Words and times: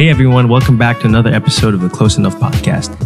Hey 0.00 0.08
everyone, 0.08 0.48
welcome 0.48 0.78
back 0.78 1.00
to 1.00 1.06
another 1.06 1.28
episode 1.28 1.74
of 1.74 1.82
the 1.82 1.90
Close 1.90 2.16
Enough 2.16 2.36
podcast. 2.36 2.96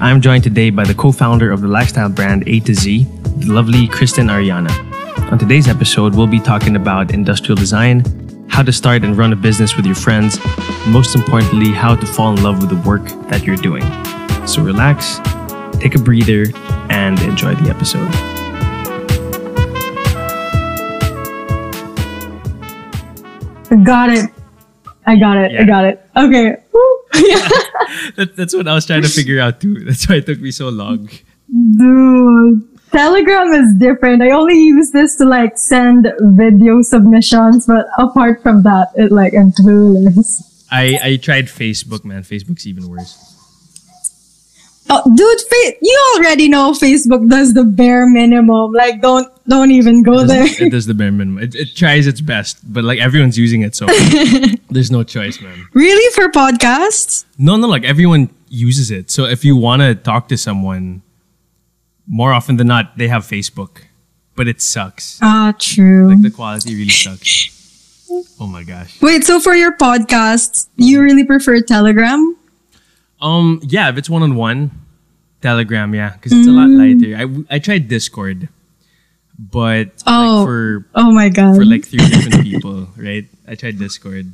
I'm 0.00 0.22
joined 0.22 0.42
today 0.42 0.70
by 0.70 0.84
the 0.84 0.94
co-founder 0.94 1.50
of 1.52 1.60
the 1.60 1.68
lifestyle 1.68 2.08
brand 2.08 2.44
A 2.48 2.60
to 2.60 2.74
Z, 2.74 3.06
the 3.36 3.52
lovely 3.52 3.86
Kirsten 3.86 4.28
Ariana. 4.28 4.70
On 5.30 5.38
today's 5.38 5.68
episode, 5.68 6.14
we'll 6.14 6.26
be 6.26 6.40
talking 6.40 6.76
about 6.76 7.12
industrial 7.12 7.56
design, 7.56 8.02
how 8.48 8.62
to 8.62 8.72
start 8.72 9.04
and 9.04 9.18
run 9.18 9.34
a 9.34 9.36
business 9.36 9.76
with 9.76 9.84
your 9.84 9.94
friends, 9.94 10.38
most 10.86 11.14
importantly, 11.14 11.72
how 11.72 11.94
to 11.94 12.06
fall 12.06 12.32
in 12.32 12.42
love 12.42 12.62
with 12.62 12.70
the 12.70 12.88
work 12.88 13.04
that 13.28 13.44
you're 13.44 13.56
doing. 13.56 13.82
So 14.46 14.62
relax, 14.62 15.18
take 15.78 15.94
a 15.94 15.98
breather, 15.98 16.46
and 16.88 17.20
enjoy 17.20 17.54
the 17.56 17.68
episode. 17.68 18.10
Got 23.84 24.08
it. 24.08 24.39
I 25.10 25.16
got 25.18 25.36
it. 25.38 25.50
Yeah. 25.52 25.62
I 25.62 25.64
got 25.64 25.84
it. 25.84 26.06
Okay. 26.16 26.56
Yeah. 27.14 27.48
That, 28.14 28.36
that's 28.36 28.54
what 28.54 28.68
I 28.68 28.74
was 28.74 28.86
trying 28.86 29.02
to 29.02 29.08
figure 29.08 29.40
out 29.40 29.60
too. 29.60 29.84
That's 29.84 30.08
why 30.08 30.16
it 30.16 30.26
took 30.26 30.38
me 30.38 30.52
so 30.52 30.68
long. 30.68 31.08
Dude. 31.50 32.68
Telegram 32.92 33.52
is 33.52 33.74
different. 33.78 34.22
I 34.22 34.30
only 34.30 34.54
use 34.54 34.92
this 34.92 35.16
to 35.16 35.24
like 35.24 35.58
send 35.58 36.06
video 36.20 36.82
submissions, 36.82 37.66
but 37.66 37.86
apart 37.98 38.42
from 38.42 38.62
that, 38.62 38.92
it 38.94 39.10
like 39.10 39.34
I'm 39.34 39.50
clueless. 39.50 40.64
I, 40.70 40.98
I 41.02 41.16
tried 41.16 41.46
Facebook, 41.46 42.04
man. 42.04 42.22
Facebook's 42.22 42.66
even 42.66 42.88
worse. 42.88 43.29
Oh, 44.92 45.02
dude, 45.16 45.40
fa- 45.40 45.76
you 45.80 46.14
already 46.16 46.48
know 46.48 46.72
Facebook 46.72 47.28
does 47.28 47.54
the 47.54 47.64
bare 47.64 48.06
minimum. 48.08 48.72
Like, 48.72 49.00
don't 49.00 49.28
don't 49.48 49.70
even 49.70 50.02
go 50.02 50.20
It 50.20 50.26
there. 50.26 50.46
it 50.66 50.70
does 50.70 50.86
the 50.86 50.94
bare 50.94 51.12
minimum. 51.12 51.42
It, 51.42 51.54
it 51.54 51.76
tries 51.76 52.06
its 52.06 52.20
best, 52.20 52.58
but 52.72 52.82
like 52.84 52.98
everyone's 52.98 53.38
using 53.38 53.62
it, 53.62 53.74
so 53.76 53.86
there's 54.70 54.90
no 54.90 55.02
choice, 55.04 55.40
man. 55.40 55.66
really 55.74 56.12
for 56.14 56.28
podcasts? 56.30 57.24
No, 57.38 57.56
no, 57.56 57.68
like 57.68 57.84
everyone 57.84 58.30
uses 58.48 58.90
it. 58.90 59.10
So 59.10 59.24
if 59.26 59.44
you 59.44 59.56
want 59.56 59.82
to 59.82 59.94
talk 59.94 60.28
to 60.28 60.36
someone, 60.36 61.02
more 62.08 62.32
often 62.32 62.56
than 62.56 62.66
not, 62.66 62.98
they 62.98 63.06
have 63.08 63.22
Facebook, 63.24 63.82
but 64.34 64.48
it 64.48 64.60
sucks. 64.60 65.18
Ah, 65.22 65.54
true. 65.58 66.08
Like 66.08 66.22
the 66.22 66.30
quality 66.30 66.74
really 66.74 66.88
sucks. 66.90 67.56
Oh 68.40 68.46
my 68.48 68.64
gosh. 68.64 69.00
Wait, 69.00 69.22
so 69.22 69.38
for 69.38 69.54
your 69.54 69.76
podcasts, 69.76 70.66
you 70.76 71.00
really 71.00 71.22
prefer 71.24 71.60
Telegram? 71.60 72.34
Um, 73.20 73.60
yeah, 73.64 73.88
if 73.90 73.98
it's 73.98 74.08
one 74.10 74.22
on 74.22 74.34
one, 74.34 74.70
Telegram, 75.42 75.94
yeah, 75.94 76.12
because 76.14 76.32
it's 76.32 76.48
a 76.48 76.52
lot 76.52 76.68
lighter. 76.68 77.16
I 77.16 77.56
I 77.56 77.58
tried 77.58 77.88
Discord, 77.88 78.48
but 79.38 79.92
Oh. 80.06 80.44
like 80.44 80.46
for 80.46 80.86
Oh 80.94 81.10
my 81.12 81.28
god. 81.28 81.56
for 81.56 81.64
like 81.64 81.84
three 81.86 82.04
different 82.06 82.42
people, 82.44 82.88
right? 82.96 83.26
I 83.48 83.54
tried 83.56 83.78
Discord, 83.78 84.32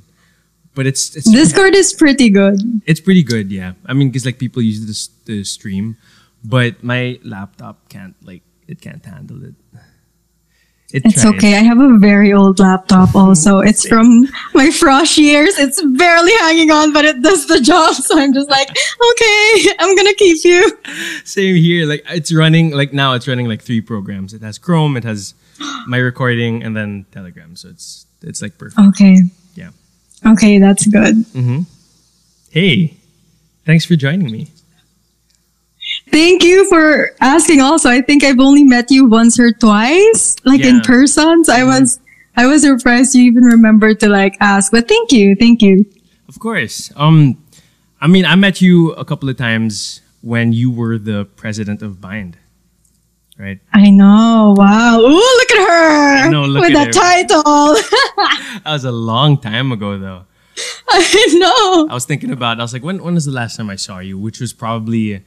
but 0.74 0.86
it's 0.86 1.14
it's 1.16 1.30
Discord 1.30 1.74
is 1.74 1.92
pretty 1.94 2.30
good. 2.30 2.58
It's 2.86 3.00
pretty 3.00 3.22
good, 3.22 3.50
yeah. 3.52 3.74
I 3.86 3.92
mean, 3.94 4.08
because 4.10 4.26
like 4.26 4.38
people 4.38 4.62
use 4.62 4.86
this 4.86 5.08
to 5.26 5.42
stream, 5.44 5.96
but 6.44 6.82
my 6.82 7.18
laptop 7.22 7.88
can't 7.88 8.14
like 8.22 8.42
it 8.66 8.80
can't 8.80 9.04
handle 9.04 9.42
it. 9.44 9.54
It 10.92 11.04
It's 11.04 11.22
tried. 11.22 11.34
okay. 11.36 11.54
I 11.56 11.62
have 11.62 11.80
a 11.80 11.98
very 11.98 12.32
old 12.32 12.58
laptop 12.60 13.14
also. 13.22 13.58
It's 13.58 13.86
from 13.88 14.22
my 14.54 14.68
frosh 14.68 15.18
years. 15.18 15.58
It's 15.58 15.82
barely 15.82 16.32
hanging 16.40 16.70
on, 16.70 16.92
but 16.92 17.04
it 17.04 17.20
does 17.22 17.46
the 17.46 17.60
job. 17.60 17.94
So 18.06 18.18
I'm 18.18 18.32
just 18.32 18.48
like, 18.48 18.68
okay, 18.70 19.68
I'm 19.80 19.96
gonna 19.96 20.14
keep 20.14 20.44
you. 20.44 20.78
Same 21.24 21.56
here. 21.56 21.86
Like 21.86 22.04
it's 22.08 22.32
running 22.32 22.70
like 22.70 22.92
now 22.92 23.14
it's 23.14 23.26
running 23.26 23.48
like 23.48 23.62
three 23.62 23.80
programs. 23.80 24.32
It 24.32 24.42
has 24.42 24.58
Chrome, 24.58 24.96
it 24.96 25.04
has 25.04 25.34
my 25.86 25.98
recording, 25.98 26.62
and 26.62 26.76
then 26.76 27.04
Telegram. 27.10 27.56
So 27.56 27.68
it's 27.68 28.06
it's 28.22 28.40
like 28.40 28.56
perfect. 28.58 28.78
Okay. 28.94 29.22
Yeah. 29.54 29.70
Okay, 30.24 30.58
that's 30.58 30.86
good. 30.86 31.16
Mm-hmm. 31.34 31.60
Hey, 32.50 32.94
thanks 33.64 33.84
for 33.84 33.96
joining 33.96 34.30
me. 34.30 34.48
Thank 36.10 36.42
you 36.44 36.68
for 36.68 37.10
asking 37.20 37.60
also. 37.60 37.90
I 37.90 38.00
think 38.00 38.24
I've 38.24 38.40
only 38.40 38.64
met 38.64 38.90
you 38.90 39.06
once 39.06 39.38
or 39.38 39.52
twice, 39.52 40.36
like 40.44 40.60
in 40.60 40.66
Yeah. 40.66 40.72
Mm-hmm. 40.80 40.92
person. 40.92 41.44
So 41.44 41.52
I 41.52 41.64
was 41.64 42.00
I 42.36 42.46
was 42.46 42.62
surprised 42.62 43.14
you 43.14 43.24
even 43.24 43.44
remembered 43.44 44.00
to 44.00 44.08
like 44.08 44.36
ask. 44.40 44.72
But 44.72 44.88
thank 44.88 45.12
you. 45.12 45.34
Thank 45.36 45.62
you. 45.62 45.84
Of 46.28 46.38
course. 46.38 46.92
Um, 46.96 47.42
I 48.00 48.06
mean, 48.08 48.24
I 48.24 48.34
met 48.36 48.60
you 48.60 48.92
a 48.92 49.04
couple 49.04 49.28
of 49.28 49.36
times 49.36 50.00
when 50.22 50.52
you 50.52 50.70
were 50.70 50.98
the 50.98 51.24
president 51.36 51.82
of 51.82 52.00
Bind, 52.00 52.36
right? 53.38 53.58
I 53.72 53.90
know. 53.90 54.54
Wow. 54.56 54.98
Ooh, 55.00 55.08
look 55.10 55.50
at 55.50 55.58
her. 55.68 56.26
I 56.26 56.28
know, 56.28 56.44
look 56.44 56.62
with 56.64 56.76
at 56.76 56.92
that 56.92 57.28
title. 57.28 57.76
That 58.64 58.72
was 58.72 58.84
a 58.84 58.92
long 58.92 59.38
time 59.38 59.70
ago, 59.72 59.98
though. 59.98 60.24
I 60.88 61.26
know. 61.38 61.88
I 61.90 61.94
was 61.94 62.04
thinking 62.06 62.30
about. 62.32 62.58
I 62.58 62.62
was 62.64 62.72
like, 62.72 62.82
when 62.82 63.02
when 63.02 63.14
was 63.14 63.24
the 63.26 63.32
last 63.32 63.56
time 63.56 63.70
I 63.70 63.76
saw 63.76 63.98
you? 64.00 64.18
Which 64.18 64.40
was 64.40 64.52
probably, 64.52 65.22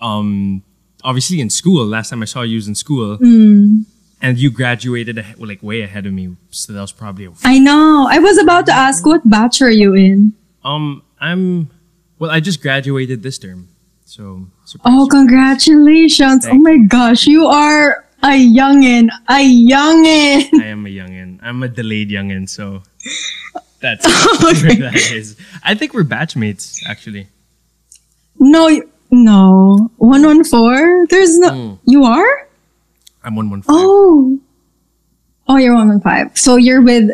um, 0.00 0.62
obviously 1.02 1.40
in 1.40 1.50
school. 1.50 1.84
Last 1.86 2.10
time 2.10 2.22
I 2.22 2.26
saw 2.26 2.42
you 2.42 2.56
was 2.56 2.68
in 2.68 2.74
school, 2.74 3.16
Hmm. 3.16 3.82
and 4.22 4.38
you 4.38 4.50
graduated 4.50 5.24
like 5.38 5.62
way 5.62 5.82
ahead 5.82 6.06
of 6.06 6.12
me. 6.12 6.36
So 6.50 6.72
that 6.72 6.80
was 6.80 6.92
probably. 6.92 7.26
A, 7.26 7.32
I 7.44 7.58
know. 7.58 8.06
I 8.10 8.18
was 8.18 8.38
about 8.38 8.66
to 8.66 8.72
ask 8.72 9.04
what 9.06 9.28
batch 9.28 9.60
are 9.62 9.70
you 9.70 9.94
in? 9.94 10.32
um, 10.64 11.02
I'm. 11.20 11.70
Well, 12.18 12.30
I 12.30 12.40
just 12.40 12.62
graduated 12.62 13.22
this 13.22 13.38
term, 13.38 13.68
so. 14.04 14.46
surprise, 14.64 14.92
Oh, 14.94 15.04
surprise. 15.04 15.10
congratulations. 15.10 16.44
Thank 16.46 16.54
oh 16.54 16.58
my 16.62 16.78
gosh, 16.86 17.26
you 17.26 17.46
are 17.46 18.04
a 18.22 18.28
youngin. 18.32 19.08
A 19.28 19.42
youngin. 19.44 20.48
I 20.60 20.66
am 20.66 20.86
a 20.86 20.90
youngin. 20.90 21.38
I'm 21.42 21.62
a 21.62 21.68
delayed 21.68 22.10
youngin, 22.10 22.48
so. 22.48 22.82
That's 23.80 24.06
where 24.42 24.54
that 24.88 25.10
is. 25.12 25.36
I 25.62 25.74
think 25.74 25.92
we're 25.92 26.04
batchmates, 26.04 26.80
actually. 26.88 27.26
No, 28.38 28.70
no. 29.14 29.90
114? 29.96 31.06
There's 31.10 31.38
no. 31.38 31.50
Mm. 31.50 31.78
You 31.86 32.04
are? 32.04 32.48
I'm 33.22 33.36
one 33.36 33.48
one 33.50 33.62
five. 33.62 33.74
Oh. 33.76 34.38
Oh, 35.48 35.56
you're 35.56 35.74
115. 35.74 36.36
So 36.36 36.56
you're 36.56 36.82
with 36.82 37.10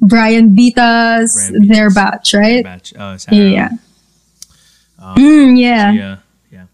Brian 0.00 0.54
Vitas, 0.56 1.34
Brian 1.50 1.68
their 1.68 1.90
batch, 1.90 2.34
right? 2.34 2.62
Batch. 2.64 2.92
Uh, 2.94 3.16
Sarah, 3.18 3.36
Yeah. 3.36 3.68
um, 4.98 5.16
Mm, 5.16 5.58
yeah. 5.60 5.92
Yeah, 5.92 6.16
yeah. 6.52 6.64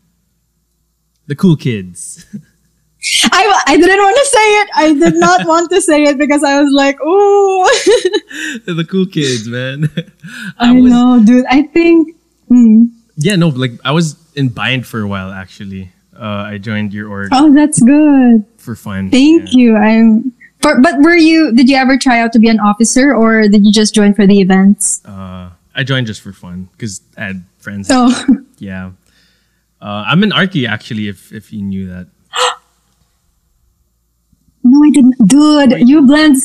The 1.27 1.37
cool 1.37 1.57
kids. 1.57 2.25
I, 3.25 3.63
I 3.67 3.77
didn't 3.77 3.99
want 3.99 4.17
to 4.17 4.27
say 4.27 4.49
it. 4.61 4.69
I 4.77 4.93
did 5.11 5.15
not 5.21 5.47
want 5.47 5.71
to 5.71 5.81
say 5.83 6.05
it 6.05 6.17
because 6.17 6.43
I 6.43 6.59
was 6.63 6.73
like, 6.73 6.99
ooh. 7.03 7.65
They're 8.65 8.75
the 8.75 8.87
cool 8.91 9.05
kids, 9.07 9.47
man. 9.47 9.91
I, 10.59 10.73
was, 10.73 10.91
know, 10.91 11.23
dude. 11.25 11.45
I 11.51 11.63
think. 11.65 12.17
Mm. 12.51 12.91
Yeah, 13.17 13.37
no, 13.37 13.49
like 13.49 13.73
I 13.85 13.93
was 13.93 14.17
in 14.35 14.49
Bind 14.49 14.87
for 14.87 15.01
a 15.01 15.07
while 15.07 15.31
actually. 15.31 15.91
Uh, 16.17 16.47
I 16.55 16.59
joined 16.59 16.93
your 16.95 17.09
org 17.09 17.31
Oh, 17.33 17.53
that's 17.55 17.83
good. 17.83 18.45
for 18.57 18.75
fun. 18.77 19.11
Thank 19.11 19.53
yeah. 19.53 19.59
you. 19.59 19.77
I'm. 19.77 20.33
For, 20.63 20.81
but 20.81 20.99
were 21.01 21.17
you? 21.17 21.53
Did 21.53 21.69
you 21.69 21.77
ever 21.77 21.99
try 21.99 22.21
out 22.21 22.33
to 22.33 22.39
be 22.39 22.49
an 22.49 22.59
officer, 22.61 23.13
or 23.15 23.49
did 23.49 23.65
you 23.67 23.73
just 23.73 23.95
join 23.95 24.15
for 24.15 24.27
the 24.27 24.41
events? 24.41 25.05
Uh, 25.05 25.51
I 25.75 25.83
joined 25.85 26.07
just 26.07 26.21
for 26.23 26.33
fun 26.33 26.69
because 26.73 27.03
I 27.19 27.25
had 27.25 27.45
friends. 27.59 27.89
Oh, 27.91 28.11
Yeah. 28.59 28.93
Uh, 29.83 30.05
I'm 30.07 30.23
an 30.23 30.33
Archie 30.33 30.67
actually. 30.67 31.09
If 31.09 31.33
if 31.33 31.53
you 31.53 31.61
knew 31.63 31.89
that. 31.89 32.07
no, 34.65 34.83
I 34.87 34.91
didn't. 34.91 35.15
Dude, 35.29 35.89
you 35.89 36.03
blend. 36.07 36.37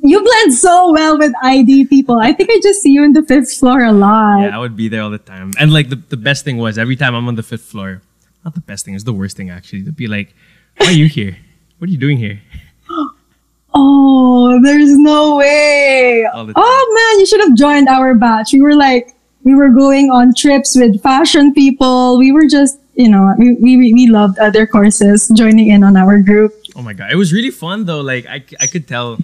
You 0.00 0.22
blend 0.22 0.54
so 0.54 0.92
well 0.92 1.18
with 1.18 1.32
ID 1.42 1.86
people. 1.86 2.18
I 2.20 2.32
think 2.32 2.50
I 2.50 2.60
just 2.62 2.82
see 2.82 2.90
you 2.92 3.04
in 3.04 3.12
the 3.12 3.22
fifth 3.22 3.52
floor 3.54 3.82
a 3.84 3.92
lot. 3.92 4.42
Yeah, 4.42 4.56
I 4.56 4.58
would 4.58 4.76
be 4.76 4.88
there 4.88 5.02
all 5.02 5.10
the 5.10 5.18
time. 5.18 5.52
And 5.58 5.72
like 5.72 5.88
the, 5.88 5.96
the 5.96 6.16
best 6.16 6.44
thing 6.44 6.56
was 6.56 6.78
every 6.78 6.96
time 6.96 7.14
I'm 7.14 7.26
on 7.26 7.34
the 7.34 7.42
fifth 7.42 7.64
floor. 7.64 8.02
Not 8.44 8.54
the 8.54 8.60
best 8.60 8.84
thing. 8.84 8.94
It's 8.94 9.04
the 9.04 9.12
worst 9.12 9.36
thing 9.36 9.50
actually. 9.50 9.84
To 9.84 9.92
be 9.92 10.06
like, 10.06 10.34
why 10.78 10.86
are 10.86 10.92
you 10.92 11.06
here? 11.06 11.36
What 11.78 11.88
are 11.88 11.92
you 11.92 11.98
doing 11.98 12.18
here? 12.18 12.40
Oh, 13.74 14.58
there's 14.64 14.96
no 14.96 15.36
way. 15.36 16.26
Oh 16.32 16.44
man, 16.46 17.20
you 17.20 17.26
should 17.26 17.40
have 17.40 17.54
joined 17.54 17.86
our 17.86 18.14
batch. 18.14 18.52
We 18.52 18.62
were 18.62 18.74
like, 18.74 19.14
we 19.44 19.54
were 19.54 19.68
going 19.68 20.10
on 20.10 20.32
trips 20.34 20.74
with 20.74 21.00
fashion 21.02 21.52
people. 21.52 22.18
We 22.18 22.32
were 22.32 22.46
just, 22.46 22.80
you 22.94 23.08
know, 23.08 23.34
we, 23.38 23.52
we, 23.54 23.92
we 23.92 24.06
loved 24.08 24.38
other 24.38 24.66
courses 24.66 25.30
joining 25.36 25.68
in 25.68 25.84
on 25.84 25.96
our 25.96 26.18
group. 26.20 26.54
Oh 26.74 26.82
my 26.82 26.94
god, 26.94 27.12
it 27.12 27.16
was 27.16 27.32
really 27.32 27.50
fun 27.50 27.84
though. 27.84 28.00
Like 28.00 28.26
I, 28.26 28.42
I 28.58 28.66
could 28.66 28.88
tell. 28.88 29.18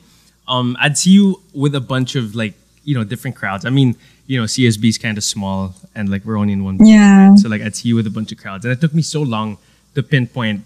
Um, 0.47 0.77
I'd 0.81 0.99
see 0.99 1.11
you 1.11 1.41
with 1.55 1.75
a 1.75 1.81
bunch 1.81 2.17
of 2.17 2.35
like 2.35 2.55
you 2.85 2.95
know 2.95 3.05
different 3.05 3.37
crowds. 3.37 3.65
I 3.65 3.71
mean, 3.71 3.97
you 4.27 4.39
know, 4.39 4.45
CSB 4.45 4.89
is 4.89 4.99
kind 4.99 5.19
of 5.19 5.25
small 5.25 5.75
and 5.95 6.09
like 6.09 6.25
we're 6.25 6.37
only 6.37 6.53
in 6.53 6.65
one. 6.65 6.85
Yeah. 6.85 7.35
So 7.37 7.49
like 7.49 7.63
I'd 7.63 7.77
see 7.77 7.89
you 7.89 7.97
with 7.97 8.07
a 8.07 8.11
bunch 8.11 8.33
of 8.33 8.39
crowds, 8.39 8.65
and 8.65 8.73
it 8.73 8.81
took 8.81 8.95
me 8.95 9.03
so 9.03 9.23
long 9.23 9.59
to 9.95 10.03
pinpoint 10.03 10.65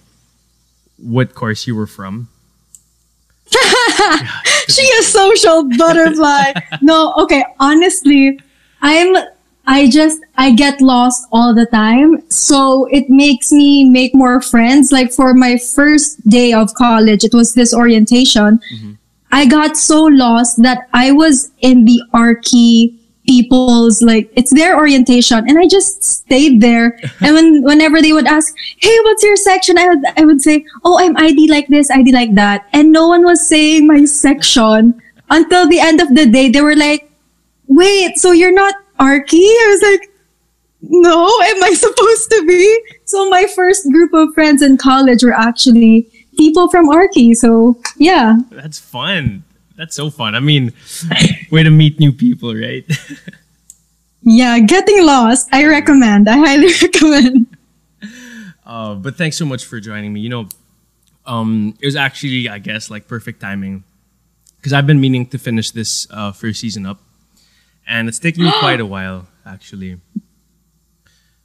what 0.96 1.34
course 1.34 1.66
you 1.66 1.76
were 1.76 1.86
from. 1.86 2.28
she 4.68 4.90
a 4.98 5.02
social 5.02 5.68
butterfly. 5.76 6.52
no, 6.82 7.14
okay. 7.18 7.44
Honestly, 7.60 8.38
I'm. 8.82 9.16
I 9.70 9.90
just 9.90 10.18
I 10.38 10.52
get 10.52 10.80
lost 10.80 11.26
all 11.30 11.54
the 11.54 11.66
time, 11.66 12.22
so 12.30 12.86
it 12.86 13.10
makes 13.10 13.52
me 13.52 13.84
make 13.84 14.14
more 14.14 14.40
friends. 14.40 14.92
Like 14.92 15.12
for 15.12 15.34
my 15.34 15.58
first 15.58 16.26
day 16.26 16.54
of 16.54 16.72
college, 16.72 17.22
it 17.22 17.34
was 17.34 17.52
this 17.52 17.74
orientation. 17.74 18.60
I 19.30 19.46
got 19.46 19.76
so 19.76 20.04
lost 20.04 20.62
that 20.62 20.88
I 20.92 21.12
was 21.12 21.50
in 21.60 21.84
the 21.84 22.02
Archie 22.12 22.98
people's 23.28 24.00
like 24.00 24.32
it's 24.36 24.52
their 24.54 24.74
orientation 24.74 25.44
and 25.46 25.58
I 25.58 25.68
just 25.68 26.02
stayed 26.02 26.60
there. 26.62 26.98
And 27.20 27.34
when 27.34 27.62
whenever 27.62 28.00
they 28.00 28.12
would 28.12 28.26
ask 28.26 28.54
hey 28.78 28.96
what's 29.02 29.22
your 29.22 29.36
section? 29.36 29.76
I 29.78 29.88
would 29.88 30.04
I 30.16 30.24
would 30.24 30.40
say 30.40 30.64
oh 30.84 30.98
I'm 30.98 31.16
ID 31.16 31.50
like 31.50 31.68
this 31.68 31.90
ID 31.90 32.12
like 32.12 32.34
that. 32.36 32.66
And 32.72 32.90
no 32.90 33.06
one 33.06 33.24
was 33.24 33.46
saying 33.46 33.86
my 33.86 34.04
section 34.06 35.00
until 35.28 35.68
the 35.68 35.78
end 35.78 36.00
of 36.00 36.14
the 36.14 36.24
day. 36.26 36.48
They 36.48 36.62
were 36.62 36.76
like 36.76 37.10
wait 37.66 38.16
so 38.16 38.32
you're 38.32 38.52
not 38.52 38.74
Arky 38.98 39.44
I 39.44 39.66
was 39.68 39.82
like 39.82 40.10
no 40.80 41.26
am 41.42 41.62
I 41.62 41.74
supposed 41.74 42.30
to 42.30 42.46
be? 42.46 42.64
So 43.04 43.28
my 43.28 43.46
first 43.54 43.90
group 43.92 44.14
of 44.14 44.32
friends 44.32 44.62
in 44.62 44.78
college 44.78 45.22
were 45.22 45.34
actually 45.34 46.08
people 46.38 46.68
from 46.70 46.88
Arky 46.88 47.34
so 47.34 47.76
yeah 47.98 48.36
That's 48.50 48.78
fun. 48.78 49.44
That's 49.76 49.94
so 49.94 50.10
fun. 50.10 50.34
I 50.34 50.40
mean, 50.40 50.72
way 51.52 51.62
to 51.62 51.70
meet 51.70 52.00
new 52.00 52.10
people, 52.10 52.54
right? 52.54 52.82
yeah 54.22 54.58
getting 54.58 55.04
lost 55.06 55.48
I 55.52 55.64
recommend 55.66 56.28
I 56.28 56.36
highly 56.38 56.72
recommend 56.82 57.46
Uh, 58.68 58.94
but 58.94 59.16
thanks 59.16 59.36
so 59.40 59.46
much 59.48 59.64
for 59.64 59.80
joining 59.80 60.12
me. 60.12 60.20
You 60.20 60.28
know, 60.28 60.44
um, 61.24 61.72
it 61.80 61.86
was 61.88 61.96
actually, 61.96 62.50
I 62.52 62.58
guess, 62.60 62.90
like 62.92 63.08
perfect 63.08 63.40
timing 63.40 63.80
because 64.60 64.74
I've 64.76 64.84
been 64.86 65.00
meaning 65.00 65.24
to 65.32 65.38
finish 65.40 65.70
this 65.72 66.04
uh, 66.12 66.32
first 66.36 66.60
season 66.60 66.84
up, 66.84 67.00
and 67.88 68.08
it's 68.12 68.18
taken 68.20 68.44
me 68.44 68.52
quite 68.60 68.76
a 68.80 68.84
while, 68.84 69.24
actually. 69.46 69.96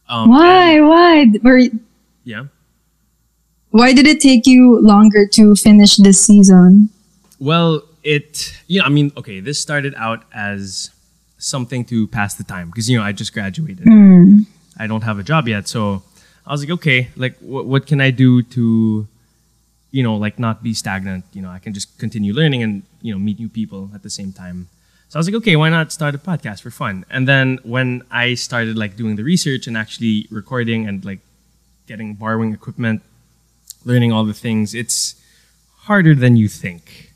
Um, 0.10 0.31
Why? 0.36 0.81
Why? 0.84 1.31
Were, 1.42 1.60
you- 1.63 1.80
Yeah. 2.28 2.51
Why 3.74 3.92
did 3.92 4.06
it 4.06 4.22
take 4.22 4.46
you 4.46 4.80
longer 4.81 5.25
to 5.34 5.56
finish 5.56 5.98
this 5.98 6.24
season? 6.24 6.90
Well, 7.40 7.81
it, 8.04 8.56
you 8.68 8.80
know, 8.80 8.86
I 8.86 8.90
mean, 8.90 9.12
okay, 9.18 9.40
this 9.40 9.60
started 9.60 9.96
out 9.98 10.25
as 10.31 10.92
something 11.40 11.84
to 11.86 12.08
pass 12.08 12.36
the 12.36 12.44
time 12.44 12.70
because, 12.70 12.88
you 12.88 13.00
know, 13.00 13.04
I 13.04 13.14
just 13.14 13.34
graduated. 13.34 13.86
Hmm. 13.86 14.42
I 14.78 14.86
don't 14.86 15.02
have 15.02 15.18
a 15.18 15.24
job 15.24 15.48
yet. 15.48 15.68
So 15.68 16.04
I 16.46 16.52
was 16.52 16.62
like, 16.62 16.70
okay, 16.70 17.10
like, 17.16 17.40
wh- 17.40 17.66
what 17.66 17.88
can 17.88 18.00
I 18.00 18.12
do 18.12 18.44
to, 18.44 19.08
you 19.90 20.04
know, 20.04 20.18
like 20.18 20.38
not 20.38 20.62
be 20.62 20.76
stagnant? 20.76 21.26
You 21.34 21.42
know, 21.42 21.50
I 21.50 21.58
can 21.58 21.74
just 21.74 21.98
continue 21.98 22.31
learning 22.31 22.62
and, 22.62 22.84
you 23.02 23.12
know, 23.12 23.18
meet 23.18 23.40
new 23.40 23.50
people 23.50 23.90
at 23.96 24.04
the 24.04 24.10
same 24.12 24.31
time. 24.34 24.68
So 25.10 25.18
I 25.18 25.19
was 25.19 25.28
like, 25.28 25.36
okay, 25.42 25.56
why 25.56 25.69
not 25.69 25.92
start 25.92 26.14
a 26.14 26.19
podcast 26.19 26.62
for 26.62 26.69
fun? 26.69 27.06
And 27.10 27.28
then 27.28 27.58
when 27.64 28.04
I 28.12 28.36
started 28.36 28.78
like 28.78 28.98
doing 28.98 29.16
the 29.16 29.24
research 29.24 29.66
and 29.66 29.76
actually 29.76 30.28
recording 30.30 30.88
and 30.88 31.04
like 31.04 31.22
getting 31.88 32.14
borrowing 32.14 32.54
equipment, 32.54 33.02
learning 33.85 34.12
all 34.12 34.24
the 34.24 34.33
things, 34.33 34.74
it's 34.74 35.15
harder 35.77 36.15
than 36.15 36.35
you 36.35 36.47
think. 36.47 37.12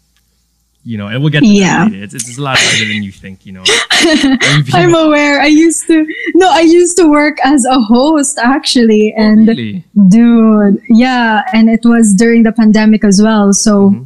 You 0.83 0.97
know, 0.97 1.07
and 1.07 1.21
we'll 1.21 1.31
get 1.31 1.41
to 1.41 1.47
Yeah. 1.47 1.83
that 1.83 1.91
later. 1.91 2.03
It's, 2.05 2.13
it's 2.13 2.37
a 2.37 2.41
lot 2.41 2.57
harder 2.57 2.85
than 2.85 3.03
you 3.03 3.11
think, 3.11 3.45
you 3.45 3.51
know. 3.51 3.63
I'm 4.73 4.95
aware. 4.95 5.41
I 5.41 5.47
used 5.47 5.85
to 5.87 6.05
no, 6.35 6.49
I 6.49 6.61
used 6.61 6.95
to 6.97 7.09
work 7.09 7.37
as 7.43 7.65
a 7.65 7.77
host 7.79 8.37
actually, 8.39 9.13
oh, 9.17 9.21
and 9.21 9.47
really? 9.49 9.83
dude, 10.07 10.81
yeah, 10.87 11.43
and 11.53 11.69
it 11.69 11.81
was 11.83 12.15
during 12.15 12.43
the 12.43 12.53
pandemic 12.53 13.03
as 13.03 13.21
well. 13.21 13.51
So 13.51 13.89
mm-hmm. 13.89 14.03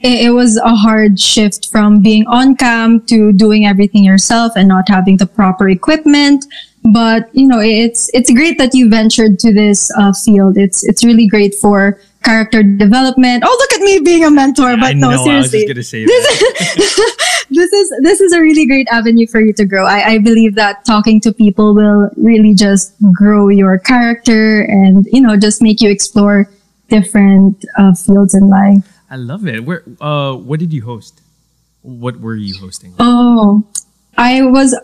it, 0.00 0.26
it 0.26 0.30
was 0.30 0.56
a 0.56 0.74
hard 0.74 1.20
shift 1.20 1.68
from 1.70 2.00
being 2.00 2.26
on 2.26 2.56
cam 2.56 3.04
to 3.06 3.32
doing 3.32 3.66
everything 3.66 4.02
yourself 4.02 4.52
and 4.56 4.68
not 4.68 4.88
having 4.88 5.18
the 5.18 5.26
proper 5.26 5.68
equipment. 5.68 6.46
But 6.84 7.34
you 7.34 7.46
know, 7.46 7.60
it's 7.60 8.10
it's 8.12 8.30
great 8.32 8.58
that 8.58 8.74
you 8.74 8.88
ventured 8.88 9.38
to 9.40 9.52
this 9.52 9.90
uh, 9.96 10.12
field. 10.12 10.58
It's 10.58 10.82
it's 10.82 11.04
really 11.04 11.28
great 11.28 11.54
for 11.54 12.00
character 12.24 12.62
development. 12.62 13.44
Oh, 13.46 13.56
look 13.58 13.72
at 13.72 13.84
me 13.84 14.00
being 14.00 14.24
a 14.24 14.30
mentor! 14.30 14.76
But 14.76 14.86
I 14.86 14.92
no, 14.92 15.10
know, 15.10 15.14
I 15.14 15.16
was 15.16 15.24
seriously, 15.50 15.60
just 15.60 15.68
gonna 15.68 15.82
say 15.82 16.04
that. 16.04 17.16
this 17.50 17.72
is 17.72 17.92
this 18.00 18.20
is 18.20 18.32
a 18.32 18.40
really 18.40 18.66
great 18.66 18.88
avenue 18.90 19.26
for 19.26 19.40
you 19.40 19.52
to 19.54 19.64
grow. 19.64 19.86
I, 19.86 20.14
I 20.14 20.18
believe 20.18 20.54
that 20.56 20.84
talking 20.84 21.20
to 21.20 21.32
people 21.32 21.74
will 21.74 22.10
really 22.16 22.54
just 22.54 22.94
grow 23.14 23.48
your 23.48 23.78
character 23.78 24.62
and 24.62 25.06
you 25.12 25.20
know 25.20 25.36
just 25.36 25.62
make 25.62 25.80
you 25.80 25.90
explore 25.90 26.50
different 26.88 27.64
uh, 27.78 27.94
fields 27.94 28.34
in 28.34 28.48
life. 28.48 28.98
I 29.08 29.16
love 29.16 29.46
it. 29.46 29.64
Where? 29.64 29.84
Uh, 30.00 30.34
what 30.34 30.58
did 30.58 30.72
you 30.72 30.82
host? 30.82 31.20
What 31.82 32.20
were 32.20 32.36
you 32.36 32.58
hosting? 32.58 32.94
Oh, 32.98 33.64
I 34.16 34.42
was. 34.42 34.74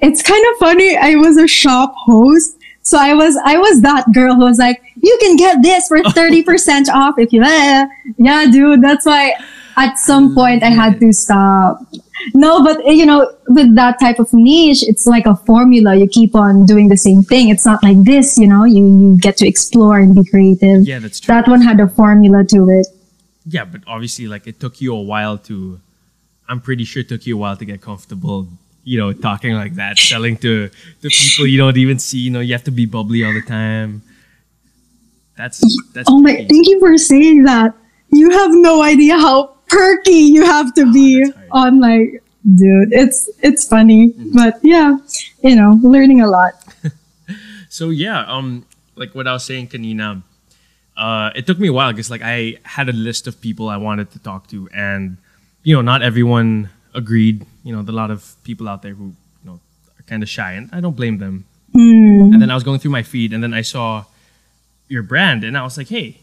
It's 0.00 0.22
kind 0.22 0.44
of 0.52 0.58
funny. 0.58 0.96
I 0.96 1.14
was 1.16 1.36
a 1.36 1.46
shop 1.46 1.94
host, 1.96 2.56
so 2.82 2.98
I 2.98 3.14
was 3.14 3.36
I 3.44 3.56
was 3.56 3.80
that 3.82 4.12
girl 4.12 4.34
who 4.34 4.44
was 4.44 4.58
like, 4.58 4.82
"You 4.96 5.16
can 5.20 5.36
get 5.36 5.62
this 5.62 5.88
for 5.88 6.02
thirty 6.10 6.42
percent 6.42 6.88
off 6.90 7.18
if 7.18 7.32
you." 7.32 7.42
Uh. 7.42 7.86
Yeah, 8.18 8.46
dude. 8.50 8.82
That's 8.82 9.06
why 9.06 9.34
at 9.76 9.98
some 9.98 10.34
point 10.34 10.62
I 10.62 10.70
had 10.70 11.00
to 11.00 11.12
stop. 11.12 11.80
No, 12.34 12.62
but 12.64 12.84
uh, 12.86 12.90
you 12.90 13.06
know, 13.06 13.30
with 13.48 13.74
that 13.76 14.00
type 14.00 14.18
of 14.18 14.32
niche, 14.32 14.82
it's 14.82 15.06
like 15.06 15.26
a 15.26 15.36
formula. 15.36 15.94
You 15.94 16.08
keep 16.08 16.34
on 16.34 16.66
doing 16.66 16.88
the 16.88 16.96
same 16.96 17.22
thing. 17.22 17.48
It's 17.48 17.64
not 17.64 17.82
like 17.82 18.02
this, 18.04 18.38
you 18.38 18.46
know. 18.46 18.64
You 18.64 18.84
you 18.84 19.18
get 19.18 19.36
to 19.38 19.46
explore 19.46 19.98
and 19.98 20.14
be 20.14 20.24
creative. 20.24 20.86
Yeah, 20.86 20.98
that's 20.98 21.20
true. 21.20 21.34
That 21.34 21.48
one 21.48 21.60
had 21.60 21.80
a 21.80 21.88
formula 21.88 22.44
to 22.44 22.68
it. 22.68 22.86
Yeah, 23.46 23.64
but 23.64 23.82
obviously, 23.86 24.26
like 24.26 24.46
it 24.46 24.60
took 24.60 24.80
you 24.80 24.94
a 24.94 25.00
while 25.02 25.38
to. 25.48 25.80
I'm 26.48 26.60
pretty 26.60 26.84
sure 26.84 27.00
it 27.00 27.08
took 27.08 27.26
you 27.26 27.36
a 27.36 27.38
while 27.38 27.56
to 27.56 27.64
get 27.64 27.80
comfortable. 27.80 28.48
You 28.86 28.98
know, 29.02 29.10
talking 29.12 29.52
like 29.58 29.74
that, 29.82 29.98
selling 29.98 30.38
to 30.46 30.70
to 31.02 31.08
people 31.10 31.46
you 31.50 31.58
don't 31.58 31.76
even 31.76 31.98
see. 31.98 32.18
You 32.22 32.30
know, 32.30 32.38
you 32.40 32.54
have 32.54 32.62
to 32.70 32.70
be 32.70 32.86
bubbly 32.86 33.24
all 33.26 33.34
the 33.34 33.42
time. 33.42 34.02
That's 35.36 35.58
that's. 35.92 36.08
Oh 36.08 36.20
my, 36.22 36.46
thank 36.48 36.68
you 36.70 36.78
for 36.78 36.96
saying 36.96 37.42
that. 37.44 37.74
You 38.10 38.30
have 38.30 38.52
no 38.54 38.82
idea 38.82 39.18
how 39.18 39.56
perky 39.68 40.30
you 40.32 40.46
have 40.46 40.72
to 40.74 40.86
be 40.92 41.26
on 41.50 41.80
like, 41.80 42.22
dude, 42.46 42.92
it's, 42.94 43.28
it's 43.42 43.66
funny, 43.66 44.12
Mm-hmm. 44.14 44.30
but 44.32 44.54
yeah, 44.62 44.96
you 45.42 45.56
know, 45.56 45.78
learning 45.82 46.20
a 46.22 46.28
lot. 46.28 46.52
So 47.68 47.90
yeah, 47.90 48.24
um, 48.24 48.64
like 48.94 49.14
what 49.14 49.26
I 49.28 49.32
was 49.34 49.44
saying, 49.44 49.68
Kanina, 49.68 50.22
uh, 50.96 51.30
it 51.34 51.46
took 51.46 51.58
me 51.58 51.68
a 51.68 51.72
while 51.74 51.92
because 51.92 52.08
like 52.10 52.22
I 52.24 52.56
had 52.62 52.88
a 52.88 52.92
list 52.94 53.26
of 53.26 53.38
people 53.42 53.68
I 53.68 53.76
wanted 53.76 54.12
to 54.12 54.18
talk 54.18 54.46
to, 54.54 54.68
and 54.72 55.18
you 55.62 55.74
know, 55.74 55.82
not 55.82 56.00
everyone 56.00 56.70
agreed. 56.96 57.46
You 57.62 57.72
know, 57.76 57.80
a 57.80 57.92
lot 58.02 58.10
of 58.10 58.34
people 58.42 58.68
out 58.68 58.82
there 58.82 58.94
who 58.94 59.04
you 59.42 59.44
know 59.44 59.60
are 59.98 60.02
kind 60.06 60.22
of 60.24 60.28
shy, 60.28 60.52
and 60.58 60.68
I 60.72 60.80
don't 60.80 60.96
blame 60.96 61.18
them. 61.18 61.44
And 61.74 62.40
then 62.40 62.50
I 62.50 62.54
was 62.54 62.64
going 62.64 62.80
through 62.80 62.92
my 62.92 63.02
feed, 63.02 63.32
and 63.34 63.42
then 63.44 63.52
I 63.52 63.60
saw 63.62 64.04
your 64.88 65.02
brand, 65.02 65.44
and 65.44 65.56
I 65.56 65.62
was 65.62 65.76
like, 65.78 65.88
hey. 65.88 66.18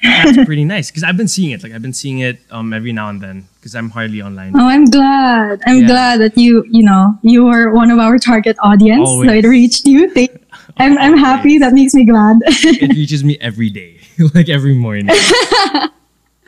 That's 0.00 0.44
pretty 0.50 0.64
nice 0.64 0.90
because 0.92 1.02
I've 1.02 1.16
been 1.16 1.26
seeing 1.26 1.50
it. 1.50 1.60
Like 1.64 1.72
I've 1.72 1.82
been 1.82 1.92
seeing 1.92 2.20
it 2.20 2.38
um, 2.52 2.72
every 2.72 2.92
now 2.92 3.08
and 3.08 3.20
then 3.20 3.48
because 3.56 3.74
I'm 3.74 3.90
hardly 3.90 4.22
online. 4.22 4.52
Oh, 4.54 4.62
I'm 4.68 4.84
glad. 4.84 5.60
I'm 5.66 5.78
Yeah. 5.80 5.86
glad 5.88 6.20
that 6.20 6.38
you, 6.38 6.62
you 6.70 6.84
know, 6.84 7.18
you 7.22 7.44
were 7.44 7.74
one 7.74 7.90
of 7.90 7.98
our 7.98 8.16
target 8.16 8.56
audience. 8.62 9.08
So 9.10 9.22
it 9.22 9.44
reached 9.44 9.86
you. 9.88 10.08
Thank- 10.14 10.40
I'm, 10.76 10.96
I'm 10.98 11.16
happy. 11.18 11.58
That 11.58 11.72
makes 11.72 11.94
me 11.94 12.04
glad. 12.04 12.36
it 12.46 12.94
reaches 12.94 13.24
me 13.24 13.38
every 13.40 13.70
day, 13.70 13.98
like 14.34 14.48
every 14.48 14.74
morning. 14.74 15.08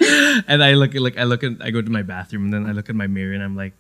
and 0.49 0.63
I 0.65 0.73
look 0.75 0.95
at 0.95 1.03
like 1.03 1.19
I 1.19 1.25
look 1.25 1.45
at 1.45 1.53
I 1.61 1.71
go 1.71 1.83
to 1.83 1.91
my 1.91 2.03
bathroom 2.03 2.45
and 2.45 2.53
then 2.55 2.67
I 2.67 2.73
look 2.73 2.89
at 2.89 2.95
my 2.97 3.07
mirror 3.07 3.35
and 3.35 3.43
I'm 3.43 3.57
like, 3.57 3.75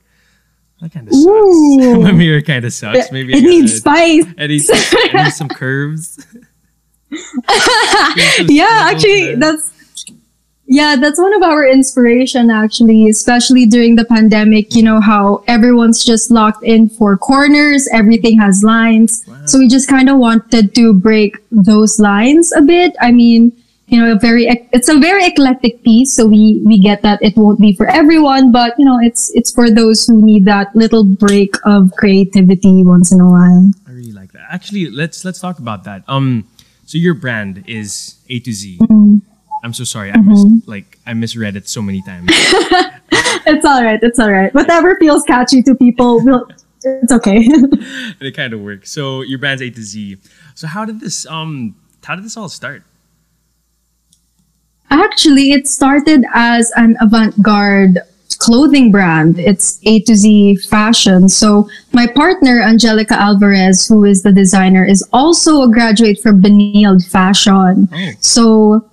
that 0.80 0.92
kind 0.92 1.08
of 1.08 1.14
sucks. 1.14 2.02
My 2.04 2.12
mirror 2.12 2.40
kind 2.42 2.64
of 2.64 2.72
sucks. 2.72 3.12
Maybe 3.12 3.34
I 3.34 3.38
it 3.38 3.42
needs 3.42 3.74
spice. 3.76 4.24
I 4.38 4.46
need, 4.46 4.62
I 5.14 5.24
need 5.24 5.32
some 5.32 5.48
curves. 5.48 6.26
Some 7.10 8.46
yeah 8.48 8.86
actually 8.90 9.34
there. 9.34 9.36
that's 9.36 9.72
yeah 10.66 10.94
that's 10.94 11.18
one 11.18 11.34
of 11.34 11.42
our 11.42 11.66
inspiration 11.66 12.48
actually 12.50 13.08
especially 13.08 13.66
during 13.66 13.96
the 13.96 14.04
pandemic 14.04 14.74
you 14.76 14.82
know 14.84 15.00
how 15.00 15.42
everyone's 15.48 16.04
just 16.04 16.30
locked 16.30 16.62
in 16.62 16.88
four 16.88 17.18
corners 17.18 17.88
everything 17.92 18.38
has 18.38 18.62
lines 18.62 19.24
Wow. 19.26 19.42
so 19.46 19.58
we 19.58 19.66
just 19.66 19.88
kind 19.88 20.08
of 20.08 20.18
wanted 20.18 20.72
to 20.76 20.94
break 20.94 21.38
those 21.50 21.98
lines 21.98 22.52
a 22.52 22.62
bit 22.62 22.94
i 23.00 23.10
mean 23.10 23.50
you 23.90 24.00
know 24.00 24.12
a 24.12 24.18
very 24.18 24.47
it's 24.73 24.88
a 24.88 24.99
very 24.99 25.26
eclectic 25.26 25.82
piece 25.82 26.14
so 26.14 26.26
we 26.26 26.62
we 26.64 26.78
get 26.78 27.02
that 27.02 27.18
it 27.23 27.37
won't 27.37 27.61
be 27.61 27.75
for 27.75 27.87
everyone 27.87 28.52
but 28.52 28.75
you 28.78 28.85
know 28.85 28.99
it's 29.02 29.30
it's 29.35 29.52
for 29.52 29.70
those 29.70 30.06
who 30.06 30.20
need 30.23 30.44
that 30.44 30.75
little 30.75 31.04
break 31.04 31.54
of 31.64 31.90
creativity 31.97 32.82
once 32.85 33.12
in 33.12 33.20
a 33.20 33.28
while 33.28 33.70
I 33.87 33.92
really 33.92 34.12
like 34.12 34.32
that. 34.32 34.47
Actually, 34.49 34.88
let's 34.90 35.25
let's 35.25 35.40
talk 35.40 35.59
about 35.59 35.85
that. 35.85 36.04
Um, 36.06 36.47
so 36.87 36.97
your 36.97 37.14
brand 37.14 37.64
is 37.66 38.16
A 38.28 38.38
to 38.40 38.52
Z. 38.52 38.78
I'm 39.62 39.75
so 39.75 39.85
sorry. 39.85 40.11
I 40.12 40.16
mis- 40.18 40.66
like 40.66 40.99
I 41.06 41.12
misread 41.14 41.56
it 41.56 41.68
so 41.68 41.82
many 41.82 42.00
times. 42.02 42.28
it's 43.47 43.64
all 43.64 43.82
right 43.82 43.99
it's 44.02 44.18
all 44.18 44.30
right 44.30 44.54
whatever 44.54 44.97
feels 44.97 45.25
catchy 45.25 45.62
to 45.62 45.75
people 45.75 46.23
will 46.25 46.49
it's 46.82 47.12
okay 47.12 47.38
it 48.20 48.37
kind 48.37 48.52
of 48.52 48.61
works. 48.61 48.90
So 48.90 49.23
your 49.23 49.38
brand's 49.38 49.62
A 49.62 49.70
to 49.70 49.82
Z. 49.82 50.16
So 50.54 50.66
how 50.66 50.85
did 50.85 51.00
this 51.00 51.26
um 51.26 51.75
how 52.04 52.14
did 52.14 52.25
this 52.25 52.37
all 52.37 52.49
start? 52.49 52.82
Actually, 54.90 55.52
it 55.52 55.68
started 55.68 56.25
as 56.35 56.73
an 56.76 56.97
avant-garde 57.00 57.99
clothing 58.38 58.90
brand. 58.90 59.38
It's 59.38 59.78
A 59.85 60.00
to 60.00 60.14
Z 60.16 60.56
fashion. 60.68 61.28
So 61.28 61.68
my 61.92 62.06
partner, 62.06 62.61
Angelica 62.61 63.14
Alvarez, 63.14 63.87
who 63.87 64.04
is 64.04 64.23
the 64.23 64.32
designer, 64.32 64.85
is 64.85 65.06
also 65.12 65.62
a 65.62 65.70
graduate 65.70 66.18
from 66.20 66.42
Benilde 66.42 67.09
Fashion. 67.09 67.88
Oh. 67.92 68.11
So 68.20 68.90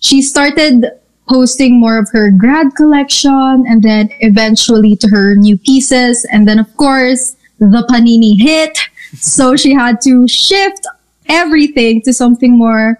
she 0.00 0.22
started 0.22 0.84
posting 1.28 1.80
more 1.80 1.98
of 1.98 2.10
her 2.12 2.30
grad 2.30 2.74
collection 2.76 3.64
and 3.66 3.82
then 3.82 4.10
eventually 4.20 4.94
to 4.96 5.08
her 5.08 5.34
new 5.34 5.56
pieces. 5.56 6.26
And 6.30 6.46
then, 6.46 6.58
of 6.58 6.76
course, 6.76 7.36
the 7.58 7.86
Panini 7.90 8.34
hit. 8.38 8.78
So 9.18 9.56
she 9.56 9.72
had 9.72 10.02
to 10.02 10.28
shift 10.28 10.86
everything 11.26 12.02
to 12.02 12.12
something 12.12 12.58
more 12.58 12.98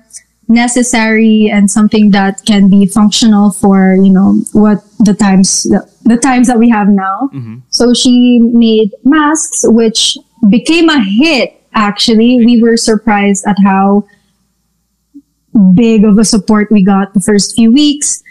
necessary 0.49 1.51
and 1.51 1.71
something 1.71 2.11
that 2.11 2.45
can 2.45 2.69
be 2.69 2.87
functional 2.87 3.51
for, 3.51 3.95
you 3.95 4.11
know, 4.11 4.41
what 4.53 4.85
the 4.99 5.15
times, 5.15 5.65
the, 5.65 5.91
the 6.05 6.17
times 6.17 6.47
that 6.49 6.59
we 6.59 6.69
have 6.69 6.89
now. 6.89 7.31
Mm-hmm. 7.33 7.59
So 7.71 7.95
she 7.95 8.41
made 8.41 8.93
masks, 9.05 9.63
which 9.65 10.19
became 10.51 10.89
a 10.89 11.03
hit. 11.03 11.61
Actually, 11.75 12.45
we 12.45 12.63
were 12.63 12.77
surprised 12.77 13.45
at 13.47 13.57
how 13.65 14.05
big 15.75 16.05
of 16.05 16.19
a 16.19 16.25
support 16.25 16.71
we 16.71 16.85
got 16.85 17.15
the 17.15 17.21
first 17.21 17.55
few 17.55 17.73
weeks. 17.73 18.23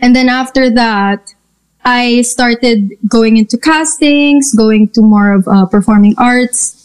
And 0.00 0.14
then 0.14 0.28
after 0.28 0.70
that, 0.70 1.34
I 1.84 2.22
started 2.22 2.92
going 3.08 3.36
into 3.36 3.56
castings, 3.58 4.54
going 4.54 4.88
to 4.90 5.02
more 5.02 5.32
of 5.32 5.48
uh, 5.48 5.66
performing 5.66 6.14
arts. 6.18 6.77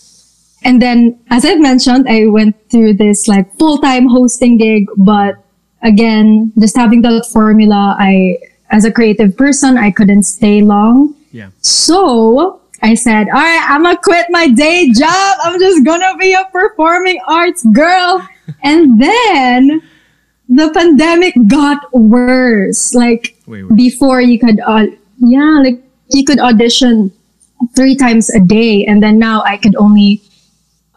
And 0.64 0.82
then, 0.82 1.20
as 1.30 1.46
I've 1.46 1.60
mentioned, 1.60 2.08
I 2.08 2.28
went 2.28 2.56
through 2.70 2.96
this 2.96 3.28
like 3.28 3.54
full-time 3.58 4.08
hosting 4.08 4.58
gig, 4.58 4.88
but 4.98 5.36
again, 5.82 6.52
just 6.60 6.76
having 6.76 7.02
that 7.02 7.26
formula, 7.26 7.96
I, 8.00 8.38
as 8.72 8.86
a 8.86 8.92
creative 8.92 9.36
person, 9.38 9.78
I 9.78 9.92
couldn't 9.92 10.24
stay 10.24 10.62
long. 10.62 11.16
Yeah. 11.32 11.50
So 11.62 12.62
I 12.82 12.96
said, 12.96 13.28
all 13.30 13.42
right, 13.42 13.66
I'm 13.70 13.84
gonna 13.84 13.98
quit 13.98 14.28
my 14.30 14.50
day 14.50 14.92
job. 14.92 15.38
I'm 15.44 15.60
just 15.60 15.86
gonna 15.86 16.16
be 16.18 16.34
a 16.34 16.46
performing 16.52 17.20
arts 17.28 17.66
girl. 17.74 18.28
and 18.64 19.02
then 19.02 19.82
the 20.50 20.72
pandemic 20.74 21.34
got 21.48 21.92
worse. 21.94 22.94
Like 22.94 23.36
Wait, 23.48 23.64
wait. 23.64 23.76
before 23.76 24.22
you 24.22 24.40
could, 24.40 24.60
uh, 24.60 24.88
yeah, 25.20 25.60
like 25.64 25.82
you 26.10 26.24
could 26.26 26.40
audition 26.40 27.12
three 27.76 27.96
times 27.96 28.30
a 28.30 28.40
day. 28.40 28.86
And 28.86 29.02
then 29.02 29.18
now 29.18 29.44
I 29.44 29.58
could 29.58 29.76
only 29.76 30.22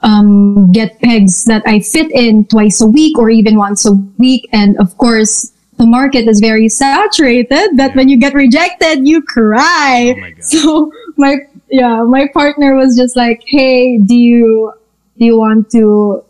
um, 0.02 0.70
get 0.72 1.00
pegs 1.00 1.44
that 1.44 1.62
I 1.66 1.80
fit 1.80 2.10
in 2.12 2.44
twice 2.46 2.80
a 2.80 2.86
week 2.86 3.18
or 3.18 3.30
even 3.30 3.56
once 3.56 3.86
a 3.86 3.92
week. 4.18 4.48
And 4.52 4.78
of 4.78 4.96
course, 4.98 5.52
the 5.78 5.86
market 5.86 6.28
is 6.28 6.40
very 6.40 6.68
saturated 6.68 7.76
that 7.76 7.94
when 7.94 8.08
you 8.08 8.18
get 8.18 8.34
rejected, 8.34 9.06
you 9.06 9.22
cry. 9.22 10.14
Oh 10.16 10.20
my 10.20 10.34
So 10.40 10.92
my, 11.16 11.36
yeah, 11.70 12.02
my 12.02 12.28
partner 12.32 12.74
was 12.74 12.96
just 12.96 13.16
like, 13.16 13.42
Hey, 13.46 13.98
do 13.98 14.14
you, 14.14 14.72
do 15.18 15.24
you 15.24 15.38
want 15.38 15.70
to, 15.70 16.22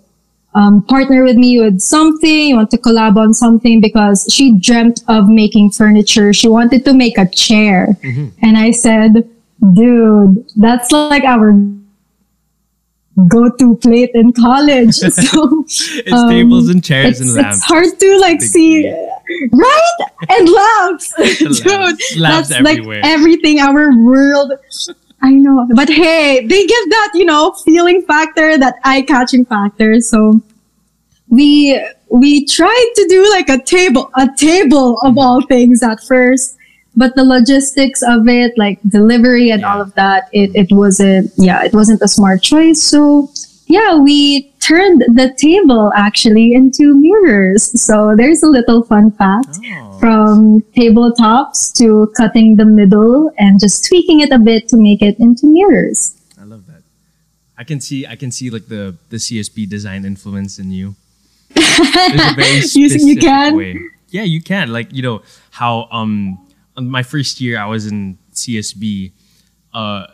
um, 0.55 0.83
partner 0.87 1.23
with 1.23 1.37
me 1.37 1.61
with 1.61 1.81
something? 1.81 2.49
You 2.49 2.57
want 2.57 2.71
to 2.71 2.79
collab 2.79 3.17
on 3.17 3.35
something? 3.35 3.81
Because 3.81 4.27
she 4.31 4.59
dreamt 4.59 5.03
of 5.07 5.29
making 5.29 5.73
furniture. 5.73 6.33
She 6.33 6.49
wanted 6.49 6.85
to 6.87 6.95
make 6.95 7.19
a 7.19 7.29
chair. 7.29 7.99
Mm-hmm. 8.03 8.29
And 8.43 8.57
I 8.57 8.71
said, 8.71 9.29
dude, 9.75 10.49
that's 10.57 10.91
like 10.93 11.25
our 11.25 11.53
go-to 13.29 13.77
plate 13.77 14.11
in 14.15 14.33
college. 14.33 14.97
So 15.11 15.65
It's 15.67 16.13
um, 16.13 16.29
tables 16.29 16.69
and 16.69 16.85
chairs 16.85 17.21
it's, 17.21 17.35
and 17.35 17.47
it's 17.47 17.63
hard 17.65 17.99
to 17.99 18.19
like 18.19 18.43
see, 18.43 18.89
right? 19.53 19.99
And 20.29 20.49
lamps, 20.49 21.15
Lamps. 21.19 21.61
dude. 21.61 22.21
Lamps 22.21 22.49
that's 22.49 22.53
everywhere. 22.53 23.01
like 23.03 23.11
everything. 23.11 23.61
Our 23.61 23.97
world. 24.05 24.53
I 25.23 25.31
know, 25.31 25.67
but 25.75 25.89
hey, 25.89 26.47
they 26.47 26.67
give 26.67 26.91
that 26.91 27.11
you 27.15 27.25
know 27.25 27.53
feeling 27.65 28.03
factor, 28.03 28.59
that 28.59 28.75
eye-catching 28.85 29.47
factor. 29.47 30.01
So 30.01 30.41
we 31.29 31.81
we 32.11 32.45
tried 32.47 32.93
to 32.97 33.07
do 33.09 33.29
like 33.31 33.49
a 33.49 33.59
table, 33.63 34.11
a 34.17 34.29
table 34.37 34.99
of 35.03 35.17
all 35.19 35.41
things 35.43 35.83
at 35.83 36.03
first, 36.05 36.56
but 36.97 37.15
the 37.15 37.25
logistics 37.25 38.03
of 38.03 38.27
it, 38.29 38.57
like 38.57 38.81
delivery 38.89 39.51
and 39.51 39.65
all 39.65 39.81
of 39.81 39.95
that, 39.95 40.29
it, 40.33 40.51
it 40.55 40.69
wasn't, 40.75 41.31
yeah, 41.37 41.63
it 41.65 41.73
wasn't 41.75 42.01
a 42.03 42.09
smart 42.09 42.43
choice. 42.43 42.83
So 42.83 43.31
yeah, 43.67 43.97
we 43.99 44.51
turned 44.61 45.01
the 45.03 45.35
table 45.37 45.93
actually 45.95 46.53
into 46.55 46.95
mirrors. 46.97 47.81
So 47.81 48.15
there's 48.17 48.43
a 48.43 48.47
little 48.49 48.83
fun 48.85 49.11
fact 49.11 49.59
Oh. 49.73 49.99
from 49.99 50.61
tabletops 50.77 51.73
to 51.79 52.13
cutting 52.17 52.57
the 52.57 52.65
middle 52.65 53.31
and 53.39 53.59
just 53.61 53.87
tweaking 53.89 54.21
it 54.21 54.31
a 54.33 54.39
bit 54.39 54.69
to 54.69 54.77
make 54.77 55.03
it 55.03 55.19
into 55.19 55.47
mirrors. 55.47 56.15
I 56.41 56.45
love 56.45 56.67
that. 56.67 56.83
I 57.59 57.65
can 57.65 57.81
see 57.81 58.07
I 58.07 58.17
can 58.17 58.31
see 58.31 58.51
like 58.51 58.69
the 58.69 58.97
the 59.11 59.17
CSB 59.17 59.69
design 59.69 60.05
influence 60.05 60.59
in 60.59 60.71
you. 60.71 60.95
There's 61.55 62.21
a 62.21 62.35
very 62.35 62.61
You- 62.75 63.07
you 63.15 63.17
can? 63.17 63.57
way. 63.57 63.81
Yeah, 64.11 64.23
you 64.23 64.41
can. 64.43 64.73
Like 64.73 64.93
you 64.93 65.03
know 65.03 65.23
how 65.51 65.89
um 65.91 66.39
my 66.79 67.03
first 67.03 67.41
year 67.41 67.59
I 67.59 67.67
was 67.67 67.87
in 67.87 68.19
CSB. 68.33 69.13
Uh, 69.73 70.07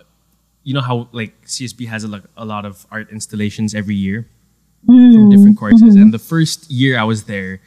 you 0.65 0.75
know 0.75 0.81
how 0.81 1.09
like 1.13 1.33
CSB 1.47 1.89
has 1.89 2.05
a, 2.05 2.09
like 2.09 2.23
a 2.37 2.45
lot 2.45 2.65
of 2.65 2.87
art 2.91 3.11
installations 3.11 3.75
every 3.75 3.95
year 3.97 4.29
from 4.87 5.31
different 5.31 5.59
courses, 5.59 5.95
and 5.97 6.13
the 6.13 6.19
first 6.19 6.71
year 6.71 6.99
I 6.99 7.05
was 7.05 7.25
there, 7.25 7.61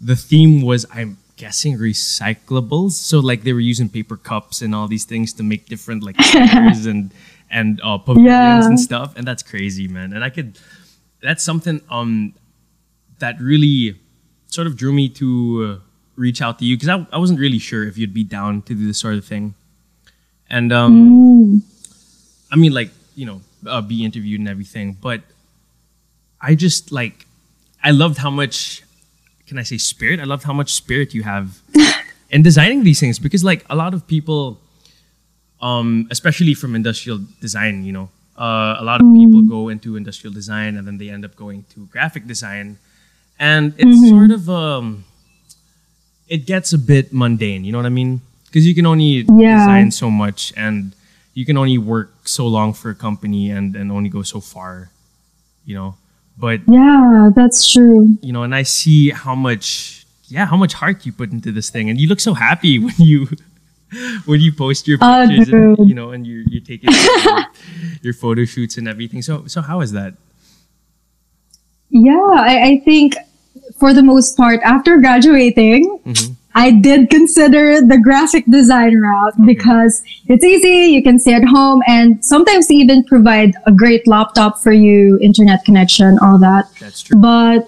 the 0.00 0.16
theme 0.16 0.62
was 0.62 0.84
I'm 0.92 1.18
guessing 1.36 1.76
recyclables. 1.78 2.92
So 2.92 3.20
like 3.20 3.42
they 3.42 3.52
were 3.52 3.60
using 3.60 3.88
paper 3.88 4.16
cups 4.16 4.62
and 4.62 4.74
all 4.74 4.86
these 4.88 5.04
things 5.04 5.32
to 5.34 5.42
make 5.42 5.66
different 5.66 6.02
like 6.02 6.16
chairs 6.32 6.86
and 6.86 7.12
and 7.50 7.80
uh, 7.84 7.98
pavilions 7.98 8.26
Yeah. 8.28 8.66
and 8.66 8.80
stuff, 8.80 9.14
and 9.16 9.26
that's 9.26 9.42
crazy, 9.42 9.88
man. 9.88 10.12
And 10.14 10.24
I 10.24 10.30
could, 10.30 10.58
that's 11.22 11.42
something 11.42 11.80
um 11.90 12.32
that 13.18 13.40
really 13.40 13.98
sort 14.46 14.66
of 14.66 14.76
drew 14.76 14.92
me 14.92 15.08
to 15.10 15.78
uh, 15.80 15.84
reach 16.16 16.42
out 16.42 16.58
to 16.58 16.64
you 16.64 16.76
because 16.76 16.88
I, 16.88 17.06
I 17.12 17.18
wasn't 17.18 17.40
really 17.40 17.58
sure 17.58 17.86
if 17.86 17.96
you'd 17.96 18.14
be 18.14 18.24
down 18.24 18.62
to 18.62 18.74
do 18.74 18.86
this 18.86 18.98
sort 18.98 19.14
of 19.14 19.24
thing. 19.24 19.54
And 20.50 20.72
um, 20.72 21.62
I 22.50 22.56
mean, 22.56 22.72
like 22.72 22.90
you 23.14 23.26
know, 23.26 23.40
uh, 23.66 23.80
be 23.80 24.04
interviewed 24.04 24.40
and 24.40 24.48
everything, 24.48 24.96
but 25.00 25.22
I 26.40 26.54
just 26.54 26.92
like 26.92 27.26
I 27.82 27.90
loved 27.90 28.18
how 28.18 28.30
much 28.30 28.82
can 29.46 29.58
I 29.58 29.62
say 29.62 29.78
spirit? 29.78 30.20
I 30.20 30.24
loved 30.24 30.44
how 30.44 30.52
much 30.52 30.72
spirit 30.72 31.14
you 31.14 31.22
have 31.22 31.60
in 32.30 32.42
designing 32.42 32.84
these 32.84 33.00
things 33.00 33.18
because 33.18 33.44
like 33.44 33.64
a 33.68 33.76
lot 33.76 33.94
of 33.94 34.06
people, 34.06 34.58
um, 35.60 36.08
especially 36.10 36.54
from 36.54 36.74
industrial 36.74 37.20
design, 37.40 37.84
you 37.84 37.92
know, 37.92 38.08
uh, 38.38 38.76
a 38.78 38.84
lot 38.84 39.00
of 39.00 39.06
people 39.14 39.42
go 39.42 39.68
into 39.68 39.96
industrial 39.96 40.32
design 40.32 40.76
and 40.76 40.86
then 40.86 40.98
they 40.98 41.10
end 41.10 41.24
up 41.24 41.36
going 41.36 41.64
to 41.74 41.86
graphic 41.86 42.26
design, 42.26 42.78
and 43.38 43.74
it's 43.78 44.08
sort 44.08 44.30
of 44.30 44.48
um, 44.48 45.04
it 46.28 46.46
gets 46.46 46.72
a 46.72 46.78
bit 46.78 47.12
mundane. 47.12 47.64
You 47.64 47.72
know 47.72 47.78
what 47.78 47.86
I 47.86 47.90
mean? 47.94 48.20
Because 48.46 48.66
you 48.66 48.74
can 48.74 48.86
only 48.86 49.26
Yeah. 49.36 49.56
design 49.58 49.90
so 49.90 50.10
much 50.10 50.52
and 50.56 50.92
you 51.34 51.44
can 51.46 51.56
only 51.56 51.78
work 51.78 52.12
so 52.28 52.46
long 52.46 52.72
for 52.74 52.90
a 52.90 52.94
company 52.94 53.50
and 53.50 53.74
and 53.76 53.90
only 53.90 54.08
go 54.08 54.22
so 54.22 54.40
far. 54.40 54.90
You 55.64 55.74
know, 55.74 55.94
but 56.36 56.60
Yeah, 56.68 57.30
that's 57.34 57.70
true. 57.70 58.18
you 58.20 58.32
know, 58.32 58.42
and 58.42 58.54
I 58.54 58.62
see 58.64 59.10
how 59.10 59.34
much, 59.34 60.04
yeah, 60.28 60.46
how 60.46 60.56
much 60.56 60.74
heart 60.74 61.06
you 61.06 61.12
put 61.12 61.30
into 61.32 61.52
this 61.52 61.70
thing, 61.70 61.88
and 61.88 62.00
you 62.00 62.08
look 62.08 62.20
so 62.20 62.34
happy 62.34 62.78
when 62.84 62.94
you 62.98 63.28
when 64.24 64.40
you 64.40 64.52
post 64.52 64.88
your 64.88 64.98
Oh, 65.00 65.26
pictures, 65.28 65.48
and, 65.52 65.76
you 65.88 65.94
know, 65.94 66.10
and 66.10 66.26
you're 66.26 66.44
you're 66.48 66.64
taking 66.64 66.90
your, 66.90 67.46
your 68.02 68.14
photo 68.14 68.44
shoots 68.44 68.76
and 68.76 68.88
everything. 68.88 69.22
So, 69.22 69.46
so 69.46 69.60
how 69.62 69.80
is 69.80 69.92
that? 69.92 70.14
Yeah, 71.90 72.16
I, 72.36 72.62
I 72.62 72.80
think 72.84 73.16
for 73.82 73.92
the 73.92 74.02
most 74.12 74.36
part, 74.36 74.60
after 74.62 74.92
graduating, 74.98 75.82
Mhm. 76.06 76.36
I 76.54 76.70
did 76.70 77.00
consider 77.10 77.64
the 77.92 77.98
graphic 77.98 78.44
design 78.58 78.94
route 79.06 79.34
because 79.52 79.94
it's 80.28 80.44
easy. 80.44 80.78
You 80.94 81.02
can 81.02 81.18
stay 81.18 81.34
at 81.34 81.46
home 81.56 81.82
and 81.88 82.24
sometimes 82.32 82.68
they 82.68 82.76
even 82.84 83.02
provide 83.02 83.52
a 83.70 83.72
great 83.72 84.06
laptop 84.06 84.52
for 84.64 84.70
you, 84.86 85.18
internet 85.20 85.64
connection, 85.64 86.10
all 86.22 86.38
that. 86.38 86.64
That's 86.80 87.00
true. 87.02 87.18
But 87.30 87.60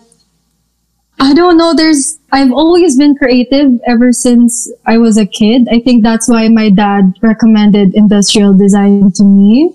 I 1.19 1.35
don't 1.35 1.57
know. 1.57 1.73
There's, 1.75 2.19
I've 2.31 2.53
always 2.53 2.97
been 3.03 3.15
creative 3.17 3.71
ever 3.95 4.13
since 4.13 4.71
I 4.87 4.99
was 4.99 5.17
a 5.17 5.27
kid. 5.27 5.67
I 5.77 5.81
think 5.81 6.05
that's 6.05 6.29
why 6.29 6.47
my 6.61 6.69
dad 6.71 7.15
recommended 7.23 7.95
industrial 7.95 8.53
design 8.65 9.11
to 9.19 9.25
me. 9.25 9.73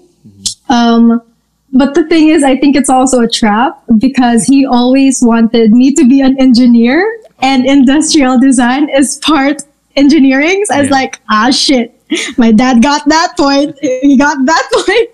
Um, 0.69 1.22
but 1.73 1.93
the 1.93 2.07
thing 2.07 2.29
is, 2.29 2.43
I 2.43 2.57
think 2.57 2.75
it's 2.75 2.89
also 2.89 3.21
a 3.21 3.27
trap 3.27 3.81
because 3.97 4.45
he 4.45 4.65
always 4.65 5.21
wanted 5.23 5.71
me 5.71 5.93
to 5.93 6.07
be 6.07 6.21
an 6.21 6.39
engineer 6.39 7.03
and 7.41 7.65
industrial 7.65 8.39
design 8.39 8.89
is 8.89 9.17
part 9.17 9.61
engineering. 9.95 10.65
So 10.65 10.75
I 10.75 10.79
was 10.79 10.89
Yeah. 10.89 10.93
like, 10.95 11.19
ah, 11.29 11.51
shit. 11.51 11.95
My 12.38 12.51
dad 12.51 12.81
got 12.81 13.07
that 13.07 13.38
point. 13.38 13.77
He 13.81 14.17
got 14.17 14.38
that 14.45 14.67
point. 14.73 15.09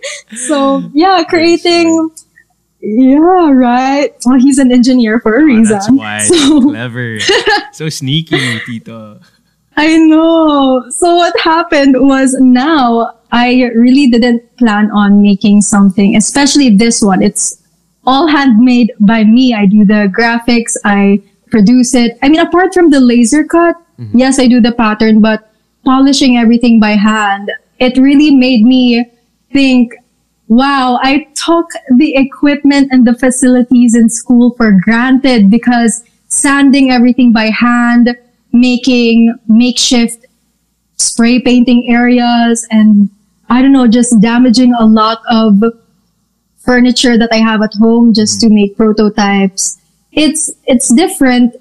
So 0.47 0.83
yeah, 0.93 1.23
creating. 1.27 2.09
Yeah, 2.81 3.51
right. 3.51 4.13
Well, 4.25 4.39
he's 4.39 4.59
an 4.59 4.71
engineer 4.71 5.19
for 5.19 5.35
a 5.37 5.41
Oh, 5.41 5.45
reason. 5.45 5.63
that's 5.73 5.89
why 5.91 6.19
So- 6.23 6.61
clever, 6.61 7.17
so 7.73 7.89
sneaky, 7.89 8.59
Tito. 8.65 9.19
I 9.75 9.97
know. 9.97 10.85
So 10.89 11.15
what 11.15 11.37
happened 11.39 11.95
was 11.99 12.35
now 12.39 13.15
I 13.35 13.63
really 13.75 14.07
didn't 14.07 14.55
plan 14.55 14.89
on 14.91 15.21
making 15.21 15.61
something, 15.61 16.15
especially 16.15 16.69
this 16.77 17.01
one. 17.01 17.21
It's 17.21 17.61
all 18.07 18.27
handmade 18.27 18.93
by 19.01 19.25
me. 19.25 19.53
I 19.53 19.65
do 19.65 19.83
the 19.83 20.09
graphics. 20.17 20.77
I 20.85 21.21
produce 21.51 21.93
it. 21.93 22.17
I 22.23 22.29
mean, 22.29 22.39
apart 22.39 22.73
from 22.73 22.91
the 22.91 23.01
laser 23.01 23.43
cut, 23.43 23.75
mm-hmm. 23.99 24.17
Yes, 24.17 24.39
I 24.39 24.47
do 24.47 24.61
the 24.61 24.71
pattern, 24.71 25.19
but 25.19 25.51
polishing 25.83 26.37
everything 26.37 26.79
by 26.79 26.91
hand, 26.91 27.51
it 27.79 27.97
really 27.97 28.33
made 28.33 28.63
me 28.63 29.03
think, 29.51 29.93
wow, 30.47 30.97
I 31.03 31.27
took 31.35 31.67
the 31.97 32.15
equipment 32.15 32.93
and 32.93 33.05
the 33.05 33.15
facilities 33.15 33.95
in 33.95 34.07
school 34.07 34.51
for 34.55 34.79
granted 34.81 35.51
because 35.51 36.05
sanding 36.27 36.89
everything 36.89 37.33
by 37.33 37.49
hand, 37.49 38.15
making 38.53 39.35
makeshift 39.49 40.25
spray 40.97 41.41
painting 41.41 41.89
areas 41.89 42.65
and 42.71 43.09
I 43.49 43.61
don't 43.61 43.71
know, 43.71 43.87
just 43.87 44.19
damaging 44.21 44.73
a 44.73 44.85
lot 44.85 45.21
of 45.29 45.61
furniture 46.57 47.17
that 47.17 47.29
I 47.31 47.37
have 47.37 47.61
at 47.61 47.73
home 47.75 48.13
just 48.13 48.41
to 48.41 48.47
mm. 48.47 48.53
make 48.53 48.77
prototypes. 48.77 49.79
It's, 50.11 50.51
it's 50.65 50.93
different, 50.93 51.55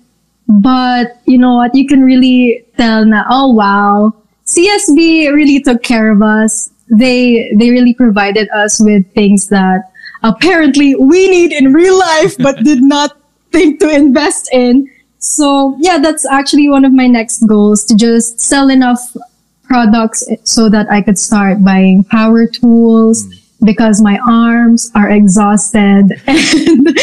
but 0.48 1.20
you 1.26 1.38
know 1.38 1.56
what? 1.56 1.74
You 1.74 1.86
can 1.86 2.02
really 2.02 2.64
tell 2.76 3.04
now, 3.04 3.24
oh 3.28 3.52
wow, 3.52 4.14
CSB 4.46 5.32
really 5.32 5.60
took 5.60 5.82
care 5.82 6.10
of 6.10 6.22
us. 6.22 6.70
They, 6.90 7.52
they 7.58 7.70
really 7.70 7.94
provided 7.94 8.48
us 8.50 8.80
with 8.82 9.12
things 9.14 9.48
that 9.48 9.90
apparently 10.22 10.94
we 10.94 11.28
need 11.28 11.52
in 11.52 11.72
real 11.72 11.98
life, 11.98 12.36
but 12.38 12.56
did 12.64 12.82
not 12.82 13.16
think 13.52 13.80
to 13.80 13.90
invest 13.90 14.48
in. 14.52 14.90
So 15.18 15.76
yeah, 15.80 15.98
that's 15.98 16.26
actually 16.26 16.68
one 16.68 16.84
of 16.84 16.92
my 16.92 17.06
next 17.06 17.46
goals 17.46 17.84
to 17.86 17.96
just 17.96 18.40
sell 18.40 18.68
enough 18.68 19.16
products 19.64 20.24
so 20.44 20.68
that 20.68 20.90
I 20.90 21.02
could 21.02 21.18
start 21.18 21.64
buying 21.64 22.04
power 22.04 22.46
tools 22.46 23.26
mm. 23.26 23.40
because 23.64 24.00
my 24.00 24.18
arms 24.28 24.90
are 24.94 25.10
exhausted. 25.10 26.20
And 26.26 26.98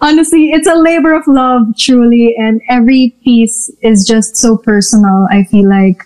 honestly, 0.00 0.50
it's 0.52 0.68
a 0.68 0.74
labor 0.74 1.14
of 1.14 1.26
love, 1.26 1.76
truly. 1.76 2.34
And 2.36 2.60
every 2.68 3.14
piece 3.24 3.70
is 3.82 4.06
just 4.06 4.36
so 4.36 4.56
personal. 4.56 5.26
I 5.30 5.44
feel 5.44 5.68
like 5.68 6.02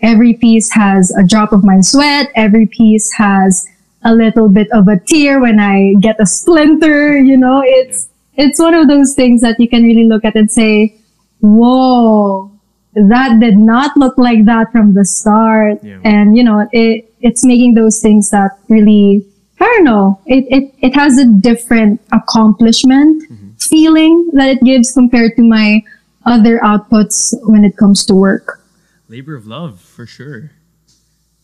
every 0.00 0.34
piece 0.34 0.70
has 0.72 1.10
a 1.12 1.24
drop 1.24 1.52
of 1.52 1.64
my 1.64 1.80
sweat. 1.80 2.30
Every 2.34 2.66
piece 2.66 3.12
has 3.14 3.66
a 4.04 4.14
little 4.14 4.48
bit 4.48 4.68
of 4.72 4.88
a 4.88 4.98
tear 4.98 5.40
when 5.40 5.60
I 5.60 5.94
get 6.00 6.16
a 6.20 6.26
splinter. 6.26 7.18
You 7.18 7.36
know, 7.36 7.62
it's, 7.64 8.08
yeah. 8.34 8.46
it's 8.46 8.58
one 8.58 8.74
of 8.74 8.88
those 8.88 9.14
things 9.14 9.40
that 9.42 9.58
you 9.58 9.68
can 9.68 9.82
really 9.82 10.06
look 10.06 10.24
at 10.24 10.36
and 10.36 10.50
say, 10.50 10.96
whoa, 11.40 12.51
that 12.94 13.40
did 13.40 13.56
not 13.56 13.96
look 13.96 14.18
like 14.18 14.44
that 14.44 14.70
from 14.72 14.94
the 14.94 15.04
start. 15.04 15.82
Yeah. 15.82 16.00
And, 16.04 16.36
you 16.36 16.44
know, 16.44 16.68
it, 16.72 17.12
it's 17.20 17.44
making 17.44 17.74
those 17.74 18.00
things 18.00 18.30
that 18.30 18.58
really, 18.68 19.26
I 19.60 19.64
don't 19.64 19.84
know, 19.84 20.20
it, 20.26 20.44
it, 20.50 20.74
it 20.80 20.94
has 20.94 21.18
a 21.18 21.24
different 21.24 22.00
accomplishment 22.12 23.24
mm-hmm. 23.30 23.50
feeling 23.58 24.30
that 24.34 24.48
it 24.48 24.62
gives 24.62 24.92
compared 24.92 25.36
to 25.36 25.42
my 25.42 25.82
other 26.26 26.58
outputs 26.58 27.34
when 27.48 27.64
it 27.64 27.76
comes 27.76 28.04
to 28.06 28.14
work. 28.14 28.60
Labor 29.08 29.34
of 29.34 29.46
love, 29.46 29.80
for 29.80 30.06
sure. 30.06 30.52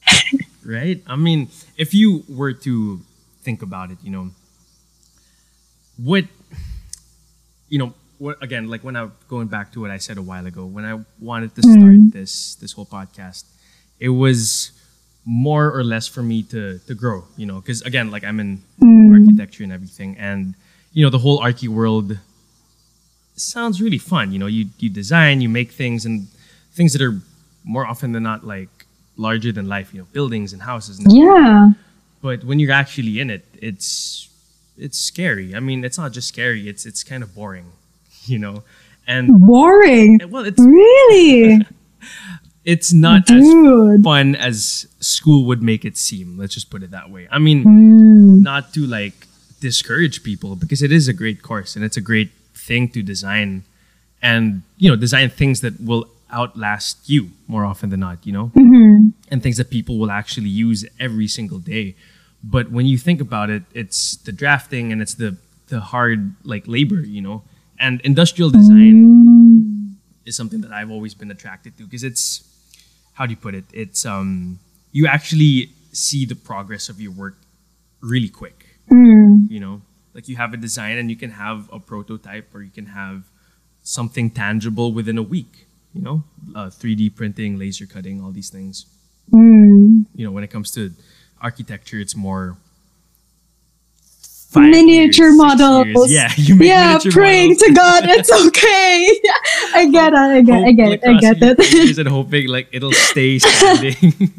right? 0.65 1.03
I 1.07 1.17
mean, 1.17 1.49
if 1.77 1.95
you 1.95 2.25
were 2.29 2.53
to 2.53 3.01
think 3.43 3.63
about 3.63 3.91
it, 3.91 3.99
you 4.03 4.11
know, 4.11 4.31
what, 5.97 6.25
you 7.69 7.79
know, 7.79 7.95
again 8.41 8.69
like 8.69 8.83
when 8.83 8.97
i 8.97 9.09
going 9.29 9.47
back 9.47 9.73
to 9.73 9.81
what 9.81 9.91
i 9.91 9.97
said 9.97 10.19
a 10.19 10.23
while 10.23 10.47
ago 10.47 10.65
when 10.65 10.85
i 10.85 10.99
wanted 11.21 11.55
to 11.55 11.63
start 11.63 11.79
mm. 11.79 12.13
this 12.13 12.57
this 12.57 12.73
whole 12.73 12.87
podcast 12.87 13.45
it 14.01 14.09
was 14.09 14.73
more 15.25 15.71
or 15.71 15.85
less 15.85 16.07
for 16.09 16.23
me 16.23 16.43
to 16.43 16.79
to 16.81 16.95
grow 16.95 17.25
you 17.37 17.47
know 17.47 17.61
because 17.61 17.83
again 17.83 18.11
like 18.11 18.25
i'm 18.25 18.41
in 18.41 18.61
mm. 18.81 19.13
architecture 19.13 19.63
and 19.63 19.73
everything 19.73 20.17
and 20.19 20.55
you 20.93 21.05
know 21.05 21.11
the 21.11 21.19
whole 21.19 21.39
archy 21.39 21.69
world 21.69 22.19
sounds 23.37 23.81
really 23.81 23.99
fun 23.99 24.33
you 24.33 24.39
know 24.39 24.47
you 24.47 24.67
you 24.79 24.89
design 24.89 25.41
you 25.41 25.49
make 25.49 25.71
things 25.71 26.05
and 26.05 26.27
things 26.73 26.93
that 26.93 27.03
are 27.03 27.21
more 27.65 27.87
often 27.87 28.13
than 28.13 28.23
not 28.23 28.45
like 28.45 28.87
larger 29.17 29.53
than 29.53 29.69
life 29.69 29.93
you 29.93 30.01
know 30.01 30.07
buildings 30.13 30.53
and 30.53 30.63
houses 30.63 30.99
and 30.99 31.13
yeah 31.13 31.71
but 32.21 32.43
when 32.45 32.59
you're 32.59 32.73
actually 32.73 33.21
in 33.21 33.31
it 33.31 33.45
it's 33.55 34.29
it's 34.77 34.99
scary 34.99 35.55
i 35.55 35.61
mean 35.61 35.85
it's 35.85 35.99
not 35.99 36.13
just 36.13 36.29
scary 36.29 36.69
it's 36.69 36.87
it's 36.87 37.05
kind 37.05 37.23
of 37.23 37.35
boring 37.35 37.67
you 38.33 38.39
know, 38.39 38.63
and 39.07 39.31
boring. 39.47 40.21
Well, 40.29 40.45
it's 40.45 40.61
really. 40.61 41.67
it's 42.65 42.93
not 42.93 43.27
Dude. 43.27 43.99
as 43.99 44.05
fun 44.05 44.37
as 44.37 44.87
school 45.01 45.47
would 45.47 45.63
make 45.63 45.85
it 45.85 45.97
seem. 45.97 46.39
Let's 46.39 46.55
just 46.55 46.71
put 46.71 46.83
it 46.83 46.91
that 46.91 47.11
way. 47.11 47.27
I 47.31 47.39
mean, 47.39 47.65
mm. 47.65 48.43
not 48.43 48.75
to 48.75 48.87
like 48.87 49.27
discourage 49.61 50.23
people 50.23 50.55
because 50.57 50.83
it 50.83 50.93
is 50.93 51.09
a 51.09 51.13
great 51.13 51.43
course 51.43 51.75
and 51.77 51.85
it's 51.85 51.97
a 51.97 52.01
great 52.01 52.31
thing 52.55 52.89
to 52.91 53.03
design 53.03 53.65
and 54.23 54.63
you 54.77 54.89
know 54.89 54.97
design 54.97 55.29
things 55.31 55.61
that 55.61 55.81
will 55.81 56.07
outlast 56.31 57.09
you 57.09 57.31
more 57.47 57.65
often 57.65 57.91
than 57.91 58.01
not 58.01 58.25
you 58.27 58.33
know 58.33 58.53
mm-hmm. 58.55 59.09
and 59.31 59.43
things 59.43 59.57
that 59.57 59.71
people 59.71 59.99
will 59.99 60.11
actually 60.11 60.49
use 60.49 60.85
every 61.01 61.27
single 61.27 61.59
day 61.59 61.95
but 62.45 62.71
when 62.71 62.87
you 62.87 62.99
think 62.99 63.21
about 63.21 63.51
it 63.51 63.63
it's 63.75 64.17
the 64.17 64.33
drafting 64.33 64.93
and 64.93 65.01
it's 65.01 65.15
the 65.15 65.37
the 65.69 65.81
hard 65.81 66.35
like 66.45 66.65
labor 66.67 67.01
you 67.01 67.21
know 67.21 67.43
and 67.81 68.01
industrial 68.03 68.51
design 68.51 69.97
is 70.25 70.37
something 70.37 70.61
that 70.61 70.73
I've 70.73 70.91
always 70.91 71.15
been 71.15 71.31
attracted 71.31 71.77
to 71.79 71.85
because 71.85 72.05
it's 72.05 72.45
how 73.15 73.27
do 73.27 73.31
you 73.31 73.37
put 73.37 73.55
it? 73.55 73.65
It's 73.73 74.05
um 74.07 74.59
you 74.93 75.07
actually 75.07 75.71
see 75.93 76.25
the 76.25 76.37
progress 76.37 76.89
of 76.89 77.01
your 77.01 77.13
work 77.13 77.37
really 78.01 78.29
quick. 78.29 78.67
Mm. 78.91 79.51
You 79.51 79.61
know, 79.61 79.83
like 80.15 80.29
you 80.29 80.37
have 80.37 80.55
a 80.55 80.57
design 80.57 80.99
and 80.99 81.11
you 81.11 81.17
can 81.17 81.31
have 81.31 81.69
a 81.73 81.79
prototype 81.79 82.55
or 82.55 82.63
you 82.63 82.71
can 82.71 82.87
have 82.87 83.25
something 83.83 84.31
tangible 84.31 84.93
within 84.93 85.19
a 85.19 85.23
week. 85.23 85.67
You 85.95 86.03
know, 86.03 86.25
uh, 86.55 86.67
3D 86.67 87.17
printing, 87.17 87.59
laser 87.59 87.87
cutting, 87.87 88.23
all 88.23 88.31
these 88.31 88.51
things. 88.51 88.87
Mm. 89.33 90.07
You 90.15 90.25
know, 90.25 90.31
when 90.31 90.45
it 90.45 90.51
comes 90.51 90.71
to 90.73 90.93
architecture, 91.41 91.99
it's 91.99 92.15
more 92.15 92.57
miniature 94.57 95.27
years, 95.27 95.37
models. 95.37 96.11
Yeah, 96.11 96.33
yeah, 96.37 96.99
praying 97.11 97.51
models. 97.51 97.63
to 97.63 97.73
God, 97.75 98.05
it's 98.07 98.33
okay. 98.47 99.21
I 99.75 99.89
get 99.91 100.13
it. 100.13 100.19
I 100.19 100.41
get. 100.43 100.55
Hope, 100.55 100.67
I 100.67 100.73
get. 100.73 100.89
Like, 100.89 101.05
I 101.05 101.21
get 101.21 101.37
it. 101.59 101.99
and 101.99 102.09
hoping 102.09 102.49
like 102.49 102.69
it'll 102.73 102.93
stay 102.93 103.39
standing. 103.39 104.33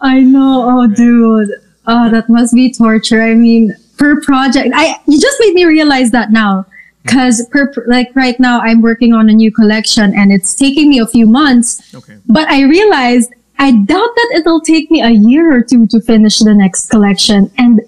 I 0.00 0.20
know. 0.20 0.64
Oh, 0.68 0.86
right. 0.86 0.96
dude. 0.96 1.50
Oh, 1.86 2.10
that 2.10 2.28
must 2.28 2.54
be 2.54 2.72
torture. 2.72 3.22
I 3.22 3.34
mean, 3.34 3.74
per 3.98 4.20
project, 4.20 4.70
I 4.74 5.00
you 5.06 5.20
just 5.20 5.36
made 5.40 5.54
me 5.54 5.64
realize 5.64 6.10
that 6.12 6.30
now. 6.30 6.62
Hmm. 6.62 6.68
Because 7.02 7.46
per 7.50 7.72
like 7.86 8.10
right 8.14 8.38
now, 8.40 8.60
I'm 8.60 8.80
working 8.80 9.12
on 9.12 9.28
a 9.28 9.32
new 9.32 9.52
collection, 9.52 10.14
and 10.14 10.32
it's 10.32 10.54
taking 10.54 10.88
me 10.88 10.98
a 11.00 11.06
few 11.06 11.26
months. 11.26 11.94
Okay. 11.94 12.16
But 12.26 12.48
I 12.48 12.62
realized 12.62 13.32
I 13.58 13.72
doubt 13.72 14.10
that 14.16 14.32
it'll 14.36 14.60
take 14.60 14.90
me 14.90 15.02
a 15.02 15.10
year 15.10 15.52
or 15.54 15.62
two 15.62 15.86
to 15.88 16.00
finish 16.00 16.38
the 16.38 16.54
next 16.54 16.88
collection, 16.88 17.50
and 17.58 17.80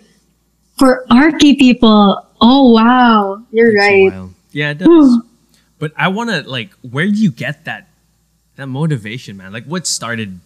for 0.76 1.04
Archy 1.10 1.54
people, 1.56 2.26
oh 2.40 2.72
wow, 2.72 3.42
you're 3.50 3.74
right. 3.74 4.12
Yeah, 4.52 4.70
it 4.70 4.78
does. 4.78 5.22
but 5.78 5.92
I 5.96 6.08
want 6.08 6.30
to 6.30 6.48
like, 6.48 6.70
where 6.82 7.06
do 7.06 7.16
you 7.16 7.30
get 7.30 7.64
that 7.64 7.88
that 8.56 8.66
motivation, 8.66 9.37
man? 9.37 9.52
Like, 9.52 9.64
what 9.64 9.87
started 9.87 10.40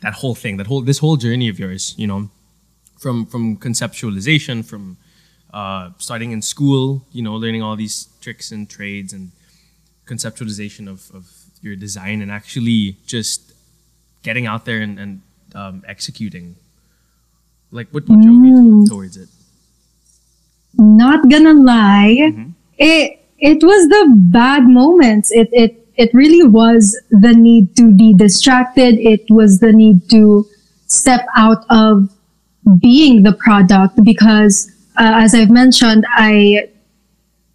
that 0.00 0.14
whole 0.14 0.34
thing, 0.34 0.56
that 0.56 0.66
whole 0.66 0.82
this 0.82 0.98
whole 0.98 1.16
journey 1.16 1.48
of 1.48 1.58
yours? 1.58 1.94
You 1.96 2.06
know, 2.06 2.30
from 2.98 3.26
from 3.26 3.56
conceptualization, 3.56 4.64
from 4.64 4.96
uh, 5.52 5.90
starting 5.98 6.32
in 6.32 6.42
school, 6.42 7.04
you 7.12 7.22
know, 7.22 7.34
learning 7.34 7.62
all 7.62 7.76
these 7.76 8.08
tricks 8.20 8.50
and 8.50 8.68
trades 8.68 9.12
and 9.12 9.30
conceptualization 10.06 10.88
of, 10.88 11.10
of 11.14 11.30
your 11.60 11.76
design 11.76 12.22
and 12.22 12.30
actually 12.30 12.96
just 13.06 13.52
getting 14.22 14.46
out 14.46 14.64
there 14.64 14.80
and, 14.80 14.98
and 14.98 15.22
um, 15.54 15.84
executing. 15.86 16.56
Like, 17.70 17.88
what, 17.90 18.08
what 18.08 18.20
drove 18.20 18.44
you 18.44 18.86
towards 18.88 19.16
it? 19.16 19.28
Not 20.78 21.28
gonna 21.28 21.54
lie, 21.54 22.16
mm-hmm. 22.20 22.50
it 22.78 23.18
it 23.38 23.62
was 23.62 23.88
the 23.88 24.14
bad 24.30 24.64
moments. 24.64 25.30
It 25.32 25.48
it 25.52 25.82
it 25.96 26.14
really 26.14 26.46
was 26.46 26.98
the 27.10 27.34
need 27.34 27.76
to 27.76 27.92
be 27.92 28.14
distracted. 28.14 28.94
It 28.98 29.22
was 29.28 29.58
the 29.58 29.72
need 29.72 30.08
to 30.10 30.46
step 30.86 31.26
out 31.36 31.64
of 31.70 32.08
being 32.80 33.24
the 33.24 33.32
product 33.32 33.98
because, 34.04 34.70
uh, 34.96 35.12
as 35.16 35.34
I've 35.34 35.50
mentioned, 35.50 36.06
I 36.14 36.68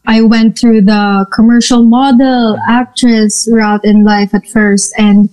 I 0.05 0.21
went 0.21 0.59
through 0.59 0.81
the 0.81 1.25
commercial 1.33 1.83
model 1.83 2.57
actress 2.67 3.47
route 3.51 3.83
in 3.83 4.03
life 4.03 4.33
at 4.33 4.47
first 4.47 4.93
and 4.97 5.29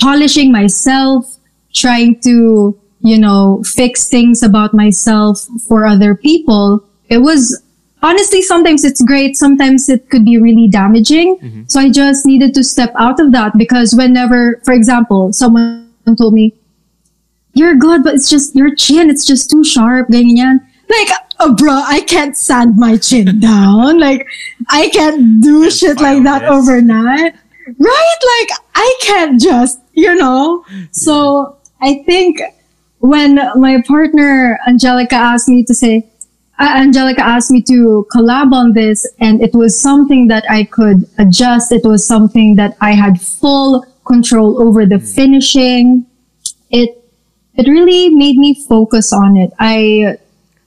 polishing 0.00 0.50
myself, 0.50 1.38
trying 1.74 2.20
to 2.20 2.78
you 3.00 3.18
know 3.18 3.62
fix 3.64 4.08
things 4.08 4.42
about 4.42 4.72
myself 4.72 5.46
for 5.68 5.86
other 5.86 6.14
people 6.14 6.87
it 7.08 7.18
was 7.18 7.62
honestly 8.02 8.42
sometimes 8.42 8.84
it's 8.84 9.02
great 9.02 9.36
sometimes 9.36 9.88
it 9.88 10.08
could 10.10 10.24
be 10.24 10.38
really 10.38 10.68
damaging 10.68 11.36
mm-hmm. 11.38 11.62
so 11.66 11.80
i 11.80 11.90
just 11.90 12.26
needed 12.26 12.54
to 12.54 12.62
step 12.62 12.92
out 12.96 13.18
of 13.18 13.32
that 13.32 13.56
because 13.58 13.94
whenever 13.94 14.60
for 14.64 14.72
example 14.72 15.32
someone 15.32 15.90
told 16.16 16.32
me 16.32 16.54
you're 17.54 17.74
good 17.74 18.04
but 18.04 18.14
it's 18.14 18.30
just 18.30 18.54
your 18.54 18.74
chin 18.74 19.10
it's 19.10 19.26
just 19.26 19.50
too 19.50 19.64
sharp 19.64 20.08
ganyan 20.08 20.60
like 20.88 21.08
oh 21.40 21.54
bro 21.54 21.72
i 21.72 22.00
can't 22.02 22.36
sand 22.36 22.76
my 22.76 22.96
chin 22.96 23.40
down 23.40 23.98
like 23.98 24.26
i 24.70 24.88
can't 24.90 25.42
do 25.42 25.70
shit 25.70 26.00
like 26.00 26.22
that 26.22 26.44
overnight 26.44 27.34
right? 27.78 28.16
Like 28.40 28.58
I 28.74 28.98
can't 29.02 29.40
just, 29.40 29.80
you 29.92 30.14
know. 30.14 30.64
So 30.92 31.56
I 31.80 32.02
think 32.04 32.40
when 33.00 33.36
my 33.56 33.82
partner 33.86 34.58
Angelica 34.66 35.16
asked 35.16 35.48
me 35.48 35.64
to 35.64 35.74
say, 35.74 36.06
Angelica 36.60 37.24
asked 37.24 37.50
me 37.50 37.62
to 37.62 38.06
collab 38.12 38.52
on 38.52 38.72
this, 38.72 39.06
and 39.20 39.40
it 39.40 39.54
was 39.54 39.78
something 39.78 40.26
that 40.28 40.44
I 40.50 40.64
could 40.64 41.08
adjust. 41.18 41.70
It 41.72 41.84
was 41.84 42.04
something 42.04 42.56
that 42.56 42.76
I 42.80 42.92
had 42.92 43.20
full 43.20 43.84
control 44.04 44.60
over 44.60 44.84
the 44.84 44.96
mm. 44.96 45.14
finishing. 45.14 46.06
It 46.70 47.04
it 47.54 47.68
really 47.68 48.08
made 48.08 48.36
me 48.36 48.54
focus 48.68 49.12
on 49.12 49.36
it. 49.36 49.52
I 49.58 50.18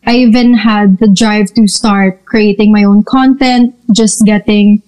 I 0.05 0.15
even 0.17 0.53
had 0.53 0.97
the 0.99 1.09
drive 1.09 1.53
to 1.55 1.67
start 1.67 2.25
creating 2.25 2.71
my 2.71 2.83
own 2.83 3.03
content, 3.03 3.75
just 3.93 4.25
getting 4.25 4.81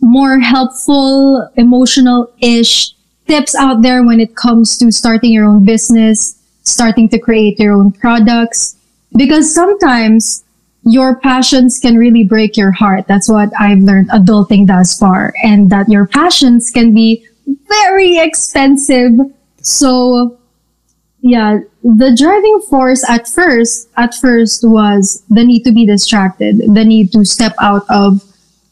more 0.00 0.38
helpful, 0.38 1.48
emotional-ish 1.56 2.94
tips 3.26 3.54
out 3.54 3.82
there 3.82 4.04
when 4.04 4.20
it 4.20 4.36
comes 4.36 4.78
to 4.78 4.92
starting 4.92 5.32
your 5.32 5.44
own 5.44 5.64
business, 5.64 6.38
starting 6.62 7.08
to 7.08 7.18
create 7.18 7.58
your 7.58 7.72
own 7.72 7.90
products. 7.92 8.75
Because 9.14 9.52
sometimes 9.54 10.44
your 10.82 11.16
passions 11.16 11.78
can 11.80 11.96
really 11.96 12.24
break 12.24 12.56
your 12.56 12.70
heart. 12.70 13.06
That's 13.08 13.28
what 13.28 13.50
I've 13.58 13.80
learned 13.80 14.10
adulting 14.10 14.66
thus 14.66 14.98
far. 14.98 15.34
And 15.42 15.70
that 15.70 15.88
your 15.88 16.06
passions 16.06 16.70
can 16.70 16.94
be 16.94 17.26
very 17.68 18.18
expensive. 18.18 19.12
So 19.62 20.38
yeah, 21.20 21.58
the 21.82 22.14
driving 22.16 22.60
force 22.70 23.08
at 23.08 23.26
first, 23.26 23.88
at 23.96 24.14
first 24.14 24.62
was 24.62 25.24
the 25.28 25.44
need 25.44 25.64
to 25.64 25.72
be 25.72 25.84
distracted, 25.84 26.58
the 26.58 26.84
need 26.84 27.12
to 27.12 27.24
step 27.24 27.54
out 27.60 27.82
of 27.88 28.22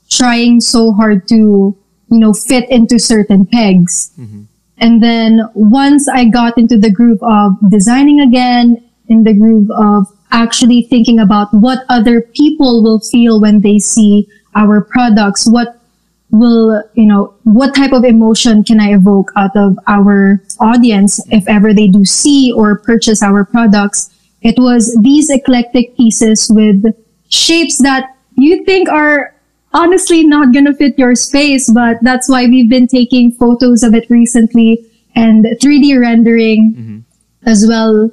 trying 0.08 0.60
so 0.60 0.92
hard 0.92 1.26
to, 1.28 1.34
you 1.34 2.18
know, 2.20 2.32
fit 2.32 2.70
into 2.70 2.98
certain 2.98 3.44
pegs. 3.44 4.12
Mm-hmm. 4.18 4.42
And 4.78 5.02
then 5.02 5.48
once 5.54 6.08
I 6.08 6.26
got 6.26 6.56
into 6.58 6.78
the 6.78 6.90
groove 6.90 7.22
of 7.22 7.52
designing 7.70 8.20
again, 8.20 8.88
in 9.08 9.24
the 9.24 9.34
groove 9.34 9.68
of 9.70 10.06
actually 10.34 10.82
thinking 10.82 11.20
about 11.20 11.48
what 11.54 11.84
other 11.88 12.20
people 12.20 12.82
will 12.82 12.98
feel 12.98 13.40
when 13.40 13.60
they 13.60 13.78
see 13.78 14.28
our 14.56 14.82
products, 14.82 15.48
what 15.48 15.80
will, 16.30 16.82
you 16.94 17.06
know, 17.06 17.32
what 17.44 17.74
type 17.74 17.92
of 17.92 18.04
emotion 18.04 18.64
can 18.64 18.80
I 18.80 18.92
evoke 18.92 19.30
out 19.36 19.56
of 19.56 19.78
our 19.86 20.42
audience 20.60 21.20
if 21.30 21.48
ever 21.48 21.72
they 21.72 21.86
do 21.86 22.04
see 22.04 22.52
or 22.52 22.80
purchase 22.80 23.22
our 23.22 23.44
products? 23.44 24.10
It 24.42 24.56
was 24.58 24.98
these 25.00 25.30
eclectic 25.30 25.96
pieces 25.96 26.50
with 26.52 26.84
shapes 27.28 27.78
that 27.78 28.16
you 28.36 28.64
think 28.64 28.88
are 28.88 29.34
honestly 29.72 30.24
not 30.26 30.52
going 30.52 30.64
to 30.66 30.74
fit 30.74 30.98
your 30.98 31.14
space, 31.14 31.70
but 31.70 31.98
that's 32.02 32.28
why 32.28 32.46
we've 32.46 32.68
been 32.68 32.88
taking 32.88 33.30
photos 33.30 33.82
of 33.84 33.94
it 33.94 34.10
recently 34.10 34.84
and 35.14 35.44
3D 35.44 35.98
rendering 36.00 36.74
mm-hmm. 36.76 37.48
as 37.48 37.66
well 37.68 38.10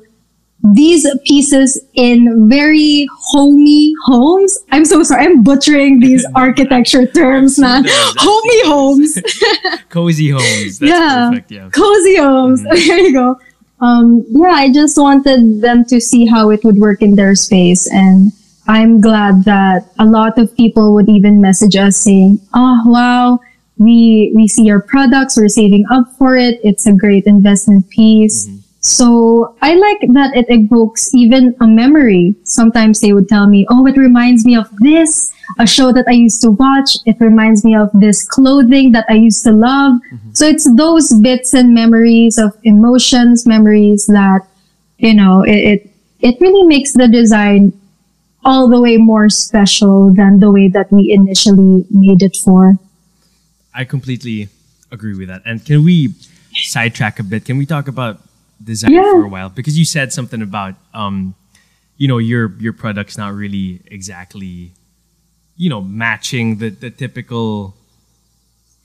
these 0.63 1.07
pieces 1.25 1.83
in 1.93 2.47
very 2.49 3.07
homey 3.19 3.93
homes. 4.05 4.59
I'm 4.71 4.85
so 4.85 5.01
sorry. 5.03 5.25
I'm 5.25 5.43
butchering 5.43 5.99
these 5.99 6.25
architecture 6.35 7.07
terms, 7.07 7.57
man. 7.57 7.83
homey 7.87 8.67
homes. 8.67 9.19
Cozy 9.89 10.29
homes. 10.29 10.79
That's 10.79 10.91
yeah. 10.91 11.29
Perfect. 11.29 11.51
Yeah. 11.51 11.69
Cozy 11.69 12.17
homes. 12.17 12.61
Mm-hmm. 12.61 12.71
There 12.91 12.99
you 12.99 13.13
go. 13.13 13.39
Um, 13.79 14.25
yeah, 14.29 14.51
I 14.51 14.71
just 14.71 14.97
wanted 14.97 15.61
them 15.61 15.85
to 15.85 15.99
see 15.99 16.25
how 16.27 16.51
it 16.51 16.63
would 16.63 16.77
work 16.77 17.01
in 17.01 17.15
their 17.15 17.33
space. 17.33 17.91
And 17.91 18.31
I'm 18.67 19.01
glad 19.01 19.43
that 19.45 19.89
a 19.97 20.05
lot 20.05 20.37
of 20.37 20.55
people 20.55 20.93
would 20.93 21.09
even 21.09 21.41
message 21.41 21.75
us 21.75 21.97
saying, 21.97 22.39
oh, 22.53 22.83
wow, 22.85 23.39
we, 23.77 24.33
we 24.35 24.47
see 24.47 24.63
your 24.63 24.81
products. 24.81 25.37
We're 25.37 25.47
saving 25.47 25.85
up 25.91 26.11
for 26.17 26.35
it. 26.35 26.59
It's 26.63 26.85
a 26.85 26.93
great 26.93 27.25
investment 27.25 27.89
piece. 27.89 28.47
Mm-hmm 28.47 28.60
so 28.81 29.55
I 29.61 29.75
like 29.75 30.01
that 30.13 30.35
it 30.35 30.47
evokes 30.49 31.13
even 31.13 31.55
a 31.61 31.67
memory. 31.67 32.33
Sometimes 32.43 32.99
they 32.99 33.13
would 33.13 33.29
tell 33.29 33.47
me, 33.47 33.67
Oh, 33.69 33.85
it 33.85 33.95
reminds 33.95 34.43
me 34.43 34.55
of 34.55 34.67
this, 34.77 35.31
a 35.59 35.67
show 35.67 35.93
that 35.93 36.05
I 36.07 36.13
used 36.13 36.41
to 36.41 36.49
watch. 36.49 36.97
It 37.05 37.17
reminds 37.19 37.63
me 37.63 37.75
of 37.75 37.91
this 37.93 38.27
clothing 38.27 38.91
that 38.93 39.05
I 39.07 39.13
used 39.13 39.43
to 39.43 39.51
love. 39.51 40.01
Mm-hmm. 40.11 40.33
So 40.33 40.47
it's 40.47 40.67
those 40.75 41.13
bits 41.21 41.53
and 41.53 41.75
memories 41.75 42.39
of 42.39 42.57
emotions, 42.63 43.45
memories 43.45 44.07
that, 44.07 44.47
you 44.97 45.13
know, 45.13 45.43
it, 45.43 45.51
it, 45.51 45.89
it 46.19 46.41
really 46.41 46.65
makes 46.65 46.93
the 46.93 47.07
design 47.07 47.79
all 48.43 48.67
the 48.67 48.81
way 48.81 48.97
more 48.97 49.29
special 49.29 50.11
than 50.11 50.39
the 50.39 50.49
way 50.49 50.67
that 50.69 50.91
we 50.91 51.11
initially 51.11 51.85
made 51.91 52.23
it 52.23 52.35
for. 52.35 52.79
I 53.75 53.85
completely 53.85 54.49
agree 54.91 55.15
with 55.15 55.27
that. 55.27 55.43
And 55.45 55.63
can 55.63 55.85
we 55.85 56.15
sidetrack 56.53 57.19
a 57.19 57.23
bit? 57.23 57.45
Can 57.45 57.59
we 57.59 57.67
talk 57.67 57.87
about 57.87 58.19
design 58.63 58.93
yeah. 58.93 59.11
for 59.11 59.23
a 59.23 59.29
while 59.29 59.49
because 59.49 59.77
you 59.77 59.85
said 59.85 60.13
something 60.13 60.41
about 60.41 60.75
um, 60.93 61.35
you 61.97 62.07
know 62.07 62.17
your 62.17 62.51
your 62.59 62.73
product's 62.73 63.17
not 63.17 63.33
really 63.33 63.81
exactly 63.85 64.71
you 65.55 65.69
know 65.69 65.81
matching 65.81 66.57
the 66.57 66.69
the 66.69 66.89
typical 66.89 67.75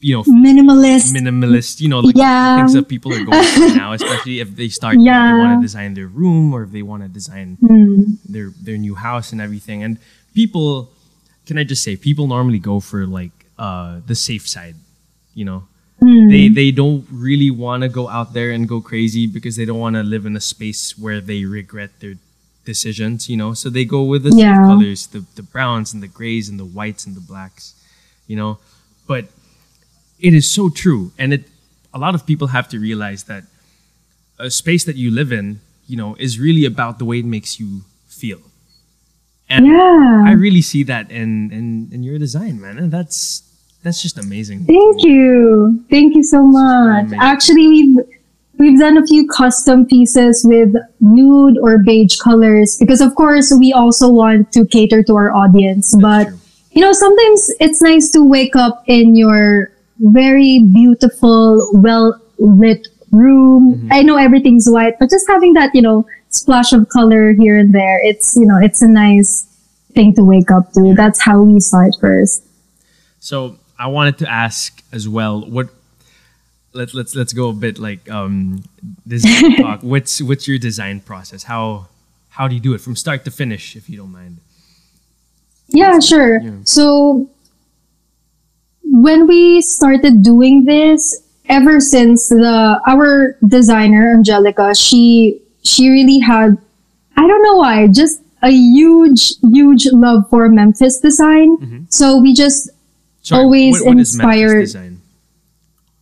you 0.01 0.15
know 0.15 0.23
minimalist 0.25 1.13
minimalist 1.15 1.81
you 1.81 1.89
know 1.89 2.01
like 2.01 2.17
yeah. 2.17 2.59
things 2.59 2.75
that 2.75 2.89
people 2.89 3.13
are 3.13 3.25
going 3.25 3.43
for 3.43 3.75
now 3.77 3.93
especially 3.93 4.41
if 4.41 4.55
they 4.55 4.69
start 4.69 4.97
yeah. 5.01 5.33
they 5.33 5.39
want 5.39 5.59
to 5.59 5.65
design 5.65 5.95
their 5.95 6.07
room 6.07 6.53
or 6.53 6.63
if 6.65 6.71
they 6.71 6.83
want 6.83 7.03
to 7.03 7.09
design 7.09 7.57
mm. 7.63 8.05
their 8.29 8.51
their 8.63 8.77
new 8.77 8.95
house 8.95 9.33
and 9.33 9.41
everything 9.41 9.83
and 9.83 9.99
people 10.35 10.91
can 11.47 11.57
i 11.57 11.65
just 11.65 11.83
say 11.83 11.97
people 11.97 12.27
normally 12.27 12.59
go 12.59 12.79
for 12.79 13.07
like 13.07 13.33
uh 13.59 14.01
the 14.07 14.15
safe 14.15 14.47
side 14.47 14.77
you 15.35 15.45
know 15.45 15.67
Mm. 16.03 16.31
They 16.31 16.49
they 16.49 16.71
don't 16.71 17.07
really 17.11 17.51
want 17.51 17.83
to 17.83 17.89
go 17.89 18.09
out 18.09 18.35
there 18.35 18.51
and 18.51 18.69
go 18.69 18.81
crazy 18.81 19.27
because 19.27 19.57
they 19.57 19.65
don't 19.65 19.79
want 19.79 19.97
to 19.97 20.03
live 20.03 20.27
in 20.27 20.37
a 20.37 20.41
space 20.41 20.99
where 20.99 21.21
they 21.21 21.45
regret 21.45 21.91
their 22.01 22.15
decisions, 22.67 23.31
you 23.31 23.37
know. 23.37 23.55
So 23.55 23.71
they 23.71 23.87
go 23.87 24.03
with 24.03 24.25
the 24.25 24.37
yeah. 24.37 24.57
colors, 24.57 25.07
the 25.07 25.25
the 25.37 25.43
browns 25.43 25.95
and 25.95 26.03
the 26.03 26.09
grays 26.09 26.51
and 26.51 26.61
the 26.61 26.67
whites 26.67 27.07
and 27.07 27.17
the 27.17 27.21
blacks, 27.21 27.75
you 28.27 28.37
know. 28.37 28.59
But 29.07 29.27
it 30.21 30.35
is 30.35 30.51
so 30.51 30.69
true, 30.69 31.13
and 31.19 31.33
it 31.33 31.45
a 31.95 31.99
lot 31.99 32.15
of 32.15 32.27
people 32.27 32.49
have 32.49 32.69
to 32.69 32.79
realize 32.79 33.25
that 33.25 33.45
a 34.39 34.51
space 34.51 34.85
that 34.85 34.97
you 34.97 35.11
live 35.11 35.33
in, 35.33 35.61
you 35.87 35.97
know, 35.97 36.15
is 36.19 36.39
really 36.39 36.67
about 36.67 36.99
the 36.99 37.07
way 37.07 37.21
it 37.21 37.25
makes 37.25 37.59
you 37.59 37.83
feel. 38.07 38.41
And 39.49 39.67
yeah. 39.67 40.25
I 40.27 40.33
really 40.33 40.61
see 40.61 40.83
that 40.85 41.11
in, 41.11 41.51
in 41.53 41.89
in 41.93 42.03
your 42.03 42.19
design, 42.19 42.61
man. 42.61 42.77
And 42.79 42.93
that's 42.93 43.46
that's 43.87 44.03
just 44.03 44.19
amazing. 44.19 44.65
Thank 44.65 45.05
you. 45.05 45.85
Thank 45.89 46.17
you 46.17 46.25
so 46.25 46.45
much. 46.45 47.13
Actually, 47.21 47.69
we've 47.69 47.97
we've 48.59 48.79
done 48.81 48.97
a 48.97 49.07
few 49.07 49.29
custom 49.29 49.87
pieces 49.87 50.45
with 50.45 50.75
nude 51.01 51.57
or 51.63 51.79
beige 51.79 52.17
colors 52.19 52.77
because 52.81 53.01
of 53.01 53.15
course 53.15 53.53
we 53.57 53.73
also 53.73 54.11
want 54.11 54.51
to 54.53 54.67
cater 54.67 55.05
to 55.05 55.15
our 55.15 55.33
audience. 55.33 55.93
That's 55.93 56.03
but 56.03 56.25
true. 56.29 56.39
you 56.73 56.81
know, 56.81 56.93
sometimes 56.93 57.49
it's 57.61 57.81
nice 57.81 58.11
to 58.11 58.25
wake 58.25 58.57
up 58.57 58.83
in 58.89 59.15
your 59.15 59.71
very 60.01 60.67
beautiful, 60.75 61.71
well 61.75 62.21
lit 62.41 62.89
room. 63.13 63.75
Mm-hmm. 63.75 63.93
I 63.93 64.03
know 64.03 64.17
everything's 64.17 64.67
white, 64.69 64.99
but 64.99 65.11
just 65.11 65.29
having 65.29 65.53
that, 65.53 65.75
you 65.75 65.83
know, 65.83 66.07
splash 66.31 66.73
of 66.73 66.89
color 66.89 67.35
here 67.35 67.57
and 67.57 67.73
there, 67.73 68.05
it's, 68.05 68.35
you 68.35 68.47
know, 68.47 68.59
it's 68.61 68.83
a 68.83 68.89
nice 68.89 69.47
thing 69.95 70.13
to 70.15 70.25
wake 70.25 70.51
up 70.51 70.73
to. 70.73 70.93
That's 70.95 71.21
how 71.21 71.43
we 71.43 71.61
saw 71.61 71.87
it 71.87 71.97
first. 72.01 72.43
So 73.21 73.59
I 73.79 73.89
wanted 73.89 74.19
to 74.19 74.31
ask 74.31 74.83
as 74.93 75.09
well 75.09 75.45
what 75.45 75.69
let's 76.73 76.95
let's 76.95 77.15
let's 77.15 77.33
go 77.33 77.49
a 77.49 77.53
bit 77.53 77.79
like 77.79 78.09
um 78.11 78.63
design 79.07 79.57
talk. 79.63 79.81
What's 79.83 80.21
what's 80.23 80.47
your 80.47 80.59
design 80.59 81.01
process? 81.01 81.45
How 81.45 81.89
how 82.31 82.49
do 82.49 82.55
you 82.55 82.61
do 82.61 82.75
it 82.75 82.81
from 82.81 82.97
start 82.97 83.25
to 83.25 83.31
finish, 83.31 83.77
if 83.77 83.89
you 83.89 83.97
don't 83.97 84.13
mind? 84.13 84.39
Yeah, 85.69 85.99
sure. 86.01 86.41
Yeah. 86.41 86.53
So 86.65 87.29
when 88.85 89.27
we 89.27 89.61
started 89.63 90.23
doing 90.23 90.65
this, 90.65 91.23
ever 91.49 91.81
since 91.81 92.29
the 92.29 92.81
our 92.87 93.37
designer 93.47 94.13
Angelica, 94.15 94.75
she 94.75 95.41
she 95.63 95.89
really 95.89 96.19
had 96.19 96.59
I 97.17 97.27
don't 97.27 97.43
know 97.43 97.57
why, 97.57 97.89
just 97.89 98.21
a 98.43 98.51
huge, 98.51 99.35
huge 99.43 99.87
love 99.93 100.29
for 100.29 100.49
Memphis 100.49 101.01
design. 101.01 101.57
Mm-hmm. 101.57 101.85
So 101.89 102.19
we 102.21 102.35
just 102.35 102.71
Sorry, 103.27 103.43
always 103.43 103.81
what, 103.81 103.87
what 103.89 103.99
inspired. 103.99 104.69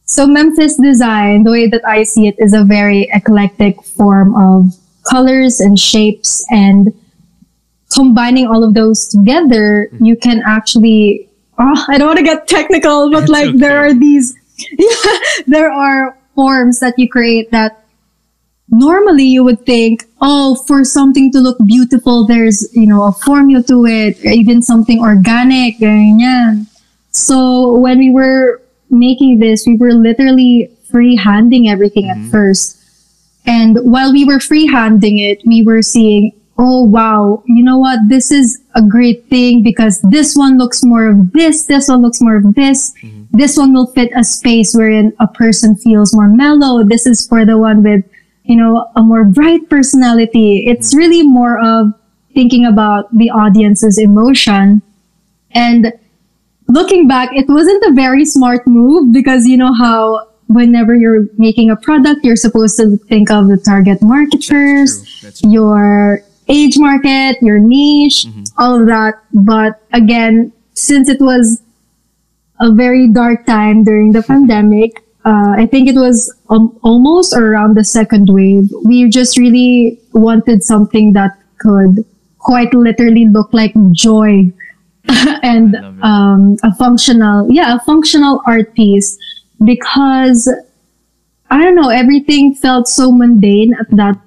So 0.05 0.27
Memphis 0.27 0.77
design, 0.77 1.43
the 1.43 1.51
way 1.51 1.67
that 1.69 1.81
I 1.89 2.03
see 2.03 2.29
it, 2.29 2.35
is 2.39 2.53
a 2.53 2.65
very 2.65 3.09
eclectic 3.15 3.83
form 3.83 4.37
of 4.37 4.77
colors 5.09 5.59
and 5.59 5.79
shapes, 5.79 6.45
and 6.51 6.93
combining 7.95 8.47
all 8.47 8.63
of 8.63 8.75
those 8.75 9.09
together, 9.09 9.89
mm-hmm. 9.91 10.05
you 10.05 10.17
can 10.17 10.43
actually. 10.47 11.31
Oh, 11.59 11.85
I 11.89 11.97
don't 11.97 12.09
want 12.09 12.19
to 12.19 12.25
get 12.25 12.47
technical, 12.47 13.11
but 13.11 13.31
like 13.31 13.49
okay. 13.49 13.59
there 13.59 13.79
are 13.79 13.95
these, 13.95 14.37
yeah, 14.77 15.19
there 15.47 15.73
are 15.73 16.19
forms 16.35 16.81
that 16.81 16.99
you 16.99 17.09
create 17.09 17.51
that 17.53 17.87
normally 18.69 19.25
you 19.25 19.45
would 19.45 19.65
think, 19.65 20.05
oh, 20.21 20.57
for 20.67 20.85
something 20.85 21.33
to 21.33 21.39
look 21.39 21.57
beautiful, 21.65 22.27
there's, 22.27 22.69
you 22.75 22.87
know, 22.87 23.05
a 23.05 23.13
formula 23.13 23.63
to 23.63 23.87
it, 23.87 24.23
even 24.25 24.61
something 24.61 25.01
organic, 25.01 25.79
ganyan. 25.79 26.67
So 27.15 27.79
when 27.79 27.99
we 27.99 28.11
were 28.11 28.61
making 28.91 29.39
this, 29.39 29.67
we 29.67 29.77
were 29.77 29.95
literally 29.95 30.69
freehanding 30.91 31.69
everything 31.71 32.07
Mm-hmm. 32.07 32.27
at 32.27 32.31
first. 32.31 32.81
And 33.47 33.79
while 33.83 34.13
we 34.13 34.25
were 34.25 34.39
freehanding 34.39 35.21
it, 35.21 35.43
we 35.47 35.63
were 35.63 35.83
seeing, 35.83 36.33
oh 36.59 36.83
wow, 36.83 37.43
you 37.47 37.63
know 37.63 37.79
what? 37.79 38.01
This 38.09 38.31
is 38.31 38.59
a 38.75 38.83
great 38.83 39.29
thing 39.29 39.63
because 39.63 40.01
this 40.11 40.35
one 40.35 40.59
looks 40.59 40.83
more 40.83 41.07
of 41.09 41.33
this, 41.33 41.67
this 41.67 41.89
one 41.89 42.03
looks 42.03 42.21
more 42.21 42.37
of 42.37 42.55
this. 42.55 42.93
Mm-hmm. 43.03 43.37
This 43.37 43.57
one 43.57 43.73
will 43.73 43.87
fit 43.89 44.11
a 44.17 44.25
space 44.25 44.75
wherein 44.75 45.13
a 45.21 45.27
person 45.27 45.77
feels 45.77 46.15
more 46.15 46.29
mellow. 46.29 46.85
This 46.85 47.07
is 47.07 47.27
for 47.27 47.45
the 47.45 47.59
one 47.59 47.83
with, 47.83 48.05
you 48.45 48.57
know, 48.57 48.91
a 48.97 49.03
more 49.03 49.25
bright 49.25 49.69
personality. 49.69 50.65
It's 50.67 50.95
really 50.95 51.23
more 51.23 51.63
of 51.63 51.93
thinking 52.35 52.65
about 52.67 53.13
the 53.17 53.31
audience's 53.31 53.99
emotion. 53.99 54.83
And 55.53 55.93
looking 56.75 57.07
back, 57.07 57.31
it 57.33 57.47
wasn't 57.49 57.83
a 57.85 57.93
very 57.93 58.25
smart 58.25 58.67
move 58.67 59.13
because 59.13 59.47
you 59.47 59.57
know 59.57 59.73
how 59.73 60.27
whenever 60.49 60.95
you're 60.95 61.27
making 61.39 61.71
a 61.71 61.77
product, 61.77 62.25
you're 62.25 62.37
supposed 62.37 62.77
to 62.79 62.97
think 63.09 63.31
of 63.31 63.49
the 63.49 63.57
target. 63.57 63.99
That's 65.23 65.41
true. 65.41 65.51
your 65.51 66.21
age 66.49 66.77
market, 66.77 67.37
your 67.41 67.59
niche, 67.59 68.27
all 68.59 68.81
of 68.81 68.87
that. 68.89 69.15
But 69.33 69.81
again, 69.93 70.53
since 70.75 71.09
it 71.09 71.21
was 71.21 71.63
a 72.61 72.73
very 72.73 73.09
dark 73.09 73.47
time 73.47 73.85
during 73.85 74.13
the 74.13 74.23
pandemic, 74.23 75.01
uh, 75.25 75.55
I 75.57 75.67
think 75.67 75.89
it 75.89 75.95
was 75.95 76.35
um, 76.51 76.77
almost 76.83 77.35
around 77.35 77.77
the 77.77 77.85
second 77.85 78.29
wave. 78.29 78.69
We 78.85 79.09
just 79.09 79.39
really 79.39 79.99
wanted 80.13 80.63
something 80.63 81.15
that 81.15 81.33
could 81.59 82.05
quite 82.39 82.75
literally 82.75 83.27
look 83.27 83.49
like 83.55 83.73
joy 83.93 84.53
and 85.43 85.77
I 85.77 85.81
love 85.81 85.99
it. 85.99 86.05
um, 86.05 86.57
a 86.63 86.75
functional, 86.75 87.51
yeah, 87.51 87.77
a 87.77 87.81
functional 87.81 88.43
art 88.47 88.75
piece 88.75 89.19
because 89.65 90.53
I 91.51 91.63
don't 91.63 91.75
know, 91.75 91.91
everything 91.91 92.55
felt 92.55 92.89
so 92.89 93.13
mundane 93.13 93.75
at 93.79 93.91
that 93.97 94.19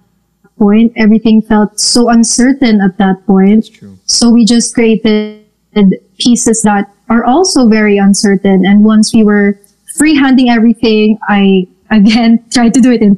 point. 0.58 0.94
Everything 0.96 1.42
felt 1.42 1.80
so 1.80 2.10
uncertain 2.10 2.82
at 2.82 2.98
that 2.98 3.26
point. 3.26 3.70
So 4.06 4.30
we 4.30 4.46
just 4.46 4.74
created 4.74 5.44
pieces 6.18 6.62
that 6.64 6.92
are 7.10 7.26
also 7.26 7.68
very 7.68 7.98
uncertain. 7.98 8.66
And 8.66 8.84
once 8.84 9.14
we 9.14 9.24
were 9.24 9.60
freehanding 9.98 10.50
everything, 10.50 11.18
I 11.28 11.68
again 11.92 12.44
tried 12.52 12.74
to 12.76 12.82
do 12.82 12.92
it 12.92 13.02
in 13.02 13.16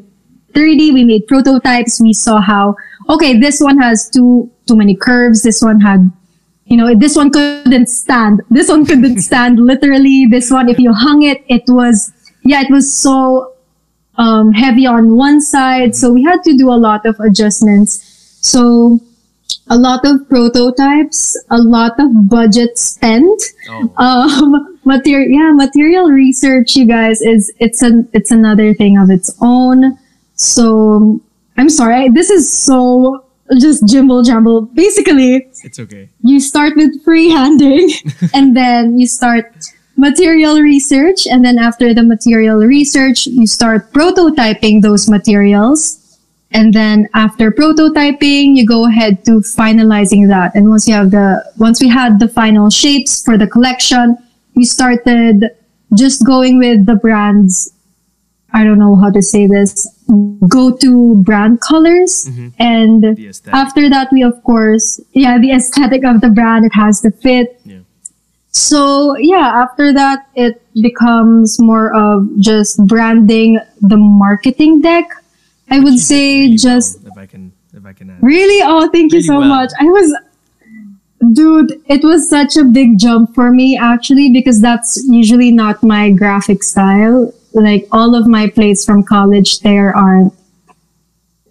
3D. 0.54 0.94
We 0.94 1.04
made 1.04 1.28
prototypes. 1.28 2.02
We 2.02 2.14
saw 2.14 2.42
how, 2.42 2.76
okay, 3.10 3.40
this 3.40 3.60
one 3.60 3.80
has 3.80 4.10
too, 4.10 4.50
too 4.68 4.76
many 4.76 4.96
curves. 4.96 5.44
This 5.44 5.62
one 5.62 5.80
had, 5.80 6.12
you 6.70 6.78
know, 6.78 6.94
this 6.96 7.16
one 7.16 7.32
couldn't 7.32 7.88
stand. 7.88 8.42
This 8.50 8.70
one 8.70 8.86
couldn't 8.86 9.20
stand 9.30 9.60
literally. 9.60 10.28
This 10.30 10.52
one, 10.52 10.70
if 10.70 10.80
you 10.80 10.94
hung 10.94 11.24
it, 11.24 11.44
it 11.48 11.64
was, 11.68 12.12
yeah, 12.44 12.62
it 12.62 12.70
was 12.70 12.94
so 12.94 13.54
um, 14.18 14.52
heavy 14.52 14.86
on 14.86 15.16
one 15.16 15.42
side. 15.42 15.96
So 15.96 16.12
we 16.12 16.24
had 16.24 16.44
to 16.44 16.56
do 16.56 16.70
a 16.70 16.78
lot 16.78 17.06
of 17.06 17.20
adjustments. 17.20 18.06
So 18.42 19.00
a 19.70 19.78
lot 19.78 20.06
of 20.06 20.28
prototypes, 20.30 21.38
a 21.50 21.58
lot 21.58 22.00
of 22.00 22.30
budget 22.30 22.78
spent. 22.78 23.42
Oh, 23.70 23.92
Um, 23.98 24.78
material, 24.86 25.30
yeah, 25.30 25.52
material 25.54 26.08
research, 26.10 26.76
you 26.76 26.86
guys, 26.86 27.22
is 27.22 27.52
it's 27.60 27.82
an 27.82 28.10
it's 28.14 28.32
another 28.32 28.74
thing 28.74 28.98
of 28.98 29.10
its 29.10 29.36
own. 29.42 29.98
So 30.36 31.22
I'm 31.58 31.70
sorry, 31.70 32.10
this 32.10 32.30
is 32.30 32.52
so 32.52 33.26
just 33.58 33.88
jumble 33.88 34.24
jumble. 34.24 34.62
Basically, 34.62 35.48
it's 35.64 35.80
okay. 35.80 36.10
you 36.22 36.40
start 36.40 36.76
with 36.76 37.04
freehanding 37.04 37.90
and 38.34 38.56
then 38.56 39.00
you 39.00 39.08
start 39.08 39.54
material 40.00 40.62
research 40.62 41.28
and 41.28 41.44
then 41.44 41.60
after 41.60 41.94
the 41.94 42.02
material 42.02 42.60
research 42.60 43.28
you 43.28 43.46
start 43.46 43.92
prototyping 43.92 44.82
those 44.82 45.10
materials 45.10 46.18
and 46.52 46.74
then 46.74 47.08
after 47.14 47.52
prototyping 47.52 48.56
you 48.56 48.66
go 48.66 48.88
ahead 48.88 49.26
to 49.26 49.44
finalizing 49.60 50.30
that 50.30 50.56
and 50.56 50.70
once 50.70 50.88
you 50.88 50.94
have 50.94 51.12
the 51.12 51.44
once 51.58 51.82
we 51.82 51.90
had 51.90 52.18
the 52.18 52.30
final 52.30 52.70
shapes 52.70 53.22
for 53.22 53.38
the 53.38 53.46
collection 53.46 54.18
we 54.56 54.64
started 54.64 55.50
just 55.98 56.26
going 56.26 56.58
with 56.58 56.86
the 56.86 56.96
brand's 56.96 57.74
i 58.54 58.64
don't 58.64 58.80
know 58.80 58.96
how 58.96 59.10
to 59.10 59.22
say 59.22 59.48
this 59.48 59.88
go 60.48 60.76
to 60.76 61.16
brand 61.24 61.62
colors 61.62 62.26
mm-hmm. 62.26 62.50
and 62.60 63.04
The 63.18 63.28
aesthetic. 63.30 63.54
after 63.54 63.90
that, 63.90 64.12
we 64.12 64.24
of 64.24 64.42
course, 64.44 65.00
yeah, 65.14 65.38
the 65.38 65.52
aesthetic 65.52 66.04
of 66.04 66.22
the 66.22 66.30
brand, 66.30 66.66
it 66.66 66.74
has 66.74 67.02
to 67.02 67.12
fit. 67.12 67.60
Yeah. 67.66 67.80
So 68.52 69.16
yeah, 69.18 69.64
after 69.64 69.94
that, 69.94 70.28
it 70.36 70.62
becomes 70.82 71.60
more 71.60 71.94
of 71.94 72.28
just 72.40 72.84
branding 72.88 73.60
the 73.82 73.98
marketing 73.98 74.82
deck. 74.82 75.10
I 75.70 75.80
would 75.80 76.00
say 76.00 76.42
really 76.42 76.58
just 76.58 77.02
well, 77.04 77.12
if 77.12 77.18
I 77.18 77.26
can 77.28 77.52
if 77.74 77.86
I 77.86 77.94
can 77.94 78.10
add. 78.10 78.24
really, 78.24 78.62
oh, 78.64 78.90
thank 78.90 79.14
you 79.14 79.22
so 79.22 79.40
well. 79.40 79.48
much. 79.48 79.70
I 79.80 79.86
was, 79.86 80.18
dude, 81.34 81.80
it 81.86 82.04
was 82.04 82.28
such 82.28 82.58
a 82.58 82.64
big 82.64 82.98
jump 82.98 83.36
for 83.36 83.52
me 83.52 83.78
actually, 83.78 84.32
because 84.32 84.60
that's 84.62 84.98
usually 85.08 85.52
not 85.52 85.84
my 85.84 86.12
graphic 86.12 86.64
style. 86.64 87.32
Like 87.54 87.88
all 87.92 88.16
of 88.16 88.28
my 88.28 88.50
plates 88.50 88.86
from 88.86 89.04
college 89.04 89.60
there 89.62 89.96
aren't 89.96 90.34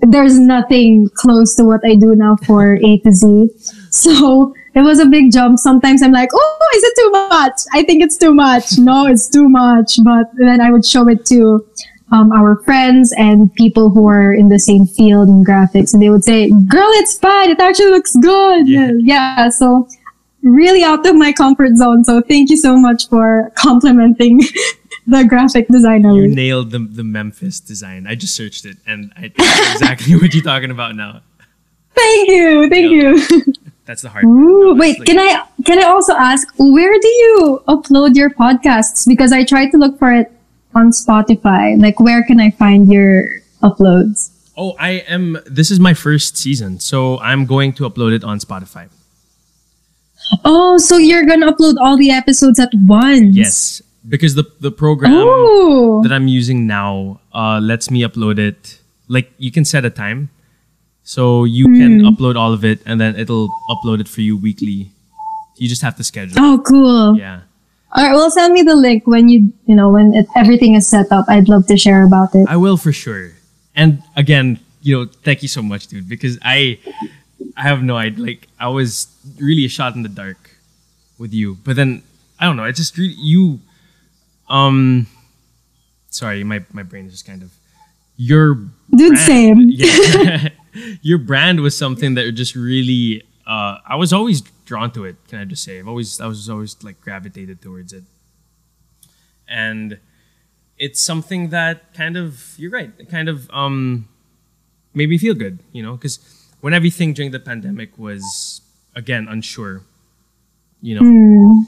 there's 0.01 0.39
nothing 0.39 1.11
close 1.15 1.57
to 1.57 1.65
what 1.65 1.81
I 1.85 1.97
do 1.97 2.15
now 2.15 2.37
for 2.47 2.77
A 2.85 2.99
to 2.99 3.13
Z. 3.13 3.51
So 3.91 4.55
it 4.75 4.83
was 4.83 5.01
a 5.01 5.07
big 5.07 5.33
jump. 5.33 5.59
Sometimes 5.59 6.03
I'm 6.03 6.13
like, 6.13 6.31
oh, 6.33 6.69
is 6.77 6.83
it 6.85 6.95
too 6.97 7.11
much? 7.11 7.61
I 7.73 7.83
think 7.83 8.03
it's 8.03 8.17
too 8.17 8.33
much. 8.33 8.79
No, 8.79 9.07
it's 9.07 9.29
too 9.29 9.49
much. 9.49 9.99
But 10.05 10.31
then 10.37 10.61
I 10.61 10.71
would 10.71 10.85
show 10.85 11.09
it 11.09 11.27
to 11.27 11.67
um, 12.13 12.33
our 12.33 12.63
friends 12.63 13.13
and 13.17 13.53
people 13.55 13.91
who 13.91 14.07
are 14.07 14.33
in 14.33 14.49
the 14.49 14.59
same 14.59 14.87
field 14.87 15.29
in 15.29 15.45
graphics, 15.45 15.93
and 15.93 16.03
they 16.03 16.11
would 16.11 16.25
say, 16.25 16.51
"Girl, 16.51 16.89
it's 17.01 17.19
fine. 17.19 17.51
It 17.51 17.61
actually 17.61 17.91
looks 17.91 18.15
good." 18.17 18.69
Yeah. 18.69 18.93
yeah 19.01 19.49
so 19.49 19.89
really 20.43 20.83
out 20.83 21.05
of 21.07 21.17
my 21.17 21.33
comfort 21.33 21.77
zone. 21.77 22.05
So 22.05 22.23
thank 22.23 22.51
you 22.51 22.57
so 22.57 22.77
much 22.77 23.09
for 23.09 23.53
complimenting 23.57 24.41
the 25.09 25.25
graphic 25.25 25.67
designer. 25.69 26.13
You 26.15 26.29
nailed 26.29 26.71
the 26.71 26.79
the 26.79 27.05
Memphis 27.05 27.61
design. 27.61 28.07
I 28.07 28.15
just 28.15 28.35
searched 28.37 28.65
it 28.65 28.77
and 28.87 29.13
I 29.17 29.33
exactly 29.73 30.15
what 30.21 30.35
you're 30.35 30.45
talking 30.45 30.71
about 30.71 30.95
now. 30.95 31.23
Thank 31.95 32.29
you, 32.29 32.69
thank 32.69 32.91
you. 32.91 33.19
That's 33.87 34.03
the 34.03 34.11
hard. 34.11 34.25
Ooh, 34.25 34.75
wait, 34.77 34.99
like- 35.01 35.07
can 35.09 35.19
I 35.19 35.43
can 35.65 35.79
I 35.83 35.89
also 35.89 36.13
ask 36.15 36.47
where 36.59 36.93
do 37.01 37.09
you 37.09 37.63
upload 37.67 38.15
your 38.15 38.31
podcasts? 38.31 39.07
Because 39.09 39.33
I 39.33 39.45
tried 39.45 39.71
to 39.71 39.79
look 39.79 39.99
for 39.99 40.13
it 40.13 40.31
on 40.75 40.91
Spotify. 40.93 41.81
Like 41.81 41.99
where 41.99 42.23
can 42.23 42.39
I 42.39 42.51
find 42.51 42.93
your 42.93 43.41
uploads? 43.63 44.31
Oh, 44.61 44.75
I 44.79 45.05
am. 45.09 45.39
This 45.47 45.71
is 45.71 45.79
my 45.81 45.95
first 45.95 46.37
season, 46.37 46.81
so 46.81 47.19
I'm 47.21 47.47
going 47.47 47.73
to 47.75 47.89
upload 47.89 48.13
it 48.13 48.25
on 48.25 48.41
Spotify. 48.41 48.89
Oh, 50.45 50.77
so 50.79 50.97
you're 50.99 51.25
gonna 51.25 51.51
upload 51.53 51.77
all 51.81 51.97
the 51.97 52.11
episodes 52.11 52.59
at 52.61 52.71
once? 52.75 53.35
Yes, 53.35 53.81
because 54.09 54.35
the 54.35 54.45
the 54.61 54.71
program 54.71 55.13
Oh, 55.15 56.03
that 56.03 56.13
I'm 56.13 56.29
using 56.29 56.67
now 56.67 57.21
uh, 57.35 57.61
lets 57.61 57.91
me 57.91 58.03
upload 58.03 58.39
it. 58.39 58.81
Like 59.09 59.33
you 59.39 59.51
can 59.51 59.65
set 59.65 59.85
a 59.85 59.91
time, 59.91 60.31
so 61.03 61.45
you 61.45 61.67
can 61.67 62.01
Hmm. 62.01 62.07
upload 62.09 62.37
all 62.37 62.53
of 62.53 62.65
it, 62.65 62.81
and 62.87 63.01
then 63.01 63.17
it'll 63.17 63.49
upload 63.71 64.01
it 64.01 64.09
for 64.09 64.21
you 64.21 64.37
weekly. 64.37 64.91
You 65.57 65.69
just 65.69 65.83
have 65.83 65.97
to 65.97 66.05
schedule. 66.05 66.37
oh, 66.39 66.63
cool. 66.65 67.17
Yeah. 67.19 67.41
All 67.93 68.05
right, 68.05 68.13
well, 68.15 68.31
send 68.31 68.53
me 68.53 68.63
the 68.63 68.77
link 68.77 69.07
when 69.07 69.29
you 69.29 69.53
you 69.67 69.75
know 69.75 69.89
when 69.91 70.13
it, 70.15 70.27
everything 70.37 70.75
is 70.75 70.87
set 70.87 71.11
up. 71.11 71.25
I'd 71.29 71.49
love 71.49 71.67
to 71.69 71.77
share 71.77 72.05
about 72.05 72.35
it. 72.35 72.47
I 72.49 72.57
will 72.57 72.77
for 72.77 72.93
sure. 72.93 73.33
And 73.75 74.03
again, 74.15 74.59
you 74.83 74.93
know, 74.97 75.05
thank 75.25 75.41
you 75.43 75.49
so 75.49 75.63
much, 75.63 75.87
dude, 75.89 76.09
because 76.09 76.39
I 76.45 76.79
I 77.57 77.63
have 77.63 77.83
no 77.83 77.97
idea. 77.97 78.21
Like 78.25 78.49
I 78.61 78.69
was 78.69 79.09
really 79.41 79.65
a 79.65 79.73
shot 79.73 79.97
in 79.97 80.03
the 80.05 80.13
dark 80.13 80.37
with 81.19 81.33
you. 81.33 81.57
But 81.65 81.77
then 81.77 82.03
I 82.39 82.45
don't 82.45 82.57
know, 82.61 82.65
I 82.69 82.73
just 82.77 82.99
really 82.99 83.17
you 83.17 83.61
um 84.51 85.07
sorry, 86.11 86.43
my, 86.45 86.65
my 86.73 86.83
brain 86.83 87.07
is 87.07 87.13
just 87.13 87.27
kind 87.27 87.43
of 87.43 87.53
your 88.17 88.55
Dude, 88.95 89.13
brand- 89.13 89.19
same. 89.19 89.59
Yeah. 89.71 90.49
your 91.03 91.19
brand 91.19 91.61
was 91.61 91.77
something 91.77 92.15
that 92.15 92.31
just 92.33 92.55
really 92.55 93.23
uh 93.47 93.79
I 93.87 93.97
was 93.97 94.13
always 94.13 94.41
drawn 94.65 94.91
to 94.93 95.05
it, 95.05 95.17
can 95.29 95.39
I 95.39 95.45
just 95.45 95.63
say. 95.65 95.79
I've 95.79 95.89
always 95.89 96.21
I 96.21 96.27
was 96.27 96.49
always 96.49 96.77
like 96.83 97.01
gravitated 97.01 97.61
towards 97.63 97.93
it. 97.93 98.05
And 99.49 99.99
it's 100.79 101.01
something 101.01 101.49
that 101.51 101.93
kind 101.95 102.17
of 102.17 102.55
you're 102.57 102.71
right 102.71 102.93
it 102.99 103.09
kind 103.11 103.29
of 103.29 103.51
um 103.51 104.09
made 104.95 105.09
me 105.09 105.19
feel 105.19 105.35
good 105.35 105.59
you 105.73 105.83
know 105.83 105.93
because 105.97 106.21
when 106.61 106.73
everything 106.73 107.13
during 107.13 107.33
the 107.33 107.41
pandemic 107.41 107.99
was 107.99 108.61
again 108.95 109.27
unsure 109.29 109.83
you 110.81 110.95
know 110.95 111.01
Hmm. 111.03 111.63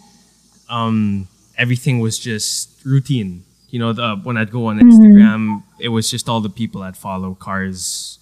um 0.72 1.28
everything 1.64 1.96
was 2.06 2.14
just 2.18 2.58
routine 2.94 3.44
you 3.72 3.78
know 3.82 3.92
the 3.92 4.06
when 4.26 4.36
i'd 4.40 4.50
go 4.58 4.62
on 4.70 4.74
instagram 4.86 5.62
it 5.86 5.90
was 5.96 6.04
just 6.14 6.28
all 6.30 6.40
the 6.48 6.54
people 6.60 6.78
i'd 6.86 6.96
follow 6.96 7.30
cars 7.34 8.18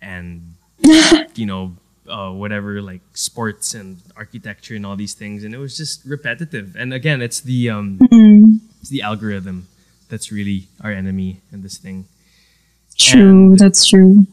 and 0.00 0.54
you 1.40 1.46
know 1.46 1.62
uh, 2.08 2.30
whatever 2.42 2.82
like 2.82 3.00
sports 3.14 3.74
and 3.74 3.98
architecture 4.16 4.74
and 4.74 4.84
all 4.86 4.96
these 4.96 5.14
things 5.14 5.44
and 5.44 5.54
it 5.54 5.58
was 5.66 5.76
just 5.76 6.04
repetitive 6.04 6.74
and 6.80 6.92
again 6.92 7.22
it's 7.22 7.40
the 7.40 7.70
um 7.70 7.98
Hmm. 8.10 8.56
it's 8.80 8.90
the 8.96 9.02
algorithm 9.02 9.68
that's 10.08 10.32
really 10.32 10.66
our 10.84 10.92
enemy 10.92 11.40
in 11.52 11.62
this 11.62 11.78
thing. 11.78 12.04
True, 12.98 13.22
And- 13.52 13.58
that's 13.58 13.86
true. 13.86 14.26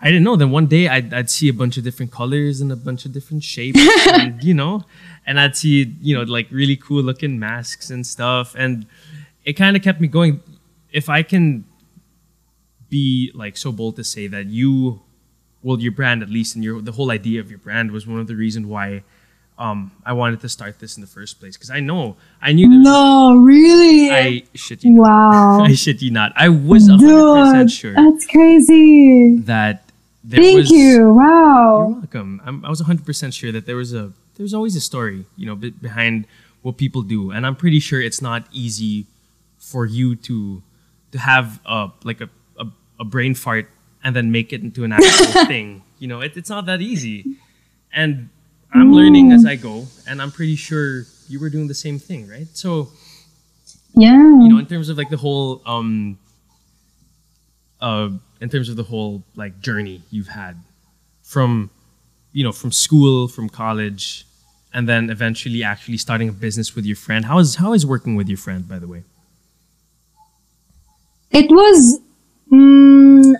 I 0.00 0.08
didn't 0.12 0.24
know. 0.28 0.36
Then 0.36 0.50
one 0.50 0.66
day 0.66 0.84
I'd, 0.94 1.14
I'd 1.14 1.30
see 1.30 1.48
a 1.48 1.54
bunch 1.54 1.78
of 1.78 1.84
different 1.84 2.12
colors 2.12 2.60
and 2.60 2.70
a 2.70 2.76
bunch 2.76 3.06
of 3.06 3.12
different 3.16 3.42
shapes, 3.42 3.80
and, 4.20 4.42
you 4.44 4.52
know, 4.52 4.84
and 5.26 5.40
I'd 5.40 5.56
see, 5.56 5.94
you 6.00 6.14
know, 6.16 6.22
like 6.22 6.48
really 6.50 6.76
cool 6.76 7.02
looking 7.02 7.38
masks 7.38 7.90
and 7.90 8.06
stuff. 8.06 8.54
And 8.56 8.86
it 9.44 9.54
kind 9.54 9.76
of 9.76 9.82
kept 9.82 10.00
me 10.00 10.08
going. 10.08 10.40
If 10.92 11.08
I 11.08 11.22
can 11.22 11.64
be 12.88 13.30
like 13.34 13.56
so 13.56 13.72
bold 13.72 13.96
to 13.96 14.04
say 14.04 14.26
that 14.28 14.46
you, 14.46 15.00
well, 15.62 15.80
your 15.80 15.92
brand 15.92 16.22
at 16.22 16.28
least, 16.30 16.54
and 16.54 16.62
your 16.64 16.80
the 16.80 16.92
whole 16.92 17.10
idea 17.10 17.40
of 17.40 17.50
your 17.50 17.58
brand 17.58 17.90
was 17.90 18.06
one 18.06 18.20
of 18.20 18.26
the 18.26 18.36
reasons 18.36 18.66
why 18.66 19.02
um, 19.58 19.92
I 20.04 20.12
wanted 20.12 20.40
to 20.40 20.48
start 20.48 20.78
this 20.80 20.96
in 20.96 21.00
the 21.00 21.06
first 21.06 21.40
place. 21.40 21.56
Because 21.56 21.70
I 21.70 21.80
know, 21.80 22.16
I 22.42 22.52
knew 22.52 22.68
there 22.68 22.78
was, 22.78 22.84
No, 22.84 23.36
really? 23.36 24.10
I 24.10 24.42
shit 24.54 24.84
you 24.84 24.92
not. 24.92 25.02
wow. 25.02 25.60
I 25.64 25.74
shit 25.74 26.02
you 26.02 26.10
not. 26.10 26.32
I 26.36 26.48
was 26.48 26.88
100% 26.88 27.70
sure 27.72 27.94
that's 27.94 28.26
crazy. 28.26 29.36
that 29.38 29.88
there 30.22 30.40
Thank 30.42 30.56
was. 30.58 30.70
you. 30.70 31.12
Wow. 31.12 31.88
You're 31.88 31.98
welcome. 31.98 32.42
I'm, 32.44 32.64
I 32.64 32.68
was 32.70 32.82
100% 32.82 33.32
sure 33.32 33.52
that 33.52 33.66
there 33.66 33.76
was 33.76 33.92
a 33.94 34.12
there's 34.36 34.54
always 34.54 34.76
a 34.76 34.80
story, 34.80 35.24
you 35.36 35.46
know, 35.46 35.54
behind 35.56 36.26
what 36.62 36.76
people 36.76 37.02
do, 37.02 37.30
and 37.30 37.46
I'm 37.46 37.56
pretty 37.56 37.78
sure 37.80 38.00
it's 38.00 38.22
not 38.22 38.46
easy 38.52 39.06
for 39.58 39.86
you 39.86 40.16
to 40.16 40.62
to 41.12 41.18
have 41.18 41.60
a 41.66 41.90
like 42.04 42.20
a 42.20 42.28
a, 42.58 42.66
a 43.00 43.04
brain 43.04 43.34
fart 43.34 43.68
and 44.02 44.14
then 44.14 44.30
make 44.32 44.52
it 44.52 44.62
into 44.62 44.84
an 44.84 44.92
actual 44.92 45.44
thing. 45.46 45.82
You 45.98 46.08
know, 46.08 46.20
it, 46.20 46.36
it's 46.36 46.50
not 46.50 46.66
that 46.66 46.80
easy, 46.80 47.36
and 47.92 48.28
I'm 48.72 48.92
learning 48.92 49.32
as 49.32 49.44
I 49.46 49.56
go, 49.56 49.86
and 50.08 50.20
I'm 50.20 50.30
pretty 50.32 50.56
sure 50.56 51.04
you 51.28 51.38
were 51.40 51.48
doing 51.50 51.68
the 51.68 51.74
same 51.74 51.98
thing, 51.98 52.28
right? 52.28 52.48
So 52.54 52.88
Yeah. 53.94 54.12
you 54.42 54.48
know, 54.48 54.58
in 54.58 54.66
terms 54.66 54.88
of 54.88 54.98
like 54.98 55.10
the 55.10 55.16
whole 55.16 55.62
um 55.64 56.18
uh 57.80 58.10
in 58.40 58.48
terms 58.48 58.68
of 58.68 58.76
the 58.76 58.82
whole 58.84 59.22
like 59.36 59.60
journey 59.60 60.02
you've 60.10 60.28
had 60.28 60.56
from 61.22 61.70
you 62.34 62.42
know, 62.44 62.52
from 62.52 62.72
school, 62.72 63.28
from 63.28 63.48
college, 63.48 64.26
and 64.74 64.88
then 64.88 65.08
eventually 65.08 65.62
actually 65.62 65.96
starting 65.96 66.28
a 66.28 66.32
business 66.32 66.74
with 66.74 66.84
your 66.84 66.96
friend. 66.96 67.24
How 67.24 67.38
is 67.38 67.54
how 67.54 67.72
is 67.72 67.86
working 67.86 68.16
with 68.16 68.28
your 68.28 68.36
friend, 68.36 68.68
by 68.68 68.78
the 68.78 68.88
way? 68.88 69.04
It 71.30 71.48
was, 71.50 72.00
mm, 72.52 73.34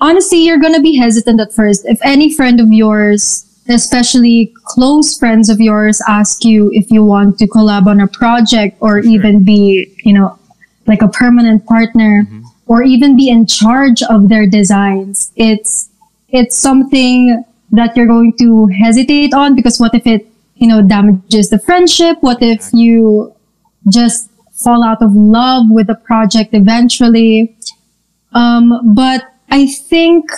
honestly, 0.00 0.44
you're 0.44 0.58
going 0.58 0.74
to 0.74 0.82
be 0.82 0.96
hesitant 0.96 1.40
at 1.40 1.52
first. 1.52 1.86
If 1.86 2.00
any 2.04 2.34
friend 2.34 2.60
of 2.60 2.72
yours, 2.72 3.46
especially 3.68 4.52
close 4.64 5.16
friends 5.16 5.48
of 5.48 5.60
yours, 5.60 6.02
ask 6.08 6.44
you 6.44 6.70
if 6.72 6.90
you 6.90 7.04
want 7.04 7.38
to 7.38 7.46
collab 7.46 7.86
on 7.86 8.00
a 8.00 8.08
project 8.08 8.76
or 8.80 9.02
Sure. 9.02 9.10
even 9.12 9.44
be, 9.44 9.92
you 10.04 10.12
know, 10.12 10.38
like 10.86 11.02
a 11.02 11.08
permanent 11.08 11.64
partner 11.66 12.26
or 12.66 12.82
even 12.82 13.16
be 13.16 13.28
in 13.28 13.46
charge 13.46 14.02
of 14.04 14.28
their 14.28 14.46
designs, 14.48 15.30
it's, 15.36 15.90
it's 16.28 16.56
something 16.56 17.44
that 17.72 17.96
you're 17.96 18.06
going 18.06 18.34
to 18.38 18.68
hesitate 18.80 19.34
on 19.34 19.54
because 19.54 19.80
what 19.80 19.94
if 19.94 20.06
it, 20.06 20.26
you 20.56 20.68
know, 20.68 20.82
damages 20.82 21.50
the 21.50 21.58
friendship? 21.58 22.18
What 22.20 22.42
if 22.42 22.68
you 22.72 23.34
just 23.90 24.30
fall 24.62 24.84
out 24.84 25.02
of 25.02 25.12
love 25.14 25.66
with 25.70 25.88
the 25.88 25.94
project 25.94 26.54
eventually. 26.54 27.56
Um, 28.32 28.94
but 28.94 29.24
I 29.50 29.66
think 29.66 30.30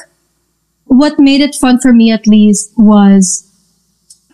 what 0.85 1.19
made 1.19 1.41
it 1.41 1.55
fun 1.55 1.79
for 1.79 1.93
me 1.93 2.11
at 2.11 2.27
least 2.27 2.73
was, 2.77 3.51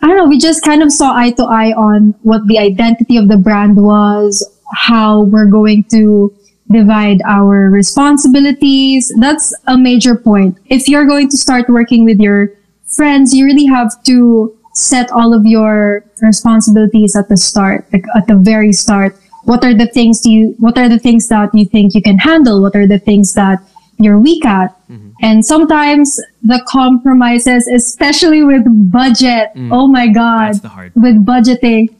I 0.01 0.07
don't 0.07 0.17
know, 0.17 0.27
we 0.27 0.39
just 0.39 0.63
kind 0.63 0.81
of 0.81 0.91
saw 0.91 1.15
eye 1.15 1.31
to 1.31 1.43
eye 1.43 1.73
on 1.73 2.15
what 2.23 2.47
the 2.47 2.57
identity 2.57 3.17
of 3.17 3.27
the 3.27 3.37
brand 3.37 3.77
was, 3.77 4.45
how 4.73 5.23
we're 5.23 5.49
going 5.49 5.83
to 5.91 6.33
divide 6.71 7.21
our 7.27 7.69
responsibilities. 7.69 9.11
That's 9.19 9.53
a 9.67 9.77
major 9.77 10.15
point. 10.15 10.57
If 10.67 10.87
you're 10.87 11.05
going 11.05 11.29
to 11.29 11.37
start 11.37 11.69
working 11.69 12.05
with 12.05 12.19
your 12.19 12.49
friends, 12.91 13.33
you 13.33 13.45
really 13.45 13.65
have 13.65 14.03
to 14.03 14.57
set 14.73 15.11
all 15.11 15.33
of 15.33 15.45
your 15.45 16.05
responsibilities 16.21 17.15
at 17.15 17.27
the 17.29 17.37
start, 17.37 17.85
like 17.91 18.05
at 18.15 18.27
the 18.27 18.35
very 18.35 18.71
start. 18.73 19.17
What 19.43 19.63
are 19.63 19.73
the 19.73 19.87
things 19.87 20.25
you, 20.25 20.55
what 20.59 20.77
are 20.77 20.87
the 20.87 20.99
things 20.99 21.27
that 21.29 21.49
you 21.53 21.65
think 21.65 21.95
you 21.95 22.01
can 22.01 22.17
handle? 22.17 22.61
What 22.61 22.75
are 22.75 22.87
the 22.87 22.99
things 22.99 23.33
that 23.33 23.59
you're 23.97 24.19
weak 24.19 24.45
at? 24.45 24.75
Mm-hmm. 24.87 25.09
And 25.21 25.45
sometimes 25.45 26.19
the 26.43 26.63
compromises, 26.67 27.67
especially 27.67 28.43
with 28.43 28.63
budget. 28.91 29.49
Mm. 29.55 29.69
Oh 29.71 29.87
my 29.87 30.07
God. 30.07 30.49
That's 30.49 30.59
the 30.59 30.69
hard. 30.69 30.91
With 30.95 31.25
budgeting. 31.25 31.93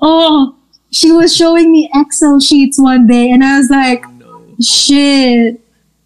Oh, 0.00 0.56
she 0.90 1.10
was 1.12 1.34
showing 1.34 1.72
me 1.72 1.90
Excel 1.94 2.40
sheets 2.40 2.78
one 2.78 3.06
day 3.06 3.30
and 3.30 3.42
I 3.42 3.58
was 3.58 3.70
like, 3.70 4.04
oh, 4.22 4.54
shit. 4.60 5.63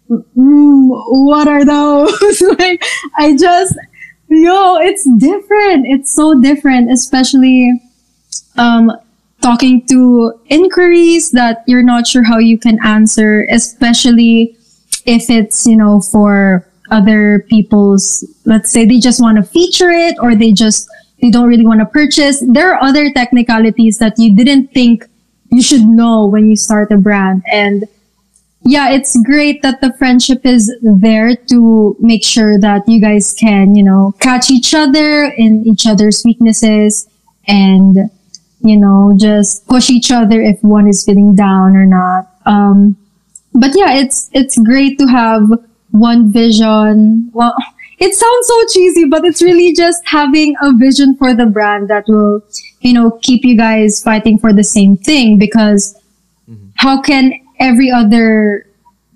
Mm, 0.09 0.89
what 1.27 1.47
are 1.47 1.65
those? 1.65 2.41
like, 2.59 2.83
I 3.17 3.35
just, 3.37 3.75
yo, 4.27 4.77
it's 4.77 5.07
different. 5.17 5.85
It's 5.87 6.13
so 6.13 6.39
different, 6.41 6.91
especially, 6.91 7.81
um, 8.57 8.91
talking 9.41 9.85
to 9.87 10.33
inquiries 10.47 11.31
that 11.31 11.63
you're 11.67 11.83
not 11.83 12.07
sure 12.07 12.23
how 12.23 12.39
you 12.39 12.57
can 12.57 12.79
answer, 12.83 13.47
especially 13.49 14.57
if 15.05 15.29
it's, 15.29 15.65
you 15.65 15.77
know, 15.77 16.01
for 16.01 16.67
other 16.91 17.45
people's, 17.49 18.25
let's 18.45 18.71
say 18.71 18.85
they 18.85 18.99
just 18.99 19.21
want 19.21 19.37
to 19.37 19.43
feature 19.43 19.89
it 19.89 20.17
or 20.19 20.35
they 20.35 20.51
just, 20.51 20.89
they 21.21 21.29
don't 21.29 21.47
really 21.47 21.65
want 21.65 21.79
to 21.79 21.85
purchase. 21.85 22.43
There 22.47 22.73
are 22.73 22.83
other 22.83 23.11
technicalities 23.11 23.97
that 23.99 24.15
you 24.17 24.35
didn't 24.35 24.73
think 24.73 25.07
you 25.51 25.61
should 25.61 25.85
know 25.85 26.25
when 26.25 26.49
you 26.49 26.55
start 26.55 26.91
a 26.91 26.97
brand. 26.97 27.43
And 27.51 27.85
yeah, 28.63 28.91
it's 28.91 29.17
great 29.23 29.61
that 29.61 29.79
the 29.81 29.93
friendship 29.93 30.45
is 30.45 30.71
there 30.81 31.35
to 31.35 31.95
make 31.99 32.25
sure 32.25 32.59
that 32.59 32.87
you 32.87 32.99
guys 32.99 33.33
can, 33.33 33.73
you 33.73 33.83
know, 33.83 34.13
catch 34.19 34.51
each 34.51 34.73
other 34.73 35.25
in 35.25 35.65
each 35.65 35.87
other's 35.87 36.23
weaknesses 36.25 37.07
and, 37.47 37.97
you 38.61 38.77
know, 38.77 39.13
just 39.17 39.65
push 39.67 39.89
each 39.89 40.11
other 40.11 40.41
if 40.41 40.61
one 40.61 40.87
is 40.87 41.05
feeling 41.05 41.35
down 41.35 41.75
or 41.75 41.85
not. 41.85 42.29
Um, 42.45 42.97
but 43.53 43.71
yeah, 43.75 43.93
it's, 43.93 44.29
it's 44.33 44.57
great 44.57 44.99
to 44.99 45.07
have 45.07 45.43
one 45.91 46.31
vision. 46.31 47.31
Well, 47.33 47.55
it 47.99 48.13
sounds 48.13 48.47
so 48.47 48.65
cheesy, 48.73 49.05
but 49.05 49.23
it's 49.23 49.41
really 49.41 49.73
just 49.73 50.01
having 50.05 50.55
a 50.61 50.73
vision 50.75 51.15
for 51.15 51.33
the 51.33 51.45
brand 51.45 51.87
that 51.89 52.05
will, 52.09 52.43
you 52.81 52.93
know, 52.93 53.11
keep 53.21 53.45
you 53.45 53.57
guys 53.57 54.03
fighting 54.03 54.37
for 54.37 54.51
the 54.51 54.65
same 54.65 54.97
thing 54.97 55.39
because 55.39 55.95
how 56.75 57.01
can 57.01 57.33
every 57.59 57.91
other 57.91 58.65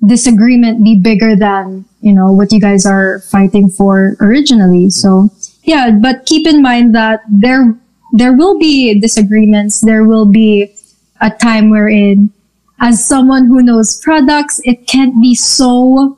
disagreement 0.05 0.83
be 0.83 0.99
bigger 0.99 1.35
than 1.35 1.85
you 2.01 2.11
know 2.11 2.31
what 2.31 2.51
you 2.51 2.59
guys 2.59 2.85
are 2.85 3.19
fighting 3.31 3.69
for 3.69 4.15
originally. 4.19 4.89
So 4.89 5.29
yeah 5.63 5.91
but 5.91 6.25
keep 6.25 6.45
in 6.45 6.61
mind 6.61 6.93
that 6.95 7.21
there 7.29 7.75
there 8.11 8.33
will 8.33 8.59
be 8.59 8.99
disagreements. 8.99 9.81
There 9.81 10.03
will 10.03 10.25
be 10.25 10.73
a 11.21 11.31
time 11.31 11.69
wherein 11.69 12.31
as 12.79 13.03
someone 13.03 13.47
who 13.47 13.63
knows 13.63 13.99
products 13.99 14.59
it 14.65 14.87
can't 14.87 15.19
be 15.21 15.33
so 15.35 16.17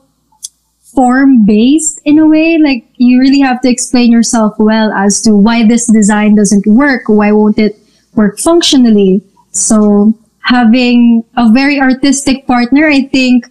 form 0.82 1.44
based 1.46 2.00
in 2.04 2.18
a 2.18 2.26
way. 2.26 2.58
Like 2.58 2.84
you 2.96 3.20
really 3.20 3.40
have 3.40 3.60
to 3.60 3.70
explain 3.70 4.10
yourself 4.10 4.54
well 4.58 4.90
as 4.92 5.20
to 5.22 5.36
why 5.36 5.66
this 5.66 5.86
design 5.86 6.34
doesn't 6.34 6.66
work 6.66 7.02
why 7.06 7.30
won't 7.30 7.58
it 7.58 7.78
work 8.16 8.40
functionally? 8.40 9.22
So 9.52 10.12
having 10.46 11.24
a 11.36 11.50
very 11.50 11.80
artistic 11.80 12.46
partner, 12.46 12.88
I 12.88 13.02
think 13.02 13.46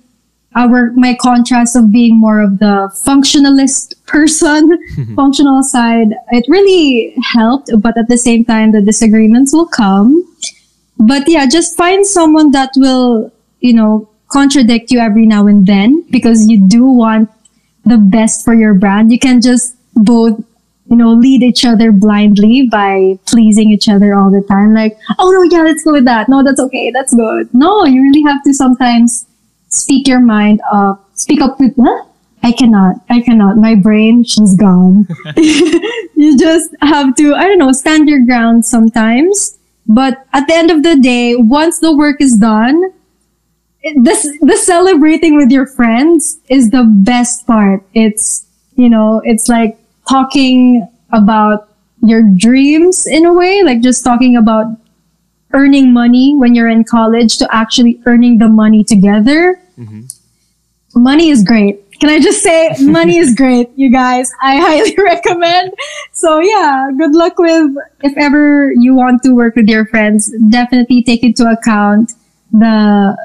our 0.56 0.92
my 0.94 1.14
contrast 1.20 1.76
of 1.76 1.92
being 1.92 2.18
more 2.18 2.42
of 2.42 2.60
the 2.60 2.90
functionalist 3.06 3.94
person, 4.06 4.72
functional 5.16 5.62
side, 5.64 6.16
it 6.32 6.46
really 6.48 7.14
helped. 7.34 7.70
But 7.80 7.98
at 7.98 8.08
the 8.08 8.18
same 8.18 8.46
time, 8.46 8.72
the 8.72 8.82
disagreements 8.82 9.54
will 9.54 9.68
come. 9.68 10.24
But 10.98 11.28
yeah, 11.28 11.46
just 11.46 11.76
find 11.76 12.08
someone 12.08 12.52
that 12.52 12.72
will, 12.78 13.32
you 13.60 13.74
know, 13.74 14.10
contradict 14.32 14.92
you 14.92 15.00
every 15.00 15.26
now 15.26 15.48
and 15.48 15.68
then 15.68 16.06
because 16.10 16.48
you 16.48 16.66
do 16.68 16.86
want 16.86 17.30
the 17.84 17.98
best 17.98 18.46
for 18.46 18.54
your 18.54 18.74
brand. 18.74 19.12
You 19.12 19.20
can 19.20 19.42
just 19.42 19.76
both 19.96 20.42
you 20.90 20.96
know, 20.96 21.14
lead 21.14 21.42
each 21.42 21.66
other 21.66 21.92
blindly 21.92 22.68
by 22.70 23.18
pleasing 23.26 23.72
each 23.72 23.90
other 23.90 24.14
all 24.14 24.30
the 24.30 24.46
time. 24.48 24.74
Like, 24.74 24.98
oh 25.18 25.32
no, 25.32 25.44
yeah, 25.44 25.64
let's 25.64 25.84
go 25.84 25.94
with 25.94 26.06
that. 26.06 26.30
No, 26.30 26.44
that's 26.44 26.60
okay. 26.60 26.92
That's 26.92 27.14
good. 27.14 27.52
No, 27.54 27.86
you 27.86 28.02
really 28.02 28.22
have 28.24 28.44
to 28.44 28.54
sometimes 28.54 29.26
speak 29.70 30.08
your 30.08 30.20
mind 30.20 30.62
up. 30.72 31.10
Speak 31.16 31.42
up 31.42 31.60
with, 31.60 31.74
huh? 31.78 32.06
I 32.44 32.52
cannot. 32.52 32.98
I 33.10 33.22
cannot. 33.22 33.58
My 33.58 33.74
brain, 33.74 34.24
she's 34.24 34.56
gone. 34.56 35.08
you 35.36 36.38
just 36.38 36.76
have 36.82 37.16
to, 37.16 37.34
I 37.34 37.46
don't 37.48 37.58
know, 37.58 37.72
stand 37.72 38.08
your 38.08 38.24
ground 38.24 38.66
sometimes. 38.66 39.58
But 39.88 40.26
at 40.34 40.48
the 40.48 40.54
end 40.54 40.70
of 40.70 40.84
the 40.84 40.98
day, 40.98 41.36
once 41.36 41.80
the 41.80 41.96
work 41.96 42.22
is 42.22 42.38
done, 42.38 42.94
this, 44.02 44.24
the 44.42 44.58
celebrating 44.58 45.36
with 45.36 45.50
your 45.52 45.66
friends 45.66 46.40
is 46.50 46.70
the 46.70 46.84
best 46.84 47.48
part. 47.48 47.84
It's, 47.94 48.46
you 48.76 48.90
know, 48.90 49.22
it's 49.24 49.48
like 49.50 49.80
talking 50.10 50.88
about 51.12 51.70
your 52.04 52.24
dreams 52.38 53.08
in 53.08 53.26
a 53.26 53.34
way, 53.34 53.64
like 53.64 53.82
just 53.82 54.04
talking 54.04 54.38
about 54.38 54.68
earning 55.54 55.94
money 55.94 56.36
when 56.36 56.54
you're 56.54 56.70
in 56.70 56.84
college 56.84 57.38
to 57.38 57.48
actually 57.56 58.02
earning 58.06 58.38
the 58.38 58.48
money 58.48 58.84
together. 58.84 59.60
Mm-hmm. 59.78 60.06
Money 61.02 61.30
is 61.30 61.44
great. 61.44 61.82
Can 62.00 62.10
I 62.10 62.20
just 62.20 62.44
say 62.44 62.76
money 62.82 63.18
is 63.18 63.34
great, 63.34 63.70
you 63.76 63.92
guys? 63.92 64.32
I 64.42 64.58
highly 64.58 64.96
recommend. 65.04 65.74
So 66.12 66.40
yeah, 66.40 66.90
good 66.98 67.14
luck 67.16 67.40
with 67.40 67.72
if 68.04 68.18
ever 68.18 68.72
you 68.74 68.94
want 68.94 69.24
to 69.24 69.32
work 69.34 69.56
with 69.56 69.68
your 69.68 69.86
friends, 69.86 70.32
definitely 70.50 71.04
take 71.04 71.24
into 71.24 71.46
account 71.50 72.14
the 72.52 73.18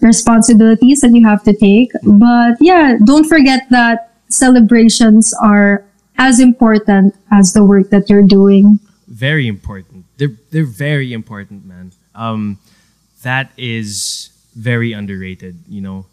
responsibilities 0.00 1.00
that 1.00 1.12
you 1.12 1.26
have 1.26 1.42
to 1.44 1.52
take. 1.54 1.92
Mm-hmm. 1.92 2.18
But 2.18 2.58
yeah, 2.60 2.98
don't 3.04 3.24
forget 3.24 3.66
that 3.70 4.12
celebrations 4.28 5.32
are 5.40 5.85
as 6.18 6.40
important 6.40 7.14
as 7.30 7.52
the 7.52 7.64
work 7.64 7.90
that 7.90 8.08
you're 8.10 8.26
doing. 8.26 8.78
very 9.08 9.46
important. 9.46 10.04
They're 10.18 10.34
they're 10.50 10.66
very 10.88 11.12
important, 11.12 11.64
man. 11.64 11.92
Um, 12.14 12.58
that 13.22 13.52
is 13.56 14.30
very 14.54 14.92
underrated. 14.92 15.54
You 15.68 15.80
know, 15.80 16.06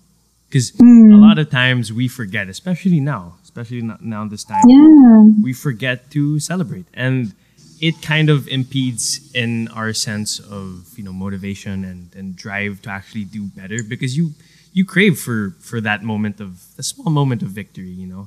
because 0.47 0.71
a 0.79 1.17
lot 1.27 1.39
of 1.39 1.49
times 1.49 1.91
we 1.91 2.07
forget, 2.07 2.47
especially 2.49 2.99
now, 2.99 3.35
especially 3.43 3.81
no- 3.81 3.97
now 4.01 4.27
this 4.27 4.43
time, 4.43 4.61
Yeah. 4.67 5.25
we 5.41 5.53
forget 5.53 6.11
to 6.11 6.39
celebrate, 6.39 6.85
and 6.93 7.33
it 7.81 8.01
kind 8.01 8.29
of 8.29 8.47
impedes 8.47 9.31
in 9.33 9.67
our 9.73 9.91
sense 9.93 10.39
of 10.39 10.93
you 10.97 11.03
know 11.03 11.13
motivation 11.13 11.83
and 11.83 12.13
and 12.15 12.35
drive 12.35 12.81
to 12.85 12.89
actually 12.89 13.25
do 13.25 13.43
better 13.57 13.81
because 13.83 14.15
you 14.17 14.33
you 14.77 14.85
crave 14.85 15.17
for 15.17 15.55
for 15.59 15.81
that 15.81 16.03
moment 16.03 16.39
of 16.39 16.51
a 16.77 16.83
small 16.83 17.09
moment 17.11 17.41
of 17.41 17.49
victory. 17.49 17.89
You 17.89 18.07
know, 18.07 18.25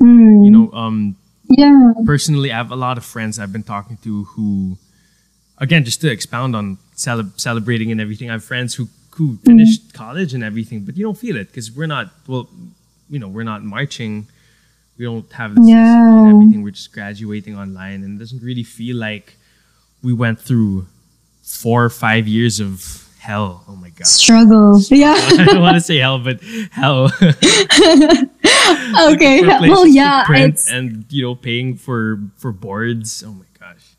you 0.00 0.50
know. 0.50 0.70
Um, 0.72 1.16
Yeah. 1.48 1.92
personally, 2.06 2.52
I 2.52 2.56
have 2.56 2.70
a 2.70 2.76
lot 2.76 2.96
of 2.96 3.04
friends 3.04 3.38
I've 3.38 3.52
been 3.52 3.64
talking 3.64 3.96
to 4.04 4.24
who, 4.24 4.78
again, 5.58 5.84
just 5.84 6.00
to 6.02 6.10
expound 6.10 6.54
on 6.54 6.78
cele- 6.94 7.32
celebrating 7.36 7.90
and 7.90 8.00
everything, 8.00 8.30
I 8.30 8.34
have 8.34 8.44
friends 8.44 8.74
who 8.74 8.88
who 9.16 9.36
finished 9.44 9.92
college 9.92 10.32
and 10.32 10.42
everything, 10.44 10.84
but 10.86 10.96
you 10.96 11.02
don't 11.02 11.18
feel 11.18 11.36
it 11.36 11.48
because 11.48 11.70
we're 11.72 11.86
not 11.88 12.10
well, 12.28 12.48
you 13.10 13.18
know, 13.18 13.28
we're 13.28 13.42
not 13.44 13.62
marching. 13.64 14.26
We 14.96 15.04
don't 15.04 15.30
have 15.32 15.54
this 15.56 15.68
Yeah. 15.68 16.18
and 16.18 16.28
everything. 16.34 16.62
We're 16.62 16.70
just 16.70 16.92
graduating 16.92 17.56
online, 17.56 18.02
and 18.04 18.16
it 18.16 18.18
doesn't 18.20 18.42
really 18.42 18.62
feel 18.62 18.96
like 18.96 19.36
we 20.02 20.12
went 20.12 20.38
through 20.40 20.86
four 21.42 21.84
or 21.84 21.90
five 21.90 22.28
years 22.28 22.60
of 22.60 23.04
hell. 23.20 23.64
Oh 23.68 23.76
my 23.76 23.90
god. 23.90 24.06
Struggle. 24.06 24.80
Yeah. 24.90 25.14
I 25.14 25.44
don't 25.44 25.60
want 25.60 25.76
to 25.76 25.80
say 25.80 25.98
hell, 25.98 26.18
but 26.18 26.40
hell. 26.72 27.04
okay. 29.12 29.42
Well, 29.42 29.86
yeah. 29.86 30.24
and 30.28 31.04
you 31.10 31.22
know 31.22 31.34
paying 31.34 31.76
for 31.76 32.20
for 32.36 32.50
boards. 32.52 33.22
Oh 33.26 33.32
my 33.32 33.44
gosh. 33.58 33.96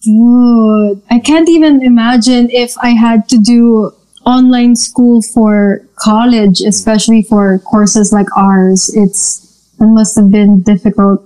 dude, 0.00 1.02
I 1.10 1.18
can't 1.18 1.48
even 1.48 1.82
imagine 1.82 2.50
if 2.50 2.76
I 2.78 2.90
had 2.90 3.28
to 3.30 3.38
do 3.38 3.92
online 4.24 4.76
school 4.76 5.22
for 5.22 5.86
college, 5.96 6.60
especially 6.60 7.22
for 7.22 7.58
courses 7.60 8.12
like 8.12 8.26
ours. 8.36 8.90
It's, 8.94 9.70
it 9.80 9.86
must 9.86 10.16
have 10.16 10.30
been 10.30 10.62
difficult. 10.62 11.22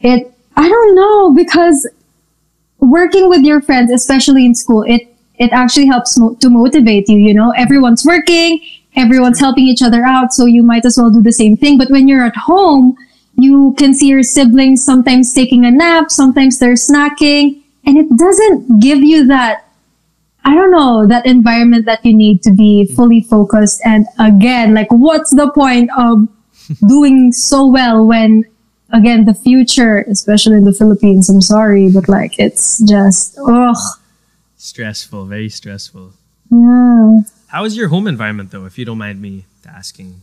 It, 0.00 0.32
I 0.56 0.68
don't 0.68 0.94
know, 0.94 1.32
because 1.34 1.88
working 2.78 3.28
with 3.28 3.42
your 3.42 3.60
friends, 3.60 3.92
especially 3.92 4.44
in 4.44 4.54
school, 4.54 4.82
it, 4.82 5.11
it 5.42 5.52
actually 5.52 5.86
helps 5.86 6.16
mo- 6.16 6.36
to 6.40 6.48
motivate 6.48 7.08
you, 7.08 7.18
you 7.18 7.34
know, 7.34 7.50
everyone's 7.56 8.04
working, 8.04 8.60
everyone's 8.94 9.40
helping 9.40 9.66
each 9.66 9.82
other 9.82 10.04
out, 10.04 10.32
so 10.32 10.46
you 10.46 10.62
might 10.62 10.84
as 10.84 10.96
well 10.96 11.10
do 11.10 11.20
the 11.20 11.32
same 11.32 11.56
thing. 11.56 11.76
But 11.76 11.90
when 11.90 12.06
you're 12.06 12.24
at 12.24 12.36
home, 12.36 12.96
you 13.36 13.74
can 13.76 13.92
see 13.92 14.06
your 14.06 14.22
siblings 14.22 14.84
sometimes 14.84 15.34
taking 15.34 15.64
a 15.64 15.70
nap, 15.70 16.12
sometimes 16.12 16.60
they're 16.60 16.74
snacking, 16.74 17.60
and 17.84 17.98
it 17.98 18.06
doesn't 18.16 18.80
give 18.80 19.02
you 19.02 19.26
that, 19.26 19.66
I 20.44 20.54
don't 20.54 20.70
know, 20.70 21.08
that 21.08 21.26
environment 21.26 21.86
that 21.86 22.06
you 22.06 22.14
need 22.14 22.42
to 22.44 22.52
be 22.52 22.86
fully 22.94 23.22
focused. 23.22 23.80
And 23.84 24.06
again, 24.20 24.74
like, 24.74 24.90
what's 24.90 25.34
the 25.34 25.50
point 25.50 25.90
of 25.98 26.28
doing 26.88 27.32
so 27.32 27.66
well 27.66 28.06
when, 28.06 28.44
again, 28.92 29.24
the 29.24 29.34
future, 29.34 30.04
especially 30.08 30.56
in 30.56 30.64
the 30.64 30.72
Philippines, 30.72 31.28
I'm 31.28 31.40
sorry, 31.40 31.90
but 31.90 32.08
like, 32.08 32.38
it's 32.38 32.80
just, 32.86 33.36
ugh. 33.44 33.76
Stressful, 34.62 35.26
very 35.26 35.48
stressful. 35.48 36.12
Yeah. 36.48 37.22
How 37.48 37.64
is 37.64 37.76
your 37.76 37.88
home 37.88 38.06
environment 38.06 38.52
though, 38.52 38.64
if 38.64 38.78
you 38.78 38.84
don't 38.84 38.96
mind 38.96 39.20
me 39.20 39.44
asking? 39.66 40.22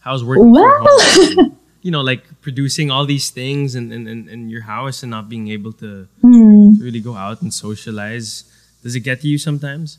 How's 0.00 0.22
working 0.22 0.50
Well, 0.50 0.84
home? 0.84 1.56
You 1.80 1.90
know, 1.90 2.02
like 2.02 2.22
producing 2.42 2.90
all 2.90 3.06
these 3.06 3.30
things 3.30 3.74
in, 3.74 3.92
in, 3.92 4.06
in, 4.06 4.28
in 4.28 4.50
your 4.50 4.62
house 4.62 5.02
and 5.02 5.10
not 5.10 5.30
being 5.30 5.48
able 5.48 5.72
to 5.84 6.06
hmm. 6.20 6.74
really 6.78 7.00
go 7.00 7.14
out 7.16 7.40
and 7.40 7.52
socialize. 7.52 8.44
Does 8.82 8.94
it 8.94 9.00
get 9.00 9.22
to 9.22 9.28
you 9.28 9.38
sometimes? 9.38 9.98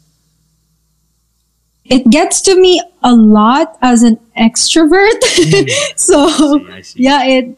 it 1.86 2.10
gets 2.10 2.42
to 2.42 2.60
me 2.60 2.82
a 3.04 3.14
lot 3.14 3.78
as 3.82 4.04
an 4.04 4.20
extrovert. 4.38 5.22
so 5.96 6.28
see, 6.28 6.72
I 6.72 6.82
see. 6.82 7.04
yeah, 7.04 7.24
it 7.24 7.58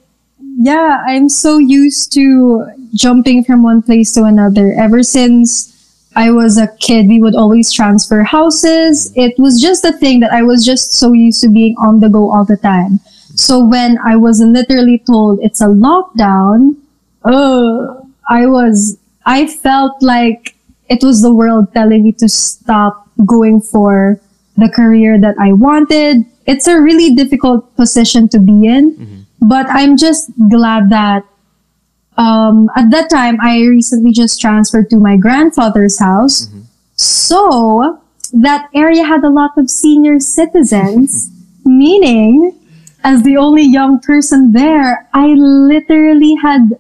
yeah, 0.57 1.03
I'm 1.05 1.29
so 1.29 1.59
used 1.59 2.11
to 2.13 2.65
jumping 2.93 3.43
from 3.43 3.61
one 3.61 3.81
place 3.81 4.11
to 4.13 4.23
another. 4.23 4.73
Ever 4.73 5.03
since 5.03 5.73
I 6.15 6.31
was 6.31 6.57
a 6.57 6.67
kid, 6.79 7.07
we 7.07 7.21
would 7.21 7.35
always 7.35 7.71
transfer 7.71 8.23
houses. 8.23 9.13
It 9.15 9.37
was 9.37 9.61
just 9.61 9.85
a 9.85 9.93
thing 9.93 10.19
that 10.21 10.33
I 10.33 10.41
was 10.41 10.65
just 10.65 10.93
so 10.93 11.13
used 11.13 11.41
to 11.41 11.49
being 11.49 11.75
on 11.77 11.99
the 11.99 12.09
go 12.09 12.31
all 12.31 12.43
the 12.43 12.57
time. 12.57 12.99
So 13.35 13.63
when 13.63 13.99
I 13.99 14.15
was 14.15 14.41
literally 14.41 14.97
told 15.05 15.39
it's 15.43 15.61
a 15.61 15.67
lockdown, 15.67 16.75
oh, 17.23 18.09
I 18.27 18.47
was, 18.47 18.97
I 19.27 19.45
felt 19.45 20.01
like 20.01 20.55
it 20.89 21.03
was 21.03 21.21
the 21.21 21.33
world 21.33 21.71
telling 21.73 22.03
me 22.03 22.13
to 22.13 22.27
stop 22.27 23.07
going 23.27 23.61
for 23.61 24.19
the 24.57 24.69
career 24.69 25.19
that 25.19 25.35
I 25.39 25.53
wanted. 25.53 26.25
It's 26.47 26.65
a 26.65 26.81
really 26.81 27.13
difficult 27.13 27.75
position 27.75 28.27
to 28.29 28.39
be 28.39 28.65
in, 28.65 28.95
mm-hmm. 28.95 29.16
But 29.41 29.65
I'm 29.69 29.97
just 29.97 30.31
glad 30.49 30.89
that 30.89 31.23
um, 32.17 32.69
at 32.75 32.89
that 32.91 33.09
time 33.09 33.37
I 33.41 33.59
recently 33.61 34.11
just 34.11 34.41
transferred 34.41 34.89
to 34.89 34.97
my 34.97 35.17
grandfather's 35.17 35.99
house. 35.99 36.49
So 36.95 38.01
that 38.33 38.69
area 38.73 39.03
had 39.03 39.23
a 39.23 39.29
lot 39.29 39.51
of 39.57 39.69
senior 39.69 40.19
citizens, 40.19 41.29
meaning 41.65 42.57
as 43.03 43.21
the 43.23 43.37
only 43.37 43.63
young 43.63 43.99
person 43.99 44.51
there, 44.51 45.07
I 45.13 45.27
literally 45.27 46.35
had 46.41 46.71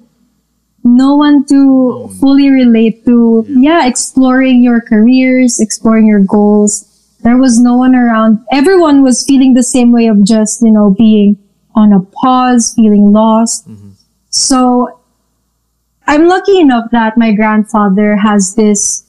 no 0.83 1.15
one 1.15 1.45
to 1.45 1.55
Oh, 1.55 2.07
fully 2.19 2.49
relate 2.49 3.05
to. 3.05 3.45
Yeah. 3.47 3.85
exploring 3.85 4.63
your 4.63 4.81
careers, 4.81 5.59
exploring 5.59 6.07
your 6.07 6.21
goals. 6.21 6.83
There 7.21 7.37
was 7.37 7.59
no 7.59 7.75
one 7.75 7.93
around. 7.95 8.39
Everyone 8.51 9.03
was 9.03 9.23
feeling 9.25 9.53
the 9.53 9.63
same 9.63 9.91
way 9.91 10.07
of 10.07 10.23
just, 10.23 10.61
you 10.61 10.71
know, 10.71 10.95
being 10.97 11.37
on 11.77 11.93
a 11.93 12.01
pause, 12.19 12.73
feeling 12.75 13.11
lost. 13.13 13.67
So 14.29 14.99
I'm 16.07 16.25
lucky 16.27 16.59
enough 16.59 16.89
that 16.91 17.17
my 17.17 17.31
grandfather 17.33 18.15
has 18.17 18.55
this 18.55 19.05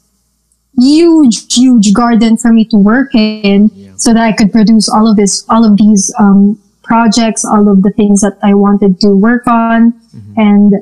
huge, 0.79 1.53
huge 1.53 1.93
garden 1.93 2.37
for 2.37 2.53
me 2.53 2.65
to 2.67 2.77
work 2.77 3.11
in 3.15 3.71
Yeah. 3.75 3.91
so 3.97 4.13
that 4.15 4.23
I 4.23 4.33
could 4.33 4.53
produce 4.53 4.89
all 4.89 5.07
of 5.11 5.17
this, 5.17 5.45
all 5.49 5.65
of 5.65 5.77
these, 5.77 6.05
um, 6.21 6.59
projects, 6.85 7.45
all 7.45 7.69
of 7.69 7.83
the 7.83 7.91
things 7.91 8.21
that 8.23 8.37
I 8.43 8.55
wanted 8.55 9.01
to 9.05 9.09
work 9.29 9.47
on. 9.47 9.93
And 10.37 10.73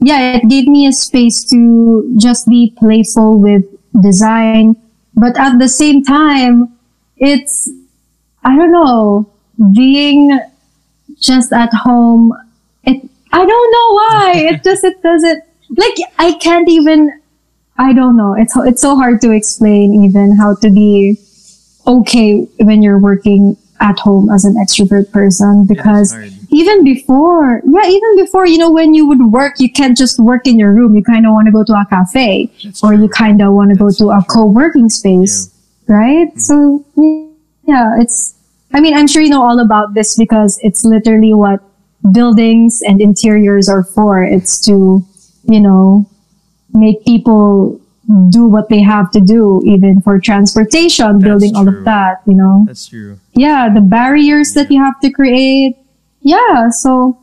yeah, 0.00 0.36
it 0.36 0.48
gave 0.48 0.66
me 0.66 0.86
a 0.86 0.92
space 0.92 1.44
to 1.52 1.60
just 2.18 2.48
be 2.48 2.74
playful 2.78 3.38
with 3.38 3.64
design. 4.02 4.74
But 5.14 5.38
at 5.38 5.58
the 5.58 5.68
same 5.68 6.02
time, 6.02 6.72
it's, 7.16 7.70
I 8.42 8.56
don't 8.56 8.72
know, 8.72 9.28
being 9.74 10.40
just 11.22 11.52
at 11.52 11.72
home. 11.72 12.32
It, 12.84 13.08
I 13.32 13.46
don't 13.46 13.72
know 13.72 13.94
why. 13.94 14.32
it 14.36 14.64
just, 14.64 14.84
it 14.84 15.02
doesn't, 15.02 15.42
like, 15.76 15.94
I 16.18 16.34
can't 16.34 16.68
even, 16.68 17.20
I 17.78 17.92
don't 17.92 18.16
know. 18.16 18.34
It's, 18.38 18.54
it's 18.56 18.82
so 18.82 18.96
hard 18.96 19.20
to 19.22 19.30
explain 19.30 20.04
even 20.04 20.36
how 20.36 20.56
to 20.56 20.70
be 20.70 21.18
okay 21.86 22.42
when 22.60 22.82
you're 22.82 22.98
working 22.98 23.56
at 23.80 23.98
home 23.98 24.30
as 24.30 24.44
an 24.44 24.54
extrovert 24.54 25.10
person 25.10 25.66
because 25.66 26.12
hard. 26.12 26.32
even 26.50 26.84
before, 26.84 27.60
yeah, 27.64 27.88
even 27.88 28.16
before, 28.16 28.46
you 28.46 28.56
know, 28.56 28.70
when 28.70 28.94
you 28.94 29.08
would 29.08 29.20
work, 29.32 29.54
you 29.58 29.70
can't 29.70 29.96
just 29.96 30.20
work 30.20 30.46
in 30.46 30.58
your 30.58 30.72
room. 30.72 30.94
You 30.94 31.02
kind 31.02 31.26
of 31.26 31.32
want 31.32 31.46
to 31.46 31.52
go 31.52 31.64
to 31.64 31.72
a 31.72 31.84
cafe 31.90 32.50
That's 32.62 32.82
or 32.82 32.92
true. 32.92 33.02
you 33.02 33.08
kind 33.08 33.42
of 33.42 33.52
want 33.54 33.70
to 33.70 33.76
go 33.76 33.90
to 33.90 34.10
a 34.10 34.24
co-working 34.28 34.88
space, 34.88 35.52
right? 35.88 36.28
So 36.38 36.84
yeah, 37.64 38.00
it's, 38.00 38.34
I 38.72 38.80
mean, 38.80 38.94
I'm 38.94 39.06
sure 39.06 39.22
you 39.22 39.30
know 39.30 39.42
all 39.42 39.60
about 39.60 39.94
this 39.94 40.16
because 40.16 40.58
it's 40.62 40.84
literally 40.84 41.34
what 41.34 41.60
buildings 42.12 42.82
and 42.82 43.00
interiors 43.00 43.68
are 43.68 43.84
for. 43.84 44.22
It's 44.22 44.58
to, 44.66 45.04
you 45.44 45.60
know, 45.60 46.08
make 46.72 47.04
people 47.04 47.80
do 48.30 48.46
what 48.46 48.68
they 48.68 48.80
have 48.80 49.10
to 49.12 49.20
do, 49.20 49.62
even 49.64 50.00
for 50.00 50.18
transportation, 50.18 51.18
building 51.20 51.54
all 51.54 51.68
of 51.68 51.84
that, 51.84 52.20
you 52.26 52.34
know 52.34 52.64
That's 52.66 52.86
true. 52.86 53.18
yeah, 53.34 53.68
the 53.72 53.80
barriers 53.80 54.52
that 54.54 54.70
you 54.70 54.82
have 54.82 55.00
to 55.00 55.10
create. 55.10 55.76
Yeah, 56.20 56.68
so 56.70 57.18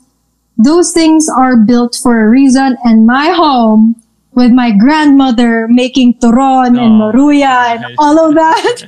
those 0.58 0.92
things 0.92 1.28
are 1.30 1.58
built 1.58 1.98
for 2.02 2.26
a 2.26 2.30
reason. 2.30 2.78
And 2.84 3.06
my 3.06 3.30
home 3.30 4.02
with 4.34 4.52
my 4.52 4.72
grandmother 4.72 5.68
making 5.68 6.14
turon 6.16 6.78
and 6.80 7.02
Oh, 7.02 7.12
maruya 7.12 7.76
and 7.76 7.96
all 7.98 8.18
of 8.20 8.36
that. 8.36 8.86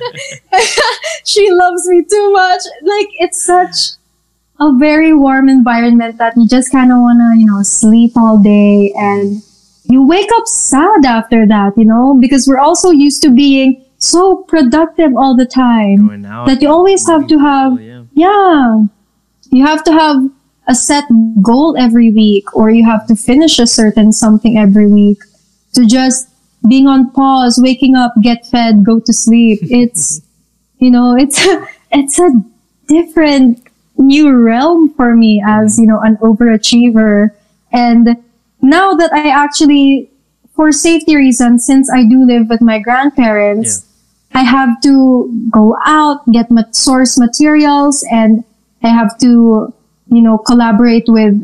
she 1.24 1.50
loves 1.50 1.88
me 1.88 2.02
too 2.04 2.32
much. 2.32 2.62
Like 2.82 3.08
it's 3.18 3.44
such 3.44 3.98
a 4.60 4.72
very 4.78 5.12
warm 5.12 5.48
environment 5.48 6.18
that 6.18 6.36
you 6.36 6.46
just 6.46 6.70
kind 6.70 6.92
of 6.92 6.98
want 6.98 7.18
to, 7.20 7.38
you 7.38 7.46
know, 7.46 7.62
sleep 7.62 8.12
all 8.16 8.38
day 8.38 8.92
and 8.96 9.42
you 9.84 10.06
wake 10.06 10.30
up 10.36 10.46
sad 10.46 11.04
after 11.04 11.46
that, 11.46 11.76
you 11.76 11.84
know, 11.84 12.16
because 12.20 12.46
we're 12.46 12.60
also 12.60 12.90
used 12.90 13.20
to 13.22 13.30
being 13.30 13.84
so 13.98 14.36
productive 14.48 15.14
all 15.16 15.36
the 15.36 15.46
time 15.46 16.22
that 16.46 16.62
you 16.62 16.68
always 16.68 17.06
have 17.06 17.26
to 17.26 17.38
have, 17.38 17.80
yeah. 17.80 18.02
yeah, 18.14 18.84
you 19.50 19.66
have 19.66 19.84
to 19.84 19.92
have 19.92 20.16
a 20.68 20.74
set 20.74 21.04
goal 21.42 21.76
every 21.76 22.10
week 22.10 22.54
or 22.54 22.70
you 22.70 22.84
have 22.84 23.06
to 23.06 23.16
finish 23.16 23.58
a 23.58 23.66
certain 23.66 24.12
something 24.12 24.56
every 24.56 24.86
week 24.86 25.18
to 25.74 25.86
just 25.86 26.28
being 26.68 26.86
on 26.86 27.10
pause, 27.10 27.58
waking 27.62 27.96
up, 27.96 28.12
get 28.22 28.46
fed, 28.46 28.84
go 28.84 29.00
to 29.00 29.12
sleep. 29.12 29.60
It's, 29.62 30.22
you 30.78 30.90
know, 30.90 31.16
it's, 31.16 31.40
it's 31.90 32.18
a 32.18 32.30
different 32.88 33.66
new 33.98 34.36
realm 34.36 34.92
for 34.94 35.14
me 35.14 35.42
as, 35.46 35.74
mm-hmm. 35.74 35.82
you 35.82 35.88
know, 35.88 36.00
an 36.00 36.16
overachiever. 36.16 37.30
And 37.72 38.16
now 38.60 38.94
that 38.94 39.12
I 39.12 39.28
actually, 39.28 40.10
for 40.54 40.72
safety 40.72 41.16
reasons, 41.16 41.66
since 41.66 41.90
I 41.90 42.04
do 42.04 42.24
live 42.24 42.48
with 42.48 42.60
my 42.60 42.78
grandparents, 42.78 43.86
I 44.34 44.42
have 44.42 44.80
to 44.82 45.48
go 45.50 45.76
out, 45.84 46.24
get 46.30 46.50
ma- 46.50 46.70
source 46.70 47.18
materials, 47.18 48.04
and 48.10 48.44
I 48.82 48.88
have 48.88 49.18
to, 49.18 49.72
you 50.08 50.22
know, 50.22 50.38
collaborate 50.38 51.04
with 51.08 51.42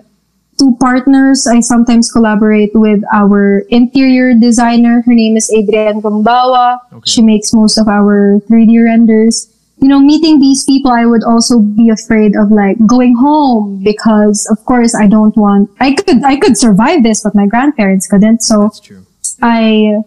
two 0.59 0.77
partners. 0.81 1.47
I 1.47 1.61
sometimes 1.61 2.11
collaborate 2.11 2.75
with 2.75 3.03
our 3.13 3.61
interior 3.71 4.35
designer. 4.35 5.03
Her 5.07 5.15
name 5.15 5.37
is 5.37 5.51
Adrienne 5.57 6.03
Gumbawa. 6.03 6.79
Okay. 6.93 7.11
She 7.11 7.23
makes 7.23 7.53
most 7.55 7.79
of 7.79 7.89
our 7.89 8.41
3D 8.51 8.85
renders. 8.85 9.55
You 9.81 9.87
know, 9.87 10.01
meeting 10.01 10.41
these 10.41 10.65
people, 10.65 10.91
I 10.91 11.07
would 11.07 11.23
also 11.23 11.61
be 11.61 11.89
afraid 11.89 12.35
of 12.35 12.51
like 12.51 12.77
going 12.85 13.15
home 13.15 13.83
because, 13.85 14.49
of 14.51 14.65
course, 14.65 14.95
I 14.95 15.07
don't 15.07 15.37
want. 15.37 15.71
I 15.79 15.95
could, 15.95 16.25
I 16.25 16.37
could 16.37 16.59
survive 16.59 17.05
this, 17.05 17.23
but 17.23 17.35
my 17.35 17.47
grandparents 17.47 18.09
couldn't. 18.09 18.43
So. 18.43 18.71
I 19.41 20.03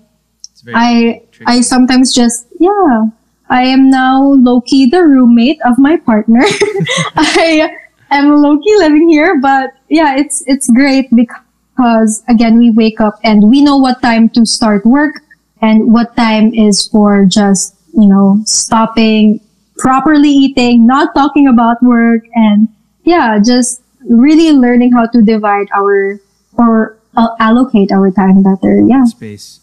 I 0.74 1.22
tricky. 1.32 1.46
I 1.48 1.62
sometimes 1.62 2.14
just 2.14 2.48
yeah. 2.60 3.08
I 3.50 3.64
am 3.64 3.90
now 3.90 4.24
Loki, 4.24 4.86
the 4.86 5.04
roommate 5.04 5.60
of 5.66 5.78
my 5.78 5.98
partner. 5.98 6.42
I 7.16 7.78
am 8.12 8.36
Loki 8.36 8.76
living 8.78 9.10
here, 9.10 9.40
but 9.40 9.72
yeah, 9.90 10.16
it's 10.18 10.44
it's 10.48 10.70
great 10.70 11.10
because 11.16 12.24
again 12.28 12.58
we 12.58 12.72
wake 12.72 13.00
up 13.02 13.20
and 13.24 13.50
we 13.50 13.62
know 13.62 13.78
what 13.78 14.02
time 14.02 14.30
to 14.30 14.46
start 14.46 14.86
work 14.86 15.24
and 15.62 15.92
what 15.92 16.16
time 16.16 16.54
is 16.54 16.88
for 16.88 17.26
just 17.26 17.76
you 17.94 18.08
know 18.08 18.42
stopping, 18.46 19.40
properly 19.78 20.30
eating, 20.30 20.86
not 20.86 21.14
talking 21.16 21.48
about 21.48 21.82
work, 21.84 22.24
and 22.36 22.68
yeah, 23.04 23.40
just 23.40 23.82
really 24.10 24.52
learning 24.52 24.92
how 24.92 25.06
to 25.08 25.22
divide 25.22 25.68
our 25.76 26.20
or 26.58 26.98
uh, 27.16 27.30
allocate 27.40 27.92
our 27.92 28.12
time 28.12 28.44
better. 28.44 28.82
Yeah. 28.88 29.06
space. 29.06 29.60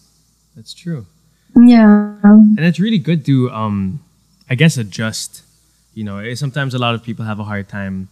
That's 0.56 0.74
true. 0.74 1.06
Yeah. 1.56 2.14
and 2.22 2.60
it's 2.60 2.78
really 2.78 2.98
good 2.98 3.24
to 3.26 3.50
um 3.50 3.98
i 4.48 4.54
guess 4.54 4.76
adjust 4.76 5.42
you 5.94 6.04
know 6.04 6.18
eh, 6.18 6.34
sometimes 6.34 6.74
a 6.74 6.78
lot 6.78 6.94
of 6.94 7.02
people 7.02 7.24
have 7.24 7.40
a 7.40 7.44
hard 7.44 7.68
time 7.68 8.08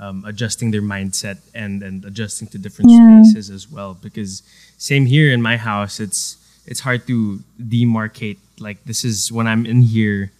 um, 0.00 0.24
adjusting 0.26 0.70
their 0.70 0.82
mindset 0.82 1.38
and 1.54 1.82
and 1.82 2.04
adjusting 2.04 2.48
to 2.48 2.58
different 2.58 2.90
Yeah. 2.90 3.22
spaces 3.22 3.50
as 3.50 3.68
well. 3.70 3.94
Because 3.94 4.42
same 4.78 5.06
here 5.06 5.32
in 5.32 5.42
my 5.42 5.56
house 5.56 5.98
it's 6.00 6.36
it's 6.66 6.80
hard 6.80 7.06
to 7.06 7.40
demarcate 7.60 8.38
like 8.60 8.84
this 8.84 9.04
is 9.04 9.32
when 9.32 9.46
i'm 9.46 9.64
in 9.66 9.82
here 9.82 10.30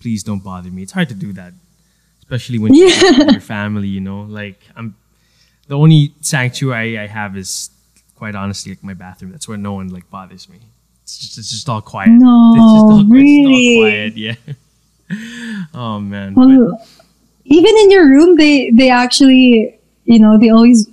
please 0.00 0.22
don't 0.22 0.42
bother 0.42 0.70
me. 0.70 0.82
It's 0.82 0.92
hard 0.92 1.08
to 1.08 1.14
do 1.14 1.32
that 1.34 1.52
especially 2.22 2.58
when 2.58 2.74
you're 2.74 2.88
your 3.32 3.40
family 3.40 3.88
you 3.88 4.00
know? 4.00 4.22
Like 4.22 4.58
i'm 4.76 4.94
the 5.68 5.76
only 5.76 6.12
sanctuary 6.20 6.98
i 6.98 7.06
have 7.06 7.36
is 7.36 7.70
quite 8.16 8.34
honestly 8.34 8.72
like 8.72 8.82
my 8.82 8.94
bathroom. 8.94 9.30
That's 9.32 9.46
where 9.48 9.58
no 9.58 9.74
one 9.74 9.88
like 9.90 10.08
bothers 10.10 10.48
me. 10.48 10.58
It's 11.02 11.18
just, 11.18 11.38
it's 11.38 11.50
just 11.50 11.68
all 11.68 11.82
quiet. 11.82 12.10
No, 12.10 12.52
it's 12.54 12.62
just 12.64 12.84
all, 12.84 13.00
it's 13.00 13.10
really? 13.10 13.76
all 13.76 13.82
quiet 13.82 14.16
yeah. 14.16 14.34
Oh 15.74 16.00
man. 16.00 16.34
Well, 16.34 16.48
But- 16.70 16.95
even 17.48 17.74
in 17.82 17.90
your 17.90 18.08
room, 18.08 18.36
they 18.36 18.70
they 18.70 18.90
actually, 18.90 19.78
you 20.04 20.18
know, 20.18 20.38
they 20.38 20.50
always. 20.50 20.88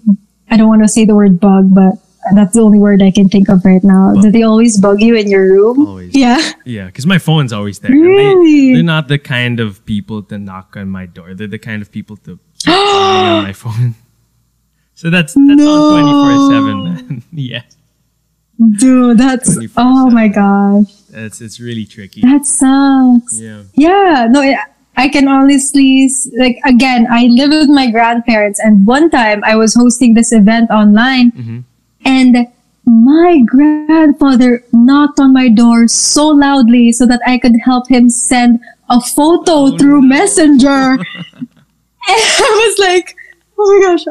I 0.49 0.57
don't 0.57 0.67
want 0.67 0.83
to 0.83 0.87
say 0.87 1.03
the 1.05 1.15
word 1.15 1.39
bug, 1.39 1.73
but 1.73 1.95
that's 2.35 2.53
the 2.53 2.61
only 2.61 2.77
word 2.77 3.01
I 3.01 3.09
can 3.09 3.27
think 3.27 3.49
of 3.49 3.65
right 3.65 3.83
now. 3.83 4.13
Do 4.21 4.29
they 4.29 4.43
always 4.43 4.77
bug 4.79 5.01
you 5.01 5.15
in 5.15 5.27
your 5.29 5.49
room? 5.51 5.87
Always. 5.87 6.15
Yeah. 6.15 6.37
Yeah, 6.63 6.85
because 6.85 7.07
my 7.07 7.17
phone's 7.17 7.51
always 7.51 7.79
there. 7.79 7.91
Really? 7.91 8.73
They, 8.73 8.79
are 8.79 8.83
not 8.83 9.07
the 9.07 9.17
kind 9.17 9.59
of 9.59 9.83
people 9.85 10.21
to 10.23 10.37
knock 10.37 10.77
on 10.77 10.89
my 10.89 11.07
door. 11.07 11.33
They're 11.33 11.47
the 11.47 11.57
kind 11.57 11.81
of 11.81 11.91
people 11.91 12.17
to 12.17 12.37
keep 12.59 12.69
on 12.73 13.43
my 13.49 13.53
phone. 13.53 13.95
So 14.93 15.09
that's 15.09 15.33
that's 15.33 15.37
No. 15.57 15.73
on 15.73 15.91
twenty 15.91 16.13
four 16.21 16.51
seven, 16.53 17.23
yeah, 17.33 17.63
Dude, 18.77 19.17
that's 19.17 19.57
oh 19.75 20.09
my 20.11 20.27
gosh, 20.27 20.93
it's 21.11 21.41
it's 21.41 21.59
really 21.59 21.85
tricky. 21.85 22.21
that 22.21 22.45
sucks. 22.45 23.39
Yeah, 23.41 23.63
Yeah, 23.73 24.27
no, 24.29 24.41
I- 24.95 25.09
can 25.09 25.27
honestly 25.27 26.09
like 26.37 26.57
again. 26.65 27.07
I 27.09 27.25
live 27.27 27.49
with 27.49 27.69
my 27.69 27.89
grandparents, 27.91 28.59
and 28.59 28.85
one 28.85 29.09
time 29.09 29.43
I 29.43 29.55
was 29.55 29.73
hosting 29.73 30.13
this 30.13 30.31
event 30.31 30.69
online, 30.71 31.31
Mhm. 31.31 31.63
and 32.05 32.47
my 32.85 33.39
grandfather 33.45 34.63
knocked 34.73 35.19
on 35.19 35.33
my 35.33 35.47
door 35.49 35.87
so 35.87 36.27
loudly 36.27 36.91
so 36.91 37.05
that 37.05 37.21
I 37.25 37.37
could 37.37 37.55
help 37.63 37.89
him 37.89 38.09
send 38.09 38.59
a 38.89 38.99
photo 38.99 39.53
Oh, 39.73 39.77
through 39.77 40.01
no. 40.01 40.07
Messenger. 40.07 40.97
And 42.09 42.19
I 42.19 42.67
was 42.67 42.79
like, 42.87 43.15
oh 43.57 43.65
my 43.71 43.87
gosh. 43.87 44.05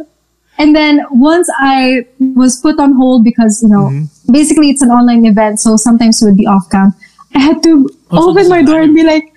And 0.58 0.74
then 0.74 1.00
once 1.10 1.48
I 1.60 2.06
was 2.34 2.56
put 2.60 2.78
on 2.78 2.94
hold 2.94 3.24
because, 3.24 3.62
you 3.62 3.68
know, 3.68 3.88
Mm-hmm. 3.90 4.32
basically 4.32 4.70
it's 4.70 4.82
an 4.82 4.90
online 4.90 5.26
event, 5.26 5.60
so 5.60 5.76
sometimes 5.76 6.22
it 6.22 6.26
would 6.26 6.36
be 6.36 6.46
off 6.46 6.68
cam. 6.70 6.94
I 7.34 7.40
had 7.40 7.62
to 7.64 7.88
Oh, 8.10 8.30
open 8.30 8.48
my 8.48 8.62
door 8.62 8.80
and 8.80 8.94
be 8.94 9.02
like, 9.04 9.31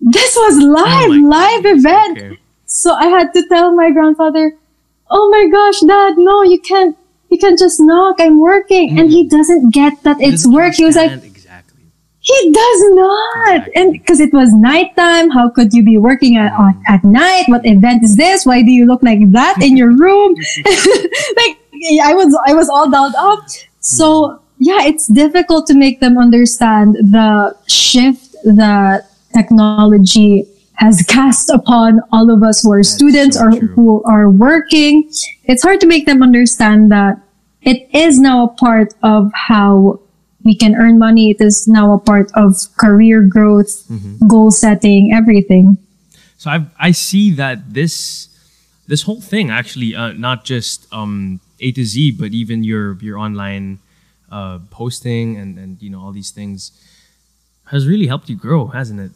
this 0.00 0.36
was 0.36 0.58
live, 0.62 1.10
Oh 1.10 1.28
live 1.28 1.62
goodness, 1.62 1.84
event. 1.84 2.18
okay. 2.18 2.38
So 2.66 2.92
I 2.92 3.06
had 3.06 3.32
to 3.34 3.46
tell 3.48 3.74
my 3.74 3.90
grandfather, 3.90 4.54
"Oh 5.10 5.28
my 5.30 5.46
gosh, 5.50 5.80
Dad, 5.80 6.18
no, 6.18 6.42
you 6.42 6.60
can't. 6.60 6.96
You 7.30 7.38
can't 7.38 7.58
just 7.58 7.80
knock. 7.80 8.16
I'm 8.20 8.38
working." 8.40 8.98
And 8.98 9.10
he 9.10 9.26
doesn't 9.28 9.70
get 9.72 10.02
that 10.02 10.16
it's 10.20 10.46
work. 10.46 10.74
He 10.74 10.84
was 10.84 10.96
like, 10.96 11.12
exactly. 11.24 11.82
"He 12.20 12.52
does 12.52 12.80
not." 12.94 13.56
Exactly. 13.56 13.72
And 13.76 13.92
because 13.92 14.20
it 14.20 14.32
was 14.32 14.52
nighttime, 14.52 15.30
how 15.30 15.48
could 15.48 15.72
you 15.72 15.82
be 15.82 15.96
working 15.98 16.36
at 16.36 16.52
on, 16.52 16.80
at 16.86 17.02
night? 17.04 17.44
What 17.48 17.66
event 17.66 18.04
is 18.04 18.16
this? 18.16 18.44
Why 18.46 18.62
do 18.62 18.70
you 18.70 18.86
look 18.86 19.02
like 19.02 19.20
that 19.32 19.62
in 19.62 19.76
your 19.76 19.90
room? 19.96 20.34
like 21.36 21.56
I 22.02 22.12
was, 22.14 22.36
I 22.46 22.54
was 22.54 22.68
all 22.68 22.90
dolled 22.90 23.14
up. 23.16 23.40
So 23.80 24.40
yeah, 24.58 24.82
it's 24.84 25.06
difficult 25.06 25.66
to 25.68 25.74
make 25.74 26.00
them 26.00 26.18
understand 26.18 26.96
the 26.96 27.56
shift 27.66 28.36
that 28.44 29.07
technology 29.34 30.46
has 30.74 31.02
cast 31.08 31.50
upon 31.50 32.00
all 32.12 32.30
of 32.30 32.42
us 32.42 32.62
who 32.62 32.70
are 32.72 32.82
students 32.82 33.36
so 33.36 33.46
or 33.46 33.50
true. 33.50 33.68
who 33.68 34.02
are 34.04 34.30
working. 34.30 35.10
It's 35.44 35.62
hard 35.62 35.80
to 35.80 35.86
make 35.86 36.06
them 36.06 36.22
understand 36.22 36.92
that 36.92 37.18
it 37.62 37.88
is 37.92 38.18
now 38.20 38.44
a 38.44 38.48
part 38.48 38.94
of 39.02 39.32
how 39.34 40.00
we 40.44 40.54
can 40.54 40.76
earn 40.76 40.98
money. 40.98 41.30
It 41.30 41.40
is 41.40 41.66
now 41.66 41.92
a 41.92 41.98
part 41.98 42.30
of 42.34 42.54
career 42.78 43.22
growth, 43.22 43.90
goal 44.28 44.50
setting, 44.50 45.12
everything. 45.12 45.78
So 46.38 46.50
I 46.50 46.66
I 46.78 46.92
see 46.92 47.32
that 47.32 47.74
this 47.74 48.28
this 48.86 49.02
whole 49.02 49.20
thing 49.20 49.50
actually 49.50 49.94
uh, 49.94 50.12
not 50.12 50.44
just 50.44 50.86
um, 50.94 51.40
A 51.60 51.72
to 51.72 51.84
Z, 51.84 52.12
but 52.12 52.32
even 52.32 52.62
your 52.62 52.94
your 53.02 53.18
online 53.18 53.80
uh, 54.30 54.60
posting 54.70 55.36
and 55.36 55.58
and 55.58 55.82
you 55.82 55.90
know 55.90 56.00
all 56.00 56.12
these 56.12 56.30
things 56.30 56.70
has 57.70 57.86
really 57.86 58.06
helped 58.06 58.28
you 58.28 58.36
grow, 58.36 58.68
hasn't 58.68 59.00
it? 59.00 59.10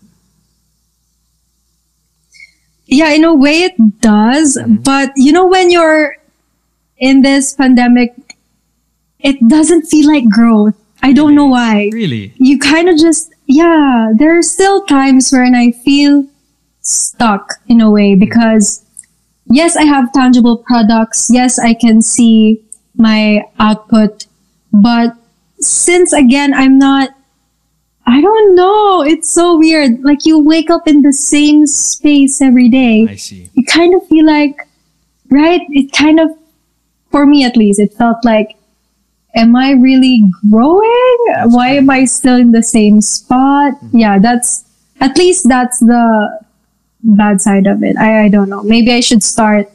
Yeah, 2.87 3.11
in 3.11 3.25
a 3.25 3.35
way 3.35 3.63
it 3.63 4.01
does. 4.01 4.57
Mm-hmm. 4.57 4.83
But 4.83 5.13
you 5.17 5.33
know, 5.33 5.47
when 5.47 5.71
you're 5.71 6.17
in 6.99 7.23
this 7.23 7.55
pandemic, 7.55 8.15
it 9.19 9.37
doesn't 9.49 9.83
feel 9.83 10.07
like 10.07 10.29
growth. 10.29 10.75
I 11.03 11.13
don't 11.13 11.35
know 11.35 11.47
why. 11.47 11.91
Really? 11.93 12.33
You 12.37 12.59
kind 12.59 12.89
of 12.89 12.97
just, 12.97 13.33
yeah, 13.47 14.13
there 14.17 14.39
are 14.39 14.43
still 14.43 14.85
times 14.87 15.33
when 15.33 15.55
I 15.55 15.73
feel 15.73 16.27
stuck 16.81 17.55
in 17.67 17.81
a 17.81 17.91
way 17.91 18.13
mm-hmm. 18.13 18.21
because 18.21 18.85
yes, 19.47 19.77
I 19.77 19.85
have 19.85 20.13
tangible 20.13 20.59
products. 20.59 21.29
Yes, 21.31 21.59
I 21.59 21.75
can 21.75 22.03
see 22.03 22.63
my 22.97 23.43
output. 23.59 24.27
But 24.73 25.17
since 25.59 26.13
again, 26.13 26.55
I'm 26.55 26.79
not, 26.79 27.11
I 28.07 28.21
don't 28.21 28.55
know. 28.55 29.03
It's 29.03 29.31
so 29.31 29.59
weird. 29.59 30.03
Like 30.03 30.27
you 30.27 30.39
wake 30.39 30.71
up 30.71 30.89
in 30.89 31.03
the 31.03 31.13
same 31.13 31.67
space 31.67 32.41
every 32.41 32.69
day. 32.69 33.07
I 33.09 33.17
see. 33.17 33.49
You 33.55 33.65
kind 33.65 33.95
of 33.95 34.07
feel 34.09 34.27
like, 34.27 34.57
right? 35.31 35.61
It 35.71 35.93
kind 35.93 36.19
of, 36.21 36.31
for 37.11 37.27
me 37.27 37.45
at 37.45 37.57
least, 37.57 37.79
it 37.79 37.93
felt 37.95 38.25
like 38.25 38.57
am 39.35 39.57
I 39.57 39.73
really 39.73 40.31
growing? 40.51 41.19
That's 41.35 41.55
Why 41.55 41.71
am 41.71 41.91
I 41.91 42.05
still 42.05 42.37
in 42.37 42.53
the 42.53 42.63
same 42.63 43.01
spot? 43.01 43.75
Mm-hmm. 43.75 43.99
Yeah, 43.99 44.19
that's 44.19 44.65
at 45.01 45.17
least 45.17 45.49
that's 45.49 45.79
the 45.81 46.41
bad 47.03 47.41
side 47.41 47.67
of 47.67 47.83
it. 47.83 47.97
I, 47.97 48.25
I 48.25 48.29
don't 48.29 48.49
know. 48.49 48.63
Maybe 48.63 48.93
I 48.93 49.01
should 49.01 49.23
start 49.23 49.71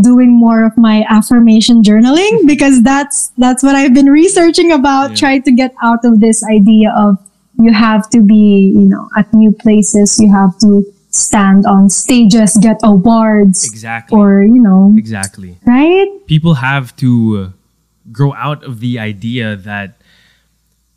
doing 0.00 0.30
more 0.32 0.64
of 0.64 0.76
my 0.78 1.04
affirmation 1.08 1.82
journaling 1.82 2.46
because 2.46 2.82
that's 2.82 3.28
that's 3.36 3.62
what 3.62 3.74
I've 3.74 3.92
been 3.94 4.06
researching 4.10 4.72
about 4.72 5.10
Yeah. 5.10 5.16
trying 5.16 5.42
to 5.42 5.52
get 5.52 5.74
out 5.82 6.04
of 6.04 6.20
this 6.20 6.42
idea 6.44 6.92
of 6.96 7.18
you 7.60 7.72
have 7.72 8.08
to 8.10 8.20
be, 8.22 8.72
you 8.74 8.88
know, 8.88 9.08
at 9.16 9.32
new 9.34 9.52
places, 9.52 10.18
you 10.18 10.32
have 10.32 10.56
to 10.60 10.82
stand 11.10 11.66
on 11.66 11.90
stages, 11.90 12.56
get 12.62 12.80
awards 12.82 13.64
Exactly. 13.68 14.18
or, 14.18 14.42
you 14.42 14.60
know, 14.62 14.94
exactly. 14.96 15.58
right? 15.66 16.08
people 16.26 16.54
have 16.54 16.96
to 16.96 17.52
uh, 17.52 18.10
grow 18.10 18.32
out 18.32 18.64
of 18.64 18.80
the 18.80 18.98
idea 18.98 19.54
that 19.56 19.98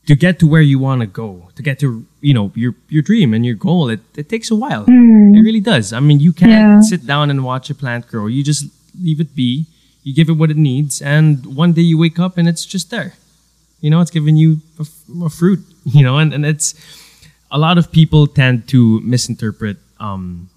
to 0.08 0.16
get 0.16 0.40
to 0.40 0.48
where 0.48 0.62
you 0.62 0.80
want 0.80 1.02
to 1.02 1.08
go, 1.08 1.50
to 1.56 1.62
get 1.64 1.80
to 1.80 2.06
you 2.22 2.34
know 2.34 2.52
your 2.56 2.74
your 2.90 3.02
dream 3.02 3.34
and 3.34 3.44
your 3.46 3.56
goal, 3.56 3.90
it, 3.90 4.00
it 4.16 4.30
takes 4.30 4.50
a 4.52 4.56
while. 4.56 4.86
It 4.88 5.42
really 5.42 5.60
does. 5.60 5.92
I 5.94 6.00
mean, 6.00 6.20
you 6.20 6.32
can't 6.32 6.52
Yeah. 6.52 6.82
sit 6.82 7.06
down 7.06 7.30
and 7.32 7.44
watch 7.44 7.70
a 7.70 7.76
plant 7.76 8.08
grow. 8.08 8.28
You 8.28 8.44
just 8.44 8.66
leave 9.02 9.20
it 9.20 9.36
be. 9.36 9.66
You 10.04 10.14
give 10.14 10.30
it 10.30 10.34
what 10.34 10.52
it 10.52 10.58
needs, 10.58 11.02
and 11.02 11.46
one 11.56 11.74
day 11.74 11.82
you 11.82 11.98
wake 11.98 12.20
up 12.20 12.38
and 12.38 12.48
it's 12.48 12.66
just 12.66 12.92
there. 12.92 13.14
You 13.82 13.90
know, 13.90 14.02
it's 14.02 14.12
giving 14.12 14.36
you 14.36 14.62
a, 14.80 14.82
f- 14.82 15.04
a 15.24 15.30
fruit. 15.30 15.60
You 15.88 16.02
know, 16.02 16.18
and, 16.18 16.34
and 16.34 16.44
it's 16.44 16.74
a 17.52 17.60
lot 17.60 17.78
of 17.78 17.92
people 17.92 18.26
tend 18.26 18.68
to 18.70 19.00
misinterpret. 19.02 19.78
Um, 20.00 20.50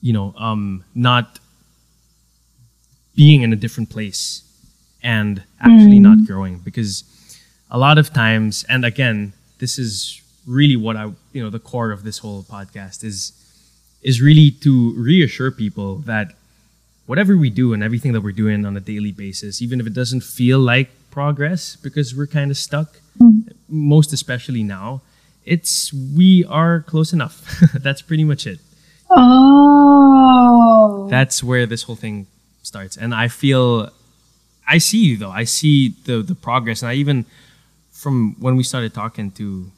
you 0.00 0.12
know, 0.12 0.32
um, 0.38 0.84
not 0.94 1.40
being 3.16 3.42
in 3.42 3.52
a 3.52 3.56
different 3.56 3.90
place 3.90 4.42
and 5.02 5.42
actually 5.60 5.98
not 5.98 6.24
growing 6.26 6.58
because 6.58 7.04
a 7.70 7.78
lot 7.78 7.96
of 7.98 8.12
times 8.12 8.64
and 8.68 8.84
again 8.84 9.32
this 9.58 9.78
is 9.78 10.20
really 10.46 10.76
what 10.76 10.96
i 10.96 11.04
you 11.32 11.42
know 11.42 11.50
the 11.50 11.58
core 11.58 11.90
of 11.90 12.02
this 12.04 12.18
whole 12.18 12.42
podcast 12.42 13.02
is 13.02 13.32
is 14.02 14.20
really 14.20 14.50
to 14.50 14.92
reassure 14.94 15.50
people 15.50 15.96
that 15.98 16.34
whatever 17.06 17.36
we 17.36 17.50
do 17.50 17.72
and 17.72 17.82
everything 17.82 18.12
that 18.12 18.20
we're 18.20 18.32
doing 18.32 18.66
on 18.66 18.76
a 18.76 18.80
daily 18.80 19.12
basis 19.12 19.62
even 19.62 19.80
if 19.80 19.86
it 19.86 19.94
doesn't 19.94 20.22
feel 20.22 20.58
like 20.58 20.90
progress 21.10 21.76
because 21.76 22.14
we're 22.14 22.26
kind 22.26 22.50
of 22.50 22.56
stuck 22.56 23.00
most 23.68 24.12
especially 24.12 24.62
now 24.62 25.00
it's 25.46 25.92
we 25.92 26.44
are 26.44 26.82
close 26.82 27.12
enough. 27.12 27.62
That's 27.74 28.02
pretty 28.02 28.24
much 28.24 28.46
it. 28.46 28.58
Oh. 29.08 31.06
that's 31.08 31.40
where 31.44 31.64
this 31.64 31.84
whole 31.84 31.94
thing 31.94 32.26
starts. 32.64 32.96
And 32.96 33.14
i 33.14 33.28
feel 33.28 33.88
i 34.66 34.78
see 34.78 34.98
you 34.98 35.16
though. 35.16 35.30
I 35.30 35.44
see 35.44 35.94
the 36.04 36.22
the 36.22 36.34
progress. 36.34 36.82
And 36.82 36.90
i 36.90 36.94
even 36.94 37.24
from 37.92 38.34
when 38.40 38.56
we 38.56 38.64
started 38.64 38.92
talking 38.92 39.30
to 39.38 39.70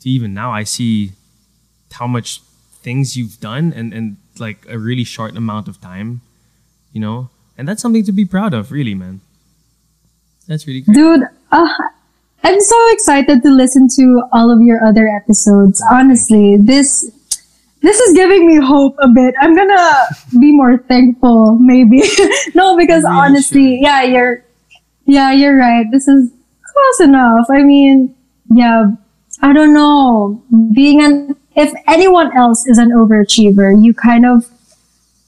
to 0.00 0.10
even 0.10 0.34
now 0.34 0.52
i 0.52 0.64
see 0.64 1.12
how 1.92 2.06
much 2.06 2.42
things 2.84 3.16
you've 3.16 3.40
done 3.40 3.72
and 3.72 3.94
and 3.94 4.18
like 4.38 4.66
a 4.68 4.78
really 4.78 5.04
short 5.04 5.34
amount 5.34 5.66
of 5.66 5.80
time 5.80 6.20
you 6.92 7.00
know 7.00 7.28
and 7.58 7.68
that's 7.68 7.82
something 7.82 8.04
to 8.04 8.12
be 8.12 8.24
proud 8.24 8.54
of 8.54 8.72
really 8.72 8.94
man 8.94 9.20
that's 10.46 10.66
really 10.66 10.80
great 10.80 10.94
Dude, 10.94 11.22
uh, 11.50 11.68
I'm 12.44 12.60
so 12.60 12.92
excited 12.92 13.42
to 13.42 13.50
listen 13.50 13.88
to 13.96 14.22
all 14.32 14.50
of 14.50 14.60
your 14.62 14.84
other 14.84 15.06
episodes. 15.06 15.82
Honestly, 15.90 16.56
this 16.56 17.10
this 17.82 17.98
is 17.98 18.14
giving 18.14 18.46
me 18.46 18.56
hope 18.56 18.96
a 18.98 19.08
bit. 19.08 19.34
I'm 19.40 19.54
gonna 19.54 20.06
be 20.40 20.52
more 20.52 20.78
thankful, 20.78 21.58
maybe. 21.60 22.02
no, 22.54 22.76
because 22.76 23.04
really 23.04 23.16
honestly, 23.16 23.76
should. 23.76 23.82
yeah, 23.82 24.02
you're 24.02 24.44
yeah, 25.06 25.32
you're 25.32 25.56
right. 25.56 25.86
This 25.92 26.08
is 26.08 26.30
close 26.64 27.08
enough. 27.08 27.46
I 27.50 27.62
mean, 27.62 28.14
yeah, 28.50 28.86
I 29.40 29.52
don't 29.52 29.72
know. 29.72 30.42
Being 30.74 31.02
an 31.02 31.36
if 31.54 31.72
anyone 31.86 32.36
else 32.36 32.66
is 32.66 32.78
an 32.78 32.90
overachiever, 32.90 33.72
you 33.80 33.94
kind 33.94 34.26
of 34.26 34.50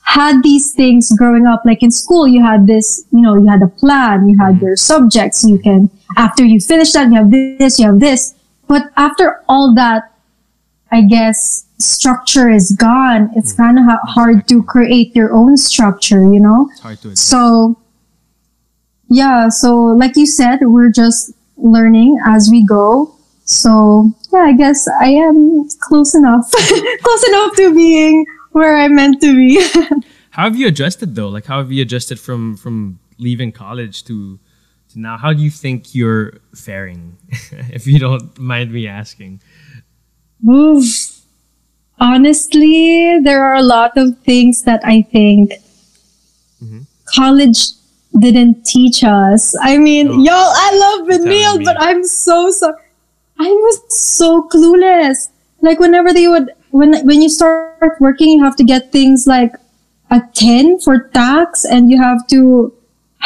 had 0.05 0.43
these 0.43 0.73
things 0.73 1.11
growing 1.17 1.47
up 1.47 1.63
like 1.65 1.83
in 1.83 1.91
school 1.91 2.29
you 2.29 2.43
had 2.43 2.67
this 2.67 3.07
you 3.11 3.21
know 3.21 3.35
you 3.37 3.49
had 3.49 3.63
a 3.63 3.67
plan 3.67 4.29
you 4.29 4.37
had 4.39 4.61
your 4.61 4.77
subjects 4.77 5.43
you 5.45 5.59
can 5.59 5.91
after 6.17 6.45
you 6.45 6.61
finish 6.61 6.93
that 6.93 7.09
you 7.09 7.15
have 7.15 7.31
this 7.31 7.79
you 7.79 7.87
have 7.87 8.01
this. 8.01 8.35
But 8.69 8.91
after 8.97 9.43
all 9.49 9.75
that 9.75 10.13
i 10.93 11.03
guess 11.03 11.67
structure 11.79 12.49
is 12.49 12.71
gone. 12.79 13.31
It's 13.35 13.53
mm. 13.53 13.57
kind 13.57 13.79
of 13.79 13.85
hard 14.05 14.47
to 14.49 14.63
create 14.63 15.17
your 15.17 15.33
own 15.33 15.57
structure 15.57 16.23
you 16.23 16.41
know? 16.41 16.69
It's 16.71 16.81
hard 16.81 17.01
to 17.01 17.17
so 17.17 17.79
yeah 19.09 19.49
so 19.49 19.75
like 19.75 20.17
you 20.17 20.27
said 20.27 20.59
we're 20.63 20.93
just 20.93 21.33
learning 21.57 22.19
as 22.27 22.51
we 22.51 22.65
go. 22.67 23.15
So 23.47 24.13
yeah 24.33 24.41
i 24.41 24.53
guess 24.53 24.87
i 25.01 25.09
am 25.09 25.69
close 25.81 26.15
enough 26.15 26.51
close 27.03 27.29
enough 27.29 27.57
to 27.57 27.75
being 27.75 28.27
where 28.55 28.77
i'm 28.77 28.95
meant 28.95 29.21
to 29.21 29.35
be 29.35 29.61
how 30.31 30.45
have 30.45 30.57
you 30.57 30.67
adjusted 30.67 31.15
though 31.15 31.29
like 31.29 31.47
how 31.47 31.59
have 31.59 31.71
you 31.71 31.83
adjusted 31.83 32.19
from 32.19 32.57
from 32.57 32.99
leaving 33.19 33.53
college 33.53 34.05
to 34.05 34.39
to 34.89 35.01
now 35.01 35.17
how 35.17 35.33
do 35.33 35.43
you 35.43 35.51
think 35.51 35.95
you're 35.95 36.35
faring 36.55 37.17
if 37.79 37.87
you 37.87 37.99
don't 37.99 38.39
mind 38.39 38.73
me 38.73 38.87
asking 38.87 39.41
Oof. 40.49 41.21
Honestly, 42.01 43.19
there 43.23 43.43
are 43.45 43.55
a 43.55 43.63
lot 43.63 43.97
of 43.97 44.19
things 44.21 44.63
that 44.63 44.81
I 44.85 45.03
think 45.03 45.53
mm-hmm. 46.63 46.81
college 47.07 47.71
didn't 48.19 48.65
teach 48.65 49.03
us. 49.05 49.55
I 49.63 49.79
mean, 49.79 50.09
Oh. 50.09 50.19
y'all, 50.19 50.53
I 50.67 50.71
love 50.75 51.09
Benilde, 51.09 51.65
but 51.65 51.77
I'm 51.81 52.05
so 52.05 52.51
so. 52.51 52.75
I 53.39 53.49
was 53.49 53.81
so 53.89 54.49
clueless. 54.49 55.29
Like 55.61 55.81
whenever 55.81 56.13
they 56.13 56.29
would, 56.29 56.51
when 56.75 56.91
when 57.07 57.23
you 57.23 57.29
start 57.31 57.95
working, 58.01 58.31
you 58.39 58.45
have 58.45 58.57
to 58.57 58.65
get 58.65 58.91
things 58.91 59.27
like 59.27 59.53
a 60.11 60.21
TIN 60.35 60.79
for 60.81 61.09
tax, 61.15 61.65
and 61.65 61.91
you 61.91 62.01
have 62.03 62.27
to 62.35 62.73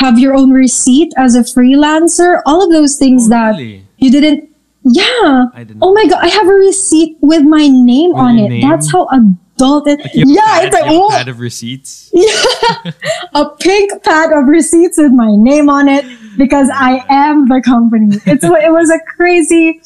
have 0.05 0.18
your 0.18 0.34
own 0.36 0.51
receipt 0.53 1.12
as 1.16 1.34
a 1.34 1.40
freelancer. 1.40 2.40
All 2.46 2.62
of 2.62 2.70
those 2.70 2.96
things 2.96 3.26
Oh, 3.26 3.30
that 3.30 3.51
really? 3.57 3.84
you 3.96 4.11
didn't. 4.11 4.49
Yeah. 4.84 5.46
Didn't 5.57 5.78
Oh 5.82 5.92
my 5.92 6.07
god, 6.07 6.20
I 6.22 6.28
have 6.28 6.46
a 6.49 6.53
receipt 6.68 7.16
with 7.20 7.42
my 7.42 7.66
name 7.68 8.11
With 8.12 8.22
on 8.22 8.38
it. 8.38 8.49
name? 8.49 8.62
That's 8.68 8.90
how 8.92 9.09
adult 9.11 9.88
it. 9.88 10.01
A 10.07 10.11
yeah, 10.14 10.40
pad- 10.46 10.64
it's 10.66 10.74
like 10.80 10.84
oh, 10.88 11.09
pad 11.11 11.28
of 11.28 11.40
receipts 11.40 12.11
yeah, 12.14 12.92
a 13.34 13.44
pink 13.59 13.90
pad 14.05 14.32
of 14.32 14.46
receipts 14.46 14.96
with 14.99 15.12
my 15.12 15.30
name 15.34 15.68
on 15.68 15.88
it 15.88 16.05
because 16.38 16.68
I 16.72 17.05
am 17.11 17.49
the 17.49 17.61
company. 17.61 18.16
It's 18.24 18.44
it 18.44 18.72
was 18.72 18.88
a 18.90 19.01
crazy. 19.16 19.80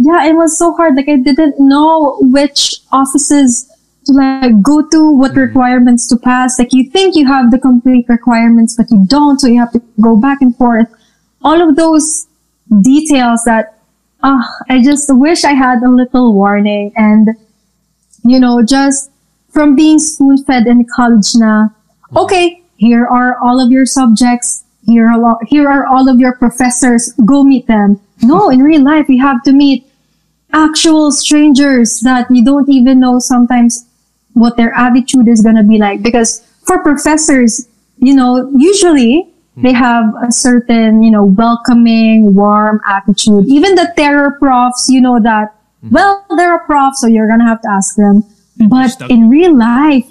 Yeah, 0.00 0.26
it 0.26 0.34
was 0.34 0.56
so 0.56 0.72
hard. 0.74 0.94
Like 0.94 1.08
I 1.08 1.16
didn't 1.16 1.56
know 1.58 2.18
which 2.20 2.76
offices 2.92 3.68
to 4.06 4.12
like 4.12 4.62
go 4.62 4.86
to, 4.88 5.10
what 5.12 5.32
Mm-hmm. 5.32 5.40
requirements 5.40 6.08
to 6.08 6.16
pass. 6.16 6.58
Like 6.58 6.72
you 6.72 6.88
think 6.90 7.16
you 7.16 7.26
have 7.26 7.50
the 7.50 7.58
complete 7.58 8.06
requirements, 8.08 8.76
but 8.76 8.90
you 8.90 9.04
don't, 9.08 9.40
so 9.40 9.48
you 9.48 9.58
have 9.58 9.72
to 9.72 9.82
go 10.00 10.16
back 10.16 10.40
and 10.40 10.54
forth. 10.56 10.86
All 11.42 11.60
of 11.60 11.76
those 11.76 12.26
details 12.82 13.42
that 13.44 13.78
ah, 14.22 14.46
I 14.70 14.82
just 14.82 15.08
wish 15.10 15.44
I 15.44 15.52
had 15.52 15.82
a 15.82 15.90
little 15.90 16.32
warning 16.34 16.92
and 16.96 17.30
you 18.24 18.38
know, 18.38 18.62
just 18.62 19.10
from 19.50 19.74
being 19.74 19.98
spoon 19.98 20.44
fed 20.44 20.66
in 20.66 20.84
college 20.84 21.34
na, 21.34 21.68
okay, 22.16 22.62
here 22.76 23.06
are 23.06 23.38
all 23.42 23.58
of 23.64 23.70
your 23.70 23.86
subjects. 23.86 24.64
Here 24.84 25.08
are, 25.08 25.38
here 25.46 25.68
are 25.68 25.86
all 25.86 26.08
of 26.08 26.18
your 26.18 26.34
professors. 26.36 27.12
Go 27.24 27.42
meet 27.44 27.66
them. 27.66 28.00
No, 28.22 28.50
in 28.50 28.60
real 28.60 28.82
life, 28.82 29.08
you 29.08 29.22
have 29.22 29.42
to 29.44 29.52
meet 29.52 29.86
actual 30.52 31.12
strangers 31.12 32.00
that 32.00 32.26
you 32.30 32.44
don't 32.44 32.68
even 32.68 33.00
know 33.00 33.18
sometimes 33.18 33.86
what 34.32 34.56
their 34.56 34.72
attitude 34.74 35.28
is 35.28 35.42
going 35.42 35.56
to 35.56 35.62
be 35.62 35.78
like. 35.78 36.02
Because 36.02 36.40
for 36.64 36.82
professors, 36.82 37.68
you 37.98 38.14
know, 38.14 38.50
usually 38.56 39.28
hmm. 39.54 39.62
they 39.62 39.72
have 39.72 40.04
a 40.26 40.32
certain, 40.32 41.02
you 41.02 41.10
know, 41.10 41.24
welcoming, 41.24 42.34
warm 42.34 42.80
attitude. 42.88 43.46
Even 43.48 43.74
the 43.74 43.92
terror 43.96 44.36
profs, 44.38 44.88
you 44.88 45.00
know 45.00 45.20
that, 45.20 45.54
hmm. 45.80 45.90
well, 45.90 46.24
they're 46.36 46.56
a 46.56 46.64
prof, 46.64 46.94
so 46.96 47.06
you're 47.06 47.28
going 47.28 47.40
to 47.40 47.46
have 47.46 47.60
to 47.62 47.70
ask 47.70 47.96
them. 47.96 48.22
But 48.68 49.00
in 49.08 49.28
real 49.28 49.56
life, 49.56 50.06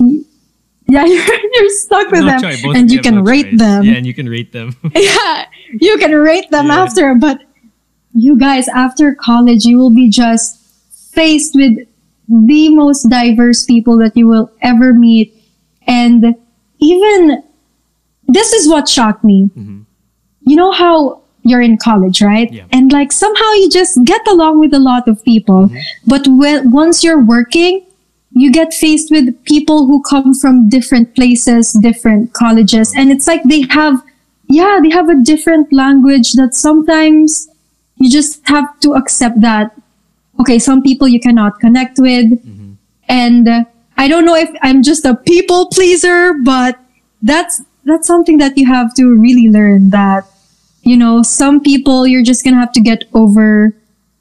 yeah, 0.87 1.05
you're, 1.05 1.51
you're 1.53 1.69
stuck 1.69 2.11
with 2.11 2.23
No 2.23 2.39
them. 2.39 2.75
And 2.75 2.91
you 2.91 3.01
can 3.01 3.15
no 3.15 3.21
rate 3.21 3.51
choice. 3.51 3.59
them 3.59 3.83
yeah 3.83 3.93
and 3.95 4.07
you 4.07 4.13
can 4.13 4.29
rate 4.29 4.51
them 4.53 4.75
yeah, 4.95 5.45
you 5.81 5.97
can 5.97 6.13
rate 6.15 6.49
them 6.49 6.67
Yeah. 6.67 6.83
after, 6.83 7.15
but 7.15 7.41
you 8.17 8.35
guys, 8.35 8.67
after 8.69 9.13
college, 9.13 9.63
you 9.63 9.77
will 9.77 9.93
be 9.93 10.09
just 10.09 10.59
faced 11.13 11.53
with 11.53 11.77
the 12.27 12.69
most 12.69 13.03
diverse 13.09 13.63
people 13.63 13.97
that 13.99 14.17
you 14.17 14.27
will 14.27 14.51
ever 14.61 14.91
meet. 14.91 15.33
And 15.85 16.35
even 16.79 17.43
this 18.27 18.53
is 18.53 18.67
what 18.67 18.89
shocked 18.89 19.23
me. 19.23 19.49
Mm-hmm. 19.55 19.81
You 20.41 20.55
know 20.55 20.71
how 20.71 21.21
you're 21.43 21.61
in 21.61 21.77
college, 21.77 22.21
right? 22.21 22.51
Yeah. 22.51 22.65
And 22.71 22.91
like 22.91 23.11
somehow 23.11 23.51
you 23.53 23.69
just 23.69 24.03
get 24.03 24.27
along 24.27 24.59
with 24.59 24.73
a 24.73 24.79
lot 24.79 25.07
of 25.07 25.23
people. 25.23 25.67
Mm-hmm. 25.67 25.77
But 26.07 26.27
when, 26.27 26.71
once 26.71 27.03
you're 27.03 27.23
working, 27.23 27.85
you 28.31 28.51
get 28.51 28.73
faced 28.73 29.11
with 29.11 29.43
people 29.45 29.85
who 29.85 30.01
come 30.01 30.33
from 30.33 30.69
different 30.69 31.13
places, 31.15 31.71
different 31.81 32.33
colleges, 32.33 32.93
and 32.95 33.11
it's 33.11 33.27
like 33.27 33.43
they 33.43 33.61
have 33.69 34.01
yeah, 34.49 34.79
they 34.81 34.89
have 34.89 35.09
a 35.09 35.15
different 35.15 35.73
language 35.73 36.33
that 36.33 36.55
sometimes 36.55 37.49
you 37.99 38.09
just 38.09 38.47
have 38.47 38.79
to 38.81 38.93
accept 38.93 39.41
that, 39.41 39.75
okay, 40.39 40.59
some 40.59 40.81
people 40.81 41.07
you 41.07 41.19
cannot 41.19 41.59
connect 41.59 41.99
with. 41.99 42.25
Mm-hmm. 42.25 42.73
And 43.09 43.47
uh, 43.47 43.63
I 43.97 44.07
don't 44.07 44.25
know 44.25 44.35
if 44.35 44.49
I'm 44.61 44.83
just 44.83 45.05
a 45.05 45.15
people 45.15 45.67
pleaser, 45.67 46.33
but 46.43 46.79
that's, 47.21 47.61
that's 47.85 48.07
something 48.07 48.37
that 48.37 48.57
you 48.57 48.67
have 48.67 48.93
to 48.95 49.15
really 49.15 49.49
learn 49.49 49.89
that, 49.89 50.25
you 50.83 50.97
know, 50.97 51.23
some 51.23 51.61
people 51.61 52.05
you're 52.05 52.23
just 52.23 52.43
gonna 52.43 52.57
have 52.57 52.71
to 52.73 52.81
get 52.81 53.05
over 53.13 53.73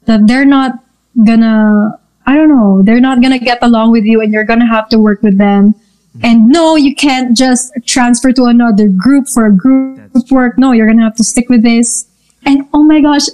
that 0.05 0.25
they're 0.25 0.45
not 0.45 0.83
gonna, 1.25 1.99
I 2.25 2.35
don't 2.35 2.49
know, 2.49 2.81
they're 2.81 2.99
not 2.99 3.21
gonna 3.21 3.39
get 3.39 3.59
along 3.61 3.91
with 3.91 4.05
you 4.05 4.21
and 4.21 4.33
you're 4.33 4.45
gonna 4.45 4.67
have 4.67 4.89
to 4.89 4.99
work 4.99 5.21
with 5.21 5.37
them. 5.37 5.75
And 6.23 6.47
no, 6.47 6.75
you 6.75 6.95
can't 6.95 7.37
just 7.37 7.71
transfer 7.85 8.31
to 8.31 8.45
another 8.45 8.87
group 8.87 9.27
for 9.27 9.45
a 9.45 9.55
group 9.55 9.99
That's 10.13 10.31
work. 10.31 10.57
No, 10.57 10.71
you're 10.71 10.87
gonna 10.87 11.03
have 11.03 11.15
to 11.17 11.23
stick 11.23 11.47
with 11.49 11.61
this. 11.61 12.07
And 12.45 12.67
oh 12.73 12.83
my 12.83 13.01
gosh, 13.01 13.27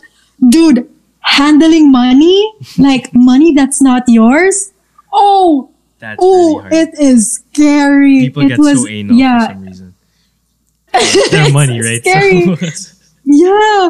dude, 0.50 0.90
handling 1.22 1.92
money, 1.92 2.54
like 2.78 3.14
money 3.14 3.54
that's 3.54 3.82
not 3.82 4.04
yours. 4.08 4.72
Oh, 5.12 5.70
That's 6.00 6.20
oh, 6.22 6.60
hard. 6.62 6.74
it 6.74 6.90
is 7.00 7.36
scary. 7.36 8.22
People 8.22 8.44
it 8.44 8.48
get 8.50 8.60
was, 8.60 8.82
so 8.82 8.88
anal 8.88 9.16
yeah, 9.16 9.48
for 9.48 9.54
some 9.54 9.64
reason. 9.66 9.94
Their 11.32 11.52
money, 11.52 11.82
right? 11.82 12.02
Scary. 12.02 12.56
So- 12.56 12.90
Yeah. 13.26 13.90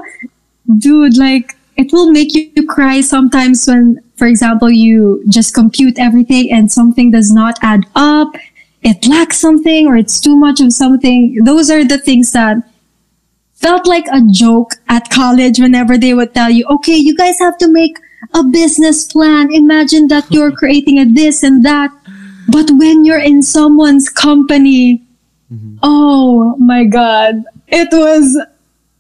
Dude, 0.78 1.18
like 1.18 1.58
it 1.76 1.92
will 1.92 2.12
make 2.12 2.36
you 2.36 2.68
cry 2.68 3.02
sometimes 3.02 3.66
when, 3.68 4.00
for 4.16 4.28
example, 4.28 4.70
you 4.70 5.24
just 5.28 5.54
compute 5.56 5.98
everything 5.98 6.52
and 6.52 6.72
something 6.72 7.10
does 7.12 7.32
not 7.32 7.58
add 7.64 7.86
up. 7.96 8.36
It 8.84 9.08
lacks 9.08 9.40
something 9.40 9.88
or 9.88 9.98
it's 9.98 10.20
too 10.20 10.36
much 10.36 10.60
of 10.62 10.72
something. 10.72 11.40
Those 11.46 11.72
are 11.72 11.84
the 11.84 11.98
things 11.98 12.32
that 12.34 12.58
felt 13.64 13.88
like 13.88 14.06
a 14.12 14.22
joke 14.30 14.74
at 14.90 15.10
college 15.10 15.58
whenever 15.58 15.98
they 15.98 16.14
would 16.14 16.34
tell 16.34 16.50
you, 16.50 16.66
okay, 16.70 16.98
you 16.98 17.16
guys 17.16 17.40
have 17.40 17.58
to 17.58 17.72
make 17.72 17.98
a 18.34 18.44
business 18.44 19.06
plan. 19.06 19.52
Imagine 19.54 20.08
that 20.10 20.30
you're 20.30 20.52
creating 20.62 21.00
a 21.00 21.06
this 21.06 21.44
and 21.44 21.64
that. 21.66 21.90
But 22.50 22.70
when 22.72 23.06
you're 23.06 23.24
in 23.24 23.42
someone's 23.42 24.10
company, 24.10 25.02
mm-hmm. 25.52 25.78
oh 25.82 26.58
my 26.58 26.84
God, 26.84 27.44
it 27.68 27.88
was 27.92 28.38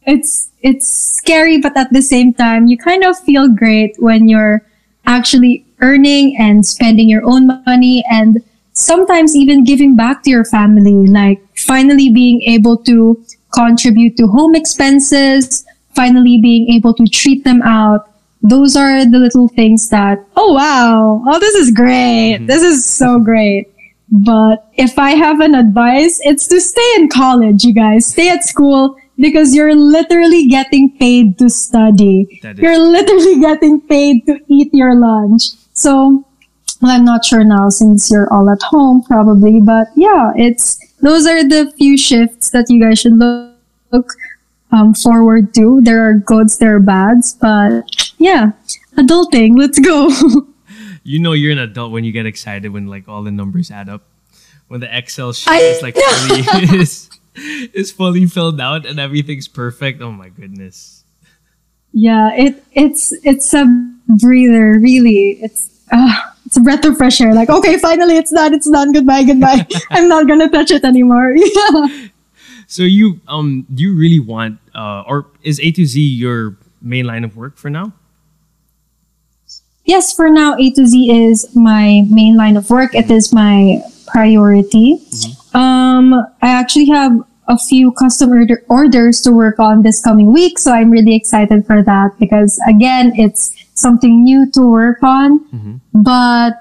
it's 0.06 0.50
it's 0.62 0.88
scary 0.88 1.58
but 1.60 1.76
at 1.78 1.92
the 1.92 2.02
same 2.02 2.34
time 2.34 2.68
you 2.68 2.78
kind 2.78 3.04
of 3.04 3.18
feel 3.20 3.48
great 3.48 3.96
when 4.00 4.28
you're 4.28 4.62
actually 5.06 5.66
earning 5.80 6.36
and 6.38 6.66
spending 6.66 7.08
your 7.08 7.24
own 7.26 7.48
money 7.66 8.04
and 8.10 8.44
sometimes 8.74 9.36
even 9.36 9.64
giving 9.64 9.96
back 9.96 10.24
to 10.24 10.30
your 10.30 10.46
family 10.46 11.08
like 11.08 11.42
finally 11.58 12.12
being 12.12 12.42
able 12.42 12.78
to 12.78 13.24
contribute 13.54 14.16
to 14.18 14.28
home 14.28 14.56
expenses 14.56 15.66
finally 15.96 16.40
being 16.42 16.70
able 16.70 16.94
to 16.94 17.06
treat 17.06 17.44
them 17.44 17.62
out 17.62 18.10
those 18.42 18.76
are 18.76 19.06
the 19.10 19.18
little 19.18 19.48
things 19.48 19.90
that 19.90 20.20
oh 20.36 20.54
wow 20.54 21.24
oh 21.28 21.40
this 21.40 21.56
is 21.56 21.72
great 21.72 22.38
this 22.48 22.62
is 22.62 22.86
so 22.86 23.20
great 23.20 23.74
but 24.14 24.70
if 24.76 25.00
I 25.00 25.12
have 25.12 25.40
an 25.40 25.56
advice, 25.56 26.20
it's 26.24 26.48
to 26.50 26.62
stay 26.62 26.88
in 26.98 27.10
college, 27.10 27.64
you 27.64 27.74
guys. 27.74 28.06
Stay 28.06 28.30
at 28.30 28.44
school 28.44 28.96
because 29.18 29.56
you're 29.56 29.76
literally 29.76 30.48
getting 30.48 30.96
paid 30.98 31.40
to 31.40 31.50
study. 31.50 32.40
You're 32.62 32.78
literally 32.78 33.40
getting 33.40 33.82
paid 33.82 34.28
to 34.28 34.40
eat 34.48 34.70
your 34.72 34.94
lunch. 34.96 35.46
So, 35.74 36.24
well, 36.80 36.92
I'm 36.92 37.06
not 37.06 37.26
sure 37.26 37.44
now 37.44 37.70
since 37.70 38.12
you're 38.12 38.32
all 38.32 38.52
at 38.52 38.62
home 38.62 39.02
probably, 39.02 39.60
but 39.62 39.88
yeah, 39.96 40.32
it's, 40.36 40.78
those 41.04 41.28
are 41.28 41.44
the 41.48 41.72
few 41.78 41.98
shifts 41.98 42.50
that 42.52 42.66
you 42.70 42.82
guys 42.82 43.00
should 43.00 43.20
look, 43.20 43.52
look 43.92 44.10
um, 44.72 44.94
forward 44.94 45.54
to. 45.54 45.82
There 45.82 46.02
are 46.08 46.14
goods, 46.14 46.58
there 46.58 46.76
are 46.76 46.80
bads, 46.80 47.34
but 47.34 47.84
yeah, 48.18 48.54
adulting, 48.98 49.58
let's 49.58 49.80
go. 49.80 50.10
you 51.04 51.20
know 51.20 51.34
you're 51.34 51.52
an 51.52 51.60
adult 51.60 51.92
when 51.92 52.04
you 52.04 52.12
get 52.12 52.26
excited 52.26 52.72
when 52.72 52.88
like 52.88 53.08
all 53.08 53.22
the 53.22 53.32
numbers 53.32 53.70
add 53.70 53.90
up. 53.90 54.04
When 54.70 54.80
the 54.80 54.98
Excel 54.98 55.34
sheet 55.34 55.52
I 55.52 55.58
is 55.60 55.84
like 55.84 55.96
fully 55.96 56.40
is, 56.80 57.10
is 57.36 57.92
fully 57.92 58.26
filled 58.26 58.60
out 58.60 58.86
and 58.86 59.00
everything's 59.00 59.48
perfect. 59.48 60.02
Oh 60.02 60.12
my 60.12 60.30
goodness. 60.30 61.04
Yeah, 61.92 62.34
it 62.34 62.64
it's 62.72 63.14
it's 63.24 63.54
a 63.54 63.66
breather, 64.08 64.80
really. 64.80 65.38
It's 65.44 65.70
uh, 65.92 66.16
it's 66.54 66.58
a 66.60 66.62
breath 66.62 66.86
of 66.86 66.98
fresh 66.98 67.20
air. 67.20 67.34
Like, 67.34 67.50
okay, 67.50 67.78
finally 67.80 68.16
it's 68.16 68.32
done, 68.32 68.54
it's 68.54 68.70
done. 68.70 68.92
Goodbye, 68.92 69.24
goodbye. 69.24 69.66
I'm 69.90 70.08
not 70.08 70.28
gonna 70.28 70.50
touch 70.50 70.70
it 70.72 70.86
anymore. 70.86 71.34
Yeah. 71.44 72.08
So 72.68 72.84
you 72.84 73.20
um 73.28 73.66
do 73.74 73.84
you 73.84 73.98
really 73.98 74.20
want 74.20 74.60
uh 74.74 75.04
or 75.08 75.28
is 75.42 75.60
A 75.60 75.72
to 75.72 75.86
Z 75.86 76.00
your 76.00 76.58
main 76.82 77.06
line 77.06 77.24
of 77.24 77.36
work 77.36 77.58
for 77.58 77.70
now? 77.70 77.94
Yes, 79.86 80.14
for 80.14 80.30
now, 80.30 80.56
A 80.58 80.72
to 80.72 80.86
Z 80.86 80.96
is 81.12 81.56
my 81.56 82.06
main 82.10 82.38
line 82.38 82.56
of 82.56 82.70
work. 82.70 82.96
It 82.96 83.12
is 83.12 83.34
my 83.34 83.82
priority. 84.08 85.02
Um, 85.54 86.14
I 86.42 86.48
actually 86.48 86.88
have 86.88 87.20
a 87.50 87.58
few 87.58 87.92
custom 87.92 88.30
order- 88.32 88.64
orders 88.70 89.20
to 89.22 89.32
work 89.32 89.60
on 89.60 89.82
this 89.84 90.02
coming 90.02 90.32
week, 90.32 90.58
so 90.58 90.72
I'm 90.72 90.90
really 90.90 91.16
excited 91.16 91.68
for 91.68 91.84
that 91.84 92.18
because 92.18 92.58
again, 92.66 93.12
it's 93.20 93.52
something 93.74 94.24
new 94.24 94.50
to 94.52 94.62
work 94.62 95.02
on. 95.04 95.40
Mm-hmm. 95.46 95.76
But 95.94 96.54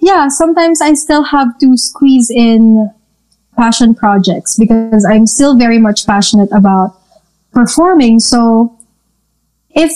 yeah, 0.00 0.28
sometimes 0.28 0.80
I 0.80 0.94
still 0.94 1.24
have 1.24 1.58
to 1.58 1.76
squeeze 1.76 2.30
in 2.30 2.90
passion 3.56 3.94
projects 3.94 4.56
because 4.58 5.04
I'm 5.04 5.26
still 5.26 5.56
very 5.56 5.78
much 5.78 6.06
passionate 6.06 6.50
about 6.52 6.96
performing. 7.52 8.18
So 8.20 8.78
if 9.70 9.92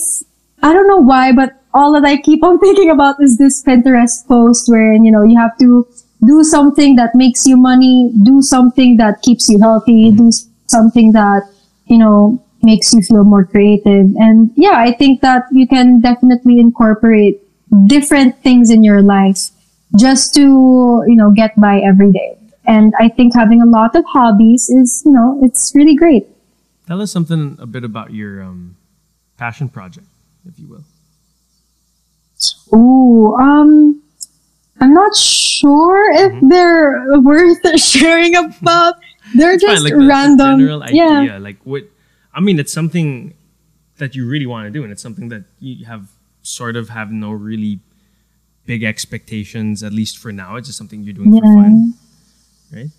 I 0.62 0.72
don't 0.72 0.88
know 0.88 0.98
why, 0.98 1.32
but 1.32 1.60
all 1.72 1.92
that 1.92 2.04
I 2.04 2.18
keep 2.18 2.44
on 2.44 2.58
thinking 2.64 2.90
about 2.90 3.16
is 3.20 3.38
this 3.38 3.62
Pinterest 3.62 4.26
post 4.26 4.68
where 4.68 4.92
you 4.92 5.10
know 5.10 5.22
you 5.22 5.38
have 5.38 5.56
to 5.58 5.86
do 6.26 6.42
something 6.42 6.96
that 6.96 7.14
makes 7.14 7.46
you 7.46 7.56
money, 7.56 8.12
do 8.22 8.40
something 8.42 8.96
that 8.98 9.22
keeps 9.22 9.48
you 9.48 9.58
healthy, 9.60 10.10
mm-hmm. 10.10 10.28
do 10.28 10.30
something 10.66 11.12
that 11.12 11.42
you 11.86 11.98
know 11.98 12.43
makes 12.64 12.92
you 12.92 13.02
feel 13.02 13.24
more 13.24 13.44
creative. 13.44 14.14
And 14.16 14.50
yeah, 14.56 14.76
I 14.76 14.92
think 14.92 15.20
that 15.20 15.44
you 15.52 15.66
can 15.68 16.00
definitely 16.00 16.58
incorporate 16.58 17.40
different 17.86 18.42
things 18.42 18.70
in 18.70 18.82
your 18.84 19.02
life 19.02 19.50
just 19.96 20.34
to 20.34 20.40
you 21.06 21.14
know 21.16 21.30
get 21.30 21.58
by 21.60 21.80
every 21.80 22.10
day. 22.12 22.38
And 22.66 22.94
I 22.98 23.08
think 23.08 23.34
having 23.34 23.60
a 23.60 23.66
lot 23.66 23.94
of 23.94 24.04
hobbies 24.06 24.68
is 24.70 25.02
you 25.04 25.12
know 25.12 25.38
it's 25.42 25.72
really 25.74 25.94
great. 25.94 26.26
Tell 26.86 27.00
us 27.00 27.12
something 27.12 27.56
a 27.60 27.66
bit 27.66 27.84
about 27.84 28.12
your 28.12 28.42
um 28.42 28.76
passion 29.36 29.68
project, 29.68 30.06
if 30.48 30.58
you 30.58 30.68
will. 30.68 30.84
Ooh, 32.72 33.34
um, 33.36 34.02
I'm 34.80 34.92
not 34.92 35.14
sure 35.16 36.12
if 36.12 36.32
they're 36.48 37.20
worth 37.20 37.80
sharing 37.80 38.34
about. 38.34 38.94
They're 39.34 39.58
fine, 39.58 39.58
just 39.58 39.84
like 39.84 39.92
the- 39.94 40.00
the 40.00 40.06
random. 40.06 40.58
general 40.60 40.84
yeah. 40.90 41.20
idea. 41.20 41.38
Like 41.38 41.58
what 41.64 41.84
I 42.34 42.40
mean, 42.40 42.58
it's 42.58 42.72
something 42.72 43.34
that 43.98 44.14
you 44.14 44.26
really 44.28 44.46
want 44.46 44.66
to 44.66 44.70
do, 44.70 44.82
and 44.82 44.92
it's 44.92 45.02
something 45.02 45.28
that 45.28 45.44
you 45.60 45.84
have 45.86 46.08
sort 46.42 46.76
of 46.76 46.88
have 46.88 47.10
no 47.10 47.30
really 47.30 47.80
big 48.66 48.82
expectations, 48.82 49.82
at 49.82 49.92
least 49.92 50.18
for 50.18 50.32
now. 50.32 50.56
It's 50.56 50.68
just 50.68 50.78
something 50.78 51.02
you're 51.02 51.14
doing 51.14 51.32
for 51.32 51.42
fun, 51.42 51.94
right? 52.72 52.90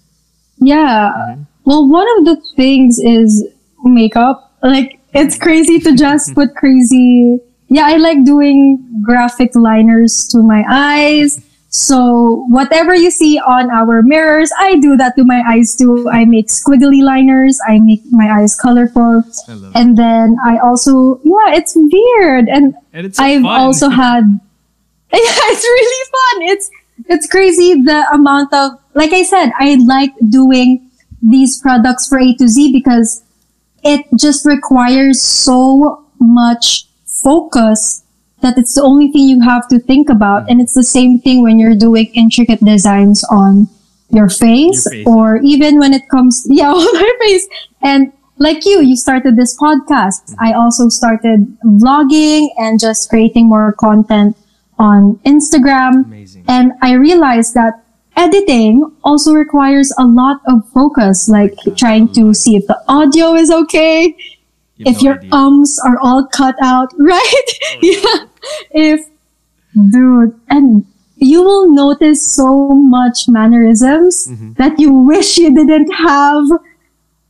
Yeah. 0.57 1.11
Mm-hmm. 1.15 1.41
Well, 1.65 1.89
one 1.89 2.07
of 2.17 2.25
the 2.25 2.41
things 2.55 2.99
is 2.99 3.45
makeup. 3.83 4.53
Like, 4.63 4.99
it's 5.13 5.37
crazy 5.37 5.79
to 5.79 5.95
just 5.95 6.33
put 6.33 6.55
crazy. 6.55 7.39
Yeah, 7.67 7.87
I 7.87 7.97
like 7.97 8.23
doing 8.23 9.01
graphic 9.03 9.55
liners 9.55 10.27
to 10.27 10.39
my 10.39 10.63
eyes. 10.69 11.44
So 11.75 12.45
whatever 12.47 12.95
you 12.95 13.11
see 13.11 13.37
on 13.37 13.69
our 13.69 14.01
mirrors, 14.01 14.49
I 14.57 14.79
do 14.79 14.95
that 14.95 15.17
to 15.17 15.25
my 15.25 15.43
eyes 15.45 15.75
too. 15.75 16.07
I 16.09 16.23
make 16.23 16.47
squiggly 16.47 17.03
liners. 17.03 17.59
I 17.67 17.79
make 17.79 17.99
my 18.11 18.31
eyes 18.31 18.55
colorful. 18.55 19.23
And 19.75 19.97
then 19.97 20.37
I 20.45 20.57
also, 20.59 21.19
yeah, 21.25 21.51
it's 21.51 21.75
weird. 21.75 22.47
And 22.47 22.75
And 22.93 23.05
it's 23.07 23.17
so 23.17 23.25
I've 23.25 23.41
fun. 23.41 23.59
also 23.59 23.89
had, 23.89 24.23
yeah, 25.11 25.19
it's 25.51 25.63
really 25.65 26.03
fun. 26.15 26.41
It's, 26.55 26.71
it's 27.07 27.27
crazy 27.27 27.81
the 27.83 28.07
amount 28.13 28.53
of, 28.53 28.79
like 28.93 29.11
I 29.11 29.23
said, 29.23 29.51
I 29.59 29.75
like 29.85 30.13
doing 30.29 30.89
these 31.21 31.59
products 31.59 32.07
for 32.07 32.17
A 32.21 32.33
to 32.35 32.47
Z 32.47 32.71
because 32.71 33.21
it 33.83 34.05
just 34.17 34.45
requires 34.45 35.21
so 35.21 36.05
much 36.21 36.87
focus 37.03 38.04
that 38.45 38.57
it's 38.57 38.75
the 38.75 38.83
only 38.83 39.11
thing 39.11 39.27
you 39.27 39.41
have 39.41 39.67
to 39.69 39.79
think 39.79 40.09
about. 40.09 40.43
Mm. 40.45 40.51
And 40.51 40.61
it's 40.61 40.73
the 40.73 40.83
same 40.85 41.19
thing 41.19 41.41
when 41.43 41.57
you're 41.59 41.75
doing 41.75 42.07
intricate 42.13 42.61
designs 42.63 43.23
on 43.25 43.67
your 44.11 44.29
face, 44.29 44.85
Your 44.85 44.93
face. 44.93 45.07
or 45.07 45.37
even 45.43 45.79
when 45.79 45.93
it 45.93 46.07
comes, 46.09 46.45
yeah, 46.49 46.69
on 46.71 46.93
my 46.93 47.11
face. 47.21 47.47
And 47.81 48.13
like 48.37 48.65
you, 48.65 48.81
you 48.81 48.95
started 48.95 49.35
this 49.35 49.57
podcast. 49.57 50.29
Mm. 50.29 50.35
I 50.39 50.53
also 50.53 50.89
started 50.89 51.39
vlogging 51.65 52.49
and 52.57 52.79
just 52.79 53.09
creating 53.09 53.49
more 53.49 53.73
content 53.73 54.37
on 54.77 55.15
Instagram. 55.25 56.05
Amazing. 56.05 56.45
And 56.47 56.73
I 56.81 56.93
realized 56.93 57.53
that 57.55 57.81
editing 58.17 58.83
also 59.03 59.31
requires 59.33 59.91
a 59.97 60.05
lot 60.05 60.39
of 60.47 60.67
focus, 60.71 61.27
like 61.27 61.53
uh, 61.67 61.71
trying 61.75 62.11
to 62.13 62.33
see 62.33 62.55
if 62.55 62.65
the 62.67 62.77
audio 62.87 63.33
is 63.33 63.49
okay, 63.51 64.15
You 64.77 64.85
if 64.91 64.97
no 64.97 65.01
your 65.03 65.17
idea. 65.19 65.33
ums 65.33 65.79
are 65.85 65.97
all 66.01 66.27
cut 66.27 66.55
out, 66.61 66.91
right? 66.99 67.47
Oh, 67.71 67.79
yeah. 67.81 68.27
If, 68.71 69.07
dude, 69.91 70.39
and 70.49 70.85
you 71.17 71.43
will 71.43 71.71
notice 71.73 72.25
so 72.25 72.69
much 72.69 73.27
mannerisms 73.29 74.27
Mm-hmm. 74.27 74.53
that 74.53 74.79
you 74.79 74.93
wish 74.93 75.37
you 75.37 75.53
didn't 75.55 75.91
have. 75.93 76.45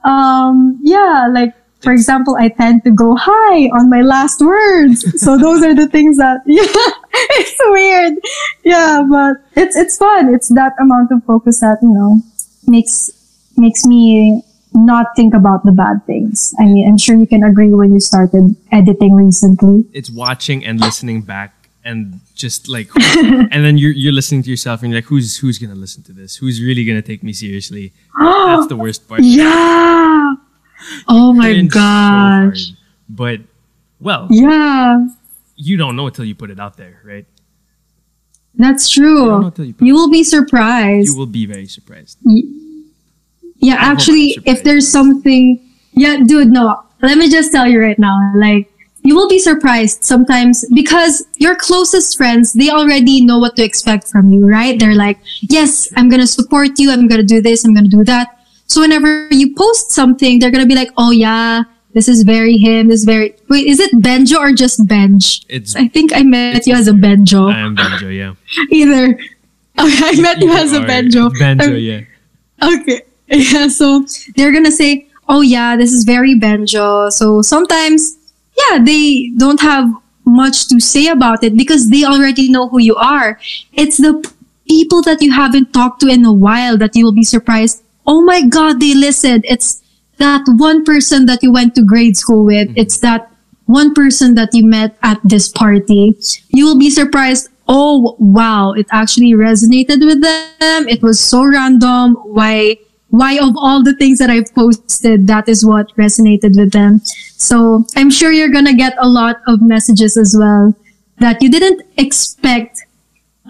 Um, 0.03 0.79
yeah, 0.83 1.27
like, 1.31 1.53
for 1.81 1.91
example, 1.91 2.35
I 2.39 2.49
tend 2.49 2.83
to 2.83 2.91
go 2.91 3.15
high 3.15 3.69
on 3.77 3.89
my 3.89 4.01
last 4.01 4.41
words. 4.41 5.05
so 5.21 5.37
those 5.37 5.61
are 5.63 5.75
the 5.75 5.87
things 5.87 6.17
that, 6.17 6.41
yeah, 6.45 6.65
it's 7.41 7.55
weird. 7.65 8.13
Yeah, 8.63 9.03
but 9.09 9.37
it's, 9.55 9.75
it's 9.75 9.97
fun. 9.97 10.33
It's 10.33 10.49
that 10.49 10.73
amount 10.79 11.11
of 11.11 11.23
focus 11.25 11.59
that, 11.61 11.77
you 11.81 11.93
know, 11.93 12.21
makes, 12.67 13.11
makes 13.57 13.85
me 13.85 14.41
not 14.75 15.07
think 15.15 15.33
about 15.33 15.63
the 15.65 15.71
bad 15.71 16.05
things. 16.05 16.53
I 16.59 16.65
mean, 16.65 16.87
I'm 16.87 16.97
sure 16.97 17.15
you 17.15 17.25
can 17.27 17.43
agree 17.43 17.73
when 17.73 17.93
you 17.93 17.99
started 17.99 18.55
editing 18.71 19.13
recently. 19.15 19.85
it's 19.93 20.09
watching 20.09 20.65
and 20.65 20.79
listening 20.79 21.21
back 21.21 21.53
and 21.83 22.19
just 22.35 22.67
like 22.67 22.89
and 23.17 23.63
then 23.65 23.77
you're 23.77 23.91
you're 23.91 24.11
listening 24.13 24.41
to 24.43 24.49
yourself 24.49 24.81
and 24.81 24.91
you're 24.91 24.97
like 25.01 25.05
who's 25.07 25.37
who's 25.37 25.57
gonna 25.59 25.75
listen 25.75 26.01
to 26.03 26.11
this 26.13 26.35
who's 26.35 26.59
really 26.61 26.83
gonna 26.83 27.01
take 27.01 27.21
me 27.23 27.31
seriously 27.31 27.93
that's 28.19 28.67
the 28.67 28.75
worst 28.75 29.07
part 29.09 29.21
yeah. 29.21 30.33
Oh 31.07 31.31
my 31.33 31.45
Cringe 31.53 31.71
so 31.71 31.79
hard. 31.79 32.53
gosh. 32.53 32.71
but 33.07 33.39
well 33.99 34.27
Yeah, 34.31 35.07
you 35.55 35.77
don't 35.77 35.95
know 35.95 36.07
until 36.07 36.25
you 36.25 36.33
put 36.35 36.49
it 36.49 36.59
out 36.59 36.75
there 36.75 37.01
right 37.05 37.25
that's 38.55 38.95
You 38.97 39.05
don't 39.05 39.41
know 39.41 39.49
true. 39.51 39.65
you 39.65 39.75
You 39.79 39.93
will 39.93 40.09
be 40.09 40.23
surprised. 40.23 41.07
you 41.07 41.15
will 41.15 41.27
be 41.27 41.45
very 41.45 41.67
surprised 41.67 42.17
Yeah, 43.59 43.75
actually, 43.79 44.37
if 44.45 44.63
there's 44.63 44.87
something, 44.87 45.59
yeah, 45.93 46.17
dude, 46.25 46.49
no, 46.49 46.83
let 47.01 47.17
me 47.17 47.29
just 47.29 47.51
tell 47.51 47.67
you 47.67 47.79
right 47.81 47.97
now, 47.97 48.31
like, 48.35 48.71
you 49.03 49.15
will 49.15 49.29
be 49.29 49.37
surprised 49.37 50.03
sometimes 50.03 50.65
because 50.73 51.23
your 51.37 51.55
closest 51.55 52.17
friends, 52.17 52.53
they 52.53 52.69
already 52.69 53.23
know 53.23 53.37
what 53.37 53.55
to 53.55 53.63
expect 53.63 54.07
from 54.07 54.31
you, 54.31 54.47
right? 54.47 54.79
They're 54.79 54.95
like, 54.95 55.19
yes, 55.41 55.87
I'm 55.95 56.09
going 56.09 56.21
to 56.21 56.27
support 56.27 56.79
you. 56.79 56.91
I'm 56.91 57.07
going 57.07 57.21
to 57.21 57.25
do 57.25 57.39
this. 57.39 57.63
I'm 57.63 57.73
going 57.73 57.89
to 57.89 57.97
do 57.97 58.03
that. 58.05 58.39
So 58.67 58.81
whenever 58.81 59.27
you 59.29 59.53
post 59.55 59.91
something, 59.91 60.39
they're 60.39 60.49
going 60.49 60.63
to 60.63 60.67
be 60.67 60.75
like, 60.75 60.89
oh 60.97 61.11
yeah, 61.11 61.63
this 61.93 62.07
is 62.07 62.23
very 62.23 62.57
him. 62.57 62.87
This 62.87 63.01
is 63.01 63.05
very, 63.05 63.35
wait, 63.47 63.67
is 63.67 63.79
it 63.79 63.91
Benjo 63.93 64.37
or 64.37 64.51
just 64.53 64.87
Benj? 64.87 65.45
it's 65.49 65.75
I 65.75 65.87
think 65.87 66.11
I 66.13 66.23
met 66.23 66.65
you 66.65 66.73
as 66.73 66.87
a 66.87 66.93
Benjo. 66.93 67.53
I 67.53 67.59
am 67.59 67.75
Benjo 67.75 68.09
yeah 68.13 68.33
Either. 68.71 69.19
Okay, 69.77 70.09
I 70.09 70.19
met 70.19 70.41
you 70.41 70.51
as 70.51 70.73
a 70.73 70.79
Benjo. 70.79 71.29
Benjo 71.31 71.77
yeah 71.79 72.01
Okay. 72.79 73.03
Yeah, 73.51 73.67
so 73.67 74.05
they're 74.35 74.53
gonna 74.53 74.71
say, 74.71 75.07
oh 75.27 75.41
yeah, 75.41 75.75
this 75.75 75.91
is 75.91 76.03
very 76.03 76.35
Benjo. 76.35 77.11
So 77.11 77.41
sometimes, 77.41 78.17
yeah, 78.57 78.83
they 78.83 79.31
don't 79.37 79.59
have 79.61 79.89
much 80.25 80.67
to 80.67 80.79
say 80.79 81.07
about 81.07 81.43
it 81.43 81.55
because 81.55 81.89
they 81.89 82.03
already 82.03 82.51
know 82.51 82.67
who 82.67 82.79
you 82.79 82.95
are. 82.95 83.39
It's 83.73 83.97
the 83.97 84.23
people 84.67 85.01
that 85.03 85.21
you 85.21 85.31
haven't 85.31 85.73
talked 85.73 86.01
to 86.01 86.07
in 86.07 86.25
a 86.25 86.33
while 86.33 86.77
that 86.77 86.95
you 86.95 87.05
will 87.05 87.13
be 87.13 87.23
surprised. 87.23 87.83
Oh 88.05 88.23
my 88.23 88.41
God, 88.41 88.79
they 88.79 88.93
listened. 88.93 89.45
It's 89.47 89.81
that 90.17 90.43
one 90.47 90.83
person 90.83 91.25
that 91.25 91.43
you 91.43 91.51
went 91.51 91.75
to 91.75 91.83
grade 91.83 92.17
school 92.17 92.45
with. 92.45 92.69
Mm-hmm. 92.69 92.77
It's 92.77 92.99
that 92.99 93.31
one 93.65 93.93
person 93.93 94.35
that 94.35 94.49
you 94.53 94.65
met 94.65 94.97
at 95.01 95.19
this 95.23 95.47
party. 95.47 96.15
You 96.49 96.65
will 96.65 96.77
be 96.77 96.89
surprised. 96.89 97.49
Oh, 97.67 98.15
wow. 98.19 98.73
It 98.73 98.85
actually 98.91 99.33
resonated 99.33 100.05
with 100.05 100.21
them. 100.21 100.87
It 100.87 101.01
was 101.01 101.19
so 101.19 101.43
random. 101.43 102.15
Why, 102.15 102.77
why 103.09 103.37
of 103.37 103.55
all 103.55 103.83
the 103.83 103.95
things 103.95 104.19
that 104.19 104.29
I've 104.29 104.53
posted, 104.53 105.27
that 105.27 105.47
is 105.47 105.65
what 105.65 105.95
resonated 105.95 106.57
with 106.57 106.71
them. 106.73 106.99
So 107.37 107.85
I'm 107.95 108.09
sure 108.09 108.31
you're 108.31 108.49
going 108.49 108.65
to 108.65 108.75
get 108.75 108.93
a 108.97 109.07
lot 109.07 109.37
of 109.47 109.61
messages 109.61 110.17
as 110.17 110.35
well 110.37 110.75
that 111.19 111.41
you 111.41 111.49
didn't 111.49 111.81
expect, 111.97 112.81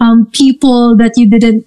um, 0.00 0.30
people 0.32 0.96
that 0.96 1.16
you 1.16 1.28
didn't, 1.28 1.66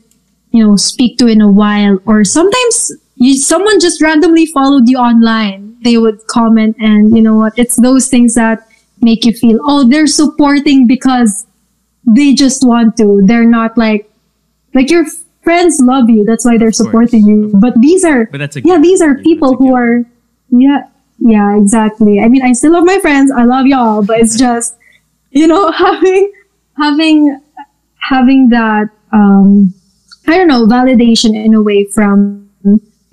you 0.51 0.65
know, 0.65 0.75
speak 0.75 1.17
to 1.17 1.27
in 1.27 1.41
a 1.41 1.51
while, 1.51 1.99
or 2.05 2.23
sometimes 2.23 2.91
you, 3.15 3.37
someone 3.37 3.79
just 3.79 4.01
randomly 4.01 4.45
followed 4.45 4.87
you 4.87 4.97
online. 4.97 5.77
They 5.81 5.97
would 5.97 6.25
comment 6.27 6.75
and 6.79 7.15
you 7.15 7.21
know 7.21 7.35
what? 7.35 7.53
It's 7.57 7.75
those 7.75 8.07
things 8.07 8.35
that 8.35 8.67
make 9.01 9.25
you 9.25 9.33
feel, 9.33 9.59
oh, 9.63 9.87
they're 9.87 10.07
supporting 10.07 10.87
because 10.87 11.45
they 12.05 12.33
just 12.33 12.65
want 12.65 12.97
to. 12.97 13.21
They're 13.25 13.49
not 13.49 13.77
like, 13.77 14.09
like 14.73 14.89
your 14.89 15.05
friends 15.41 15.79
love 15.81 16.09
you. 16.09 16.23
That's 16.25 16.45
why 16.45 16.57
they're 16.57 16.71
supporting 16.71 17.25
you. 17.25 17.51
But 17.55 17.73
these 17.79 18.03
are, 18.05 18.25
but 18.25 18.37
that's 18.37 18.55
a 18.55 18.61
yeah, 18.61 18.79
these 18.79 19.01
are 19.01 19.15
people 19.19 19.55
who 19.55 19.73
are, 19.75 20.03
yeah, 20.49 20.83
yeah, 21.19 21.57
exactly. 21.57 22.19
I 22.19 22.27
mean, 22.27 22.43
I 22.43 22.53
still 22.53 22.73
love 22.73 22.85
my 22.85 22.99
friends. 22.99 23.31
I 23.31 23.43
love 23.43 23.65
y'all, 23.65 24.03
but 24.03 24.19
it's 24.19 24.37
just, 24.37 24.77
you 25.31 25.47
know, 25.47 25.71
having, 25.85 26.31
having, 26.77 27.41
having 27.97 28.49
that, 28.49 28.89
um, 29.11 29.73
I 30.27 30.37
don't 30.37 30.47
know, 30.47 30.65
validation 30.65 31.35
in 31.35 31.53
a 31.53 31.61
way 31.61 31.85
from 31.85 32.49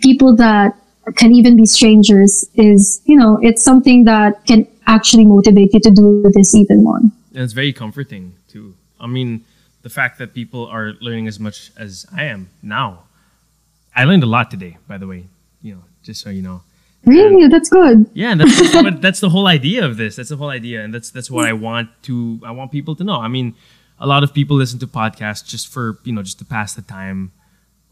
people 0.00 0.36
that 0.36 0.76
can 1.14 1.32
even 1.32 1.56
be 1.56 1.66
strangers 1.66 2.44
is, 2.54 3.00
you 3.06 3.16
know, 3.16 3.38
it's 3.42 3.62
something 3.62 4.04
that 4.04 4.44
can 4.46 4.66
actually 4.86 5.24
motivate 5.24 5.72
you 5.72 5.80
to 5.80 5.90
do 5.90 6.30
this 6.34 6.54
even 6.54 6.84
more. 6.84 6.98
and 6.98 7.44
it's 7.44 7.52
very 7.52 7.72
comforting 7.72 8.32
too 8.48 8.74
i 9.00 9.06
mean 9.06 9.44
the 9.87 9.93
fact 9.99 10.18
that 10.18 10.28
people 10.41 10.62
are 10.76 10.89
learning 11.07 11.26
as 11.32 11.39
much 11.47 11.59
as 11.76 12.07
i 12.20 12.24
am 12.34 12.41
now 12.62 12.89
i 13.95 14.03
learned 14.05 14.24
a 14.28 14.30
lot 14.37 14.51
today 14.55 14.74
by 14.89 14.97
the 15.03 15.09
way 15.12 15.20
you 15.62 15.72
know 15.74 15.84
just 16.03 16.20
so 16.24 16.30
you 16.39 16.43
know 16.43 16.61
Really? 17.07 17.47
That's 17.47 17.68
good. 17.68 18.11
Yeah, 18.14 18.32
and 18.32 18.41
that's, 18.41 18.61
that's, 18.61 18.74
what, 18.84 19.01
that's 19.01 19.20
the 19.20 19.30
whole 19.30 19.47
idea 19.47 19.87
of 19.87 19.97
this. 19.97 20.16
That's 20.16 20.30
the 20.30 20.37
whole 20.37 20.51
idea, 20.51 20.82
and 20.82 20.93
that's 20.93 21.11
that's 21.11 21.30
what 21.30 21.47
I 21.47 21.53
want 21.53 21.89
to. 22.03 22.41
I 22.45 22.51
want 22.51 22.72
people 22.72 22.97
to 22.97 23.05
know. 23.05 23.20
I 23.20 23.28
mean, 23.28 23.55
a 24.01 24.07
lot 24.09 24.24
of 24.24 24.34
people 24.34 24.57
listen 24.57 24.80
to 24.80 24.89
podcasts 24.89 25.47
just 25.47 25.68
for 25.68 25.99
you 26.03 26.12
know 26.12 26.24
just 26.24 26.41
to 26.41 26.45
pass 26.45 26.74
the 26.74 26.82
time, 26.82 27.30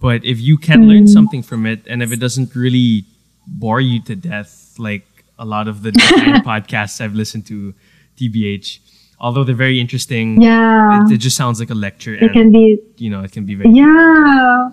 but 0.00 0.24
if 0.24 0.40
you 0.40 0.58
can 0.58 0.88
learn 0.88 1.04
mm. 1.04 1.08
something 1.08 1.42
from 1.44 1.64
it, 1.64 1.86
and 1.86 2.02
if 2.02 2.10
it 2.10 2.18
doesn't 2.18 2.56
really 2.56 3.04
bore 3.46 3.80
you 3.80 4.02
to 4.02 4.16
death, 4.16 4.74
like 4.78 5.06
a 5.38 5.44
lot 5.44 5.68
of 5.68 5.82
the 5.82 5.90
podcasts 6.44 7.00
I've 7.00 7.14
listened 7.14 7.46
to, 7.46 7.72
TBH, 8.18 8.80
although 9.24 9.44
they're 9.46 9.62
very 9.66 9.78
interesting, 9.84 10.26
Yeah. 10.40 11.02
it, 11.06 11.12
it 11.16 11.20
just 11.26 11.36
sounds 11.42 11.56
like 11.62 11.70
a 11.76 11.78
lecture, 11.86 12.14
It 12.14 12.22
and 12.22 12.32
can 12.38 12.48
be, 12.52 12.64
you 13.04 13.10
know 13.12 13.20
it 13.26 13.32
can 13.36 13.44
be 13.50 13.54
very. 13.60 13.70
yeah. 13.72 14.70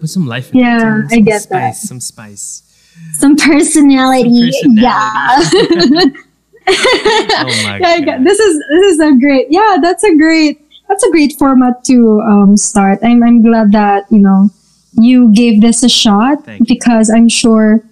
Put 0.00 0.08
some 0.08 0.26
life. 0.34 0.46
In 0.52 0.58
it, 0.58 0.62
Yeah, 0.62 0.78
some, 0.78 1.06
I 1.10 1.14
some 1.16 1.24
get 1.30 1.40
spice, 1.42 1.80
that. 1.80 1.86
Some 1.90 2.00
spice. 2.00 2.46
Some 3.22 3.34
personality. 3.36 4.52
Some 4.62 4.74
Yeah. 4.78 5.42
Oh 6.68 7.54
my 7.64 7.78
yeah, 7.80 8.00
god. 8.06 8.18
this 8.24 8.38
is 8.38 8.54
this 8.70 8.84
is 8.92 9.00
a 9.00 9.12
great 9.18 9.46
yeah 9.50 9.76
that's 9.82 10.04
a 10.04 10.14
great 10.16 10.60
that's 10.88 11.02
a 11.02 11.10
great 11.10 11.32
format 11.38 11.82
to 11.90 12.20
um, 12.30 12.56
start 12.56 12.98
I'm, 13.02 13.22
I'm 13.22 13.42
glad 13.42 13.72
that 13.72 14.04
you 14.10 14.18
know 14.18 14.50
you 15.08 15.32
gave 15.34 15.60
this 15.62 15.82
a 15.82 15.88
shot 15.88 16.44
Thank 16.44 16.60
you. 16.60 16.66
because 16.74 17.10
i'm 17.10 17.28
sure 17.28 17.82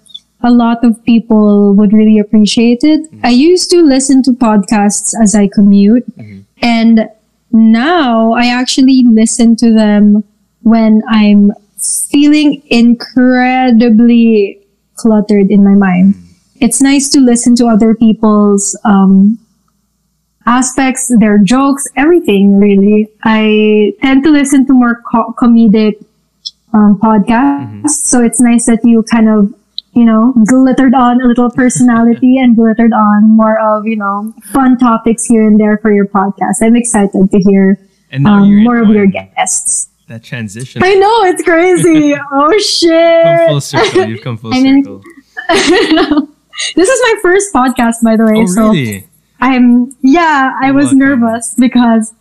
a 0.43 0.51
lot 0.51 0.85
of 0.85 1.05
people 1.05 1.75
would 1.75 1.93
really 1.93 2.19
appreciate 2.19 2.85
it 2.85 3.01
Mm-hmm. 3.11 3.27
i 3.27 3.31
used 3.31 3.71
to 3.71 3.83
listen 3.83 4.23
to 4.23 4.31
podcasts 4.33 5.15
as 5.23 5.35
i 5.35 5.49
commute 5.49 6.05
Mm-hmm. 6.17 6.41
and 6.63 7.09
now 7.53 8.33
i 8.33 8.47
actually 8.47 9.05
listen 9.21 9.57
to 9.57 9.73
them 9.75 10.23
when 10.63 11.03
i'm 11.09 11.51
feeling 11.79 12.63
incredibly 13.49 14.61
cluttered 14.95 15.51
in 15.51 15.63
my 15.65 15.75
mind 15.75 16.15
it's 16.61 16.81
nice 16.83 17.09
to 17.11 17.21
listen 17.21 17.55
to 17.57 17.67
other 17.67 17.95
people's 17.95 18.77
um, 18.85 19.39
aspects, 20.45 21.07
their 21.21 21.39
jokes, 21.39 21.87
everything 21.97 22.59
really. 22.59 23.09
I 23.23 23.93
tend 24.03 24.25
to 24.25 24.31
listen 24.31 24.67
to 24.67 24.73
more 24.73 25.01
co- 25.13 25.35
comedic 25.39 26.03
um, 26.75 26.99
podcasts, 26.99 27.91
so 28.11 28.25
it's 28.25 28.41
nice 28.41 28.67
that 28.67 28.81
you 28.83 29.05
kind 29.05 29.29
of, 29.29 29.55
you 29.99 30.05
know, 30.05 30.33
glittered 30.47 30.95
on 30.95 31.21
a 31.21 31.27
little 31.27 31.51
personality 31.51 32.39
and 32.39 32.55
glittered 32.57 32.93
on 32.93 33.37
more 33.37 33.59
of, 33.59 33.87
you 33.87 33.97
know, 33.97 34.33
fun 34.53 34.79
topics 34.79 35.25
here 35.25 35.47
and 35.47 35.59
there 35.59 35.79
for 35.79 35.93
your 35.93 36.07
podcast. 36.07 36.63
I'm 36.63 36.77
excited 36.77 37.31
to 37.31 37.39
hear 37.41 37.79
And 38.11 38.27
um, 38.27 38.63
more 38.63 38.79
of 38.81 38.89
your 38.91 39.07
guests. 39.07 39.89
That 40.07 40.23
transition. 40.23 40.83
I 40.83 40.95
know 40.95 41.25
it's 41.25 41.43
crazy. 41.43 42.15
oh 42.33 42.49
come 42.49 42.61
shit! 42.63 43.49
full 43.49 43.61
circle. 43.61 44.05
You've 44.07 44.23
come 44.23 44.39
full 44.39 44.55
I'm 44.55 44.65
in- 44.65 44.85
circle. 44.85 45.03
this 46.77 46.89
is 46.89 47.01
my 47.03 47.15
first 47.21 47.53
podcast, 47.53 47.97
by 48.03 48.17
the 48.17 48.25
way. 48.25 48.43
Oh, 48.43 48.47
so 48.47 48.63
really? 48.71 49.07
I'm 49.41 49.95
yeah, 50.01 50.53
I 50.63 50.71
was 50.71 50.87
welcome. 50.87 50.99
nervous 51.01 51.55
because 51.59 52.15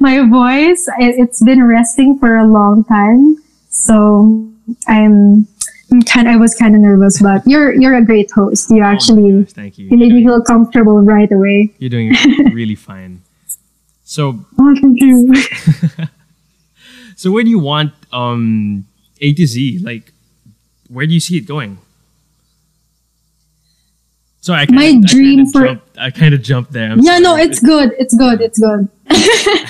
my 0.00 0.26
voice 0.28 0.88
it, 0.98 1.14
it's 1.18 1.42
been 1.42 1.64
resting 1.64 2.18
for 2.18 2.36
a 2.36 2.46
long 2.46 2.84
time. 2.84 3.36
So 3.70 4.50
I'm 4.88 5.46
kind 6.06 6.28
I 6.28 6.36
was 6.36 6.54
kind 6.54 6.74
of 6.74 6.80
nervous, 6.82 7.20
but 7.22 7.46
you're 7.46 7.72
you're 7.74 7.94
a 7.96 8.04
great 8.04 8.30
host. 8.30 8.70
You 8.70 8.82
Oh 8.82 8.86
actually 8.86 9.42
gosh, 9.44 9.52
thank 9.52 9.78
you. 9.78 9.88
you 9.88 9.96
made 9.96 10.12
me 10.12 10.22
feel 10.24 10.42
comfortable 10.42 11.00
right 11.02 11.30
away. 11.32 11.72
You're 11.78 11.90
doing 11.90 12.14
really 12.52 12.74
fine. 12.74 13.22
So, 14.04 14.40
Oh, 14.58 14.74
thank 14.80 15.00
you. 15.00 15.34
so 17.16 17.30
where 17.30 17.42
do 17.44 17.50
you 17.50 17.58
want 17.58 17.92
um 18.12 18.86
A 19.20 19.32
to 19.34 19.46
Z? 19.46 19.80
Like, 19.82 20.12
where 20.88 21.06
do 21.06 21.12
you 21.14 21.20
see 21.20 21.36
it 21.36 21.46
going? 21.46 21.78
Sorry, 24.40 24.60
I 24.62 24.66
kinda, 24.66 24.80
My 24.80 25.00
dream 25.04 25.40
I 25.40 25.50
for- 25.52 25.66
jumped, 25.66 25.98
I 25.98 26.10
kind 26.10 26.32
of 26.34 26.42
jumped 26.42 26.72
there. 26.72 26.90
I'm 26.90 27.00
yeah, 27.00 27.18
no, 27.18 27.36
it's 27.36 27.60
good. 27.60 27.92
It's 27.98 28.14
good. 28.14 28.40
It's 28.40 28.58
good. 28.58 28.88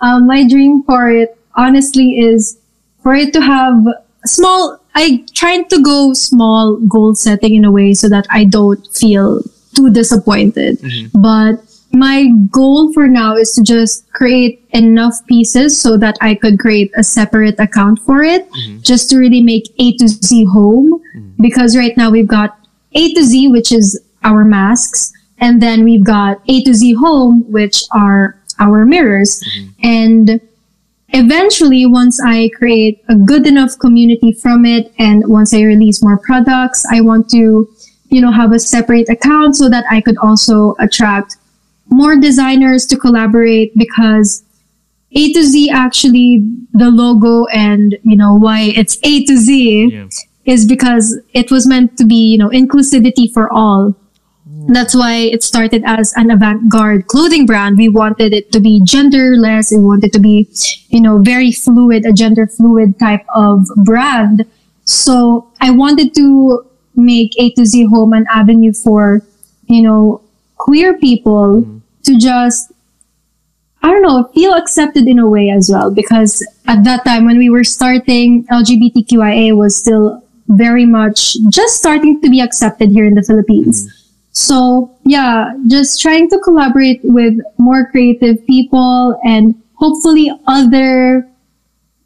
um, 0.00 0.26
my 0.26 0.46
dream 0.46 0.82
for 0.82 1.08
it, 1.08 1.38
honestly, 1.54 2.18
is 2.18 2.58
for 3.02 3.14
it 3.14 3.32
to 3.34 3.40
have 3.40 3.86
small. 4.26 4.80
I 4.98 5.24
trying 5.32 5.68
to 5.68 5.80
go 5.80 6.12
small 6.12 6.76
goal 6.88 7.14
setting 7.14 7.54
in 7.54 7.64
a 7.64 7.70
way 7.70 7.94
so 7.94 8.08
that 8.08 8.26
I 8.30 8.44
don't 8.44 8.84
feel 8.88 9.42
too 9.76 9.90
disappointed. 9.90 10.80
Mm-hmm. 10.80 11.20
But 11.22 11.62
my 11.92 12.26
goal 12.50 12.92
for 12.92 13.06
now 13.06 13.36
is 13.36 13.52
to 13.52 13.62
just 13.62 14.12
create 14.12 14.66
enough 14.70 15.14
pieces 15.28 15.80
so 15.80 15.96
that 15.98 16.18
I 16.20 16.34
could 16.34 16.58
create 16.58 16.90
a 16.96 17.04
separate 17.04 17.60
account 17.60 18.00
for 18.00 18.24
it, 18.24 18.50
mm-hmm. 18.50 18.80
just 18.80 19.08
to 19.10 19.18
really 19.18 19.40
make 19.40 19.72
A 19.78 19.96
to 19.98 20.08
Z 20.08 20.44
home. 20.46 21.00
Mm-hmm. 21.16 21.42
Because 21.42 21.76
right 21.76 21.96
now 21.96 22.10
we've 22.10 22.26
got 22.26 22.58
A 22.92 23.14
to 23.14 23.22
Z, 23.22 23.48
which 23.48 23.70
is 23.70 24.00
our 24.24 24.44
masks, 24.44 25.12
and 25.38 25.62
then 25.62 25.84
we've 25.84 26.04
got 26.04 26.42
A 26.48 26.64
to 26.64 26.74
Z 26.74 26.94
home, 26.94 27.44
which 27.52 27.84
are 27.92 28.36
our 28.58 28.84
mirrors. 28.84 29.40
And 29.80 30.40
eventually, 31.10 31.86
once 31.86 32.20
I 32.24 32.50
create 32.56 33.02
a 33.08 33.14
good 33.14 33.46
enough 33.46 33.78
community 33.78 34.32
from 34.32 34.64
it, 34.64 34.92
and 34.98 35.22
once 35.26 35.54
I 35.54 35.62
release 35.62 36.02
more 36.02 36.18
products, 36.18 36.84
I 36.90 37.00
want 37.00 37.28
to, 37.30 37.68
you 38.10 38.20
know, 38.20 38.30
have 38.32 38.52
a 38.52 38.58
separate 38.58 39.08
account 39.08 39.56
so 39.56 39.68
that 39.68 39.84
I 39.90 40.00
could 40.00 40.18
also 40.18 40.74
attract 40.78 41.36
more 41.90 42.16
designers 42.16 42.86
to 42.86 42.96
collaborate 42.96 43.72
because 43.76 44.42
A 45.12 45.32
to 45.32 45.42
Z 45.42 45.70
actually 45.70 46.44
the 46.74 46.90
logo 46.90 47.46
and 47.46 47.96
you 48.02 48.16
know 48.16 48.34
why 48.34 48.72
it's 48.76 48.98
A 49.02 49.24
to 49.24 49.36
Z 49.38 49.90
Yeah. 49.90 50.06
is 50.44 50.66
because 50.66 51.18
it 51.32 51.50
was 51.50 51.66
meant 51.66 51.96
to 51.96 52.04
be, 52.04 52.30
you 52.32 52.36
know, 52.38 52.50
inclusivity 52.50 53.32
for 53.32 53.50
all. 53.50 53.94
That's 54.68 54.94
why 54.94 55.16
it 55.16 55.42
started 55.42 55.82
as 55.86 56.12
an 56.16 56.30
avant-garde 56.30 57.06
clothing 57.06 57.46
brand. 57.46 57.78
We 57.78 57.88
wanted 57.88 58.34
it 58.34 58.52
to 58.52 58.60
be 58.60 58.82
genderless. 58.82 59.72
We 59.72 59.82
wanted 59.82 60.12
to 60.12 60.20
be, 60.20 60.46
you 60.90 61.00
know, 61.00 61.18
very 61.18 61.52
fluid, 61.52 62.04
a 62.04 62.12
gender 62.12 62.46
fluid 62.46 62.98
type 62.98 63.24
of 63.34 63.66
brand. 63.84 64.44
So 64.84 65.50
I 65.60 65.70
wanted 65.70 66.14
to 66.16 66.66
make 66.94 67.32
A 67.38 67.50
to 67.52 67.64
Z 67.64 67.86
Home 67.86 68.12
an 68.12 68.26
avenue 68.30 68.74
for, 68.74 69.22
you 69.66 69.82
know, 69.82 70.20
queer 70.56 70.98
people 70.98 71.62
mm-hmm. 71.62 71.78
to 72.02 72.18
just 72.18 72.70
I 73.82 73.92
don't 73.92 74.02
know, 74.02 74.24
feel 74.34 74.54
accepted 74.54 75.06
in 75.06 75.18
a 75.18 75.28
way 75.28 75.50
as 75.50 75.70
well. 75.72 75.90
Because 75.90 76.44
at 76.66 76.84
that 76.84 77.04
time 77.04 77.24
when 77.24 77.38
we 77.38 77.48
were 77.48 77.64
starting, 77.64 78.44
LGBTQIA 78.48 79.56
was 79.56 79.76
still 79.76 80.22
very 80.48 80.84
much 80.84 81.36
just 81.50 81.76
starting 81.76 82.20
to 82.20 82.28
be 82.28 82.40
accepted 82.40 82.90
here 82.90 83.04
in 83.04 83.14
the 83.14 83.22
Philippines. 83.22 83.86
Mm-hmm. 83.86 83.97
So 84.38 84.96
yeah, 85.04 85.52
just 85.66 86.00
trying 86.00 86.30
to 86.30 86.38
collaborate 86.38 87.00
with 87.02 87.34
more 87.58 87.90
creative 87.90 88.46
people 88.46 89.18
and 89.24 89.60
hopefully 89.74 90.30
other 90.46 91.28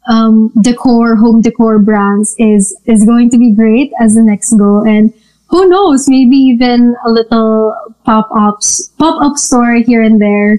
um, 0.09 0.51
decor, 0.63 1.15
home 1.15 1.41
decor 1.41 1.77
brands 1.77 2.35
is 2.39 2.75
is 2.85 3.05
going 3.05 3.29
to 3.29 3.37
be 3.37 3.51
great 3.51 3.91
as 4.01 4.15
the 4.15 4.23
next 4.23 4.53
goal. 4.53 4.81
And 4.81 5.13
who 5.49 5.69
knows, 5.69 6.09
maybe 6.09 6.35
even 6.37 6.95
a 7.05 7.11
little 7.11 7.77
pop 8.03 8.29
ups, 8.35 8.89
pop 8.97 9.21
up 9.21 9.37
store 9.37 9.75
here 9.75 10.01
and 10.01 10.19
there, 10.19 10.57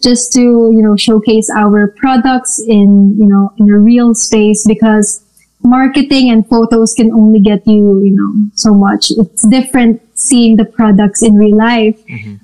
just 0.00 0.32
to 0.32 0.40
you 0.40 0.80
know 0.80 0.96
showcase 0.96 1.50
our 1.50 1.88
products 1.98 2.58
in 2.66 3.14
you 3.18 3.26
know 3.26 3.52
in 3.58 3.68
a 3.68 3.78
real 3.78 4.14
space 4.14 4.66
because 4.66 5.22
marketing 5.62 6.30
and 6.30 6.46
photos 6.48 6.94
can 6.94 7.12
only 7.12 7.40
get 7.40 7.66
you 7.66 8.02
you 8.02 8.14
know 8.14 8.50
so 8.54 8.74
much. 8.74 9.10
It's 9.10 9.46
different 9.48 10.00
seeing 10.18 10.56
the 10.56 10.64
products 10.64 11.22
in 11.22 11.34
real 11.34 11.56
life. 11.56 11.98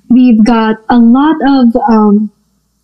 We've 0.09 0.43
got 0.45 0.77
a 0.89 0.97
lot 0.97 1.35
of 1.45 1.75
um, 1.89 2.31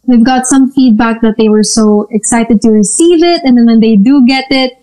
we've 0.05 0.23
got 0.23 0.45
some 0.45 0.71
feedback 0.71 1.21
that 1.21 1.38
they 1.38 1.49
were 1.49 1.63
so 1.63 2.07
excited 2.11 2.61
to 2.61 2.69
receive 2.69 3.23
it 3.23 3.41
and 3.43 3.57
then 3.57 3.65
when 3.65 3.79
they 3.79 3.95
do 3.95 4.25
get 4.27 4.45
it 4.49 4.73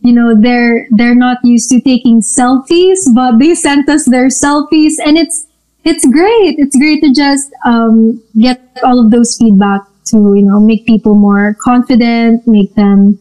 you 0.00 0.12
know 0.12 0.34
they're 0.40 0.86
they're 0.92 1.14
not 1.14 1.38
used 1.42 1.68
to 1.68 1.80
taking 1.80 2.20
selfies 2.20 3.00
but 3.14 3.38
they 3.38 3.54
sent 3.54 3.88
us 3.88 4.04
their 4.06 4.28
selfies 4.28 4.94
and 5.04 5.18
it's 5.18 5.46
it's 5.84 6.06
great 6.06 6.56
it's 6.58 6.76
great 6.76 7.02
to 7.02 7.12
just 7.12 7.50
um, 7.64 8.22
get 8.38 8.60
all 8.84 9.04
of 9.04 9.10
those 9.10 9.36
feedback 9.36 9.80
to 10.04 10.16
you 10.36 10.42
know 10.42 10.60
make 10.60 10.86
people 10.86 11.14
more 11.14 11.56
confident 11.60 12.46
make 12.46 12.74
them 12.74 13.18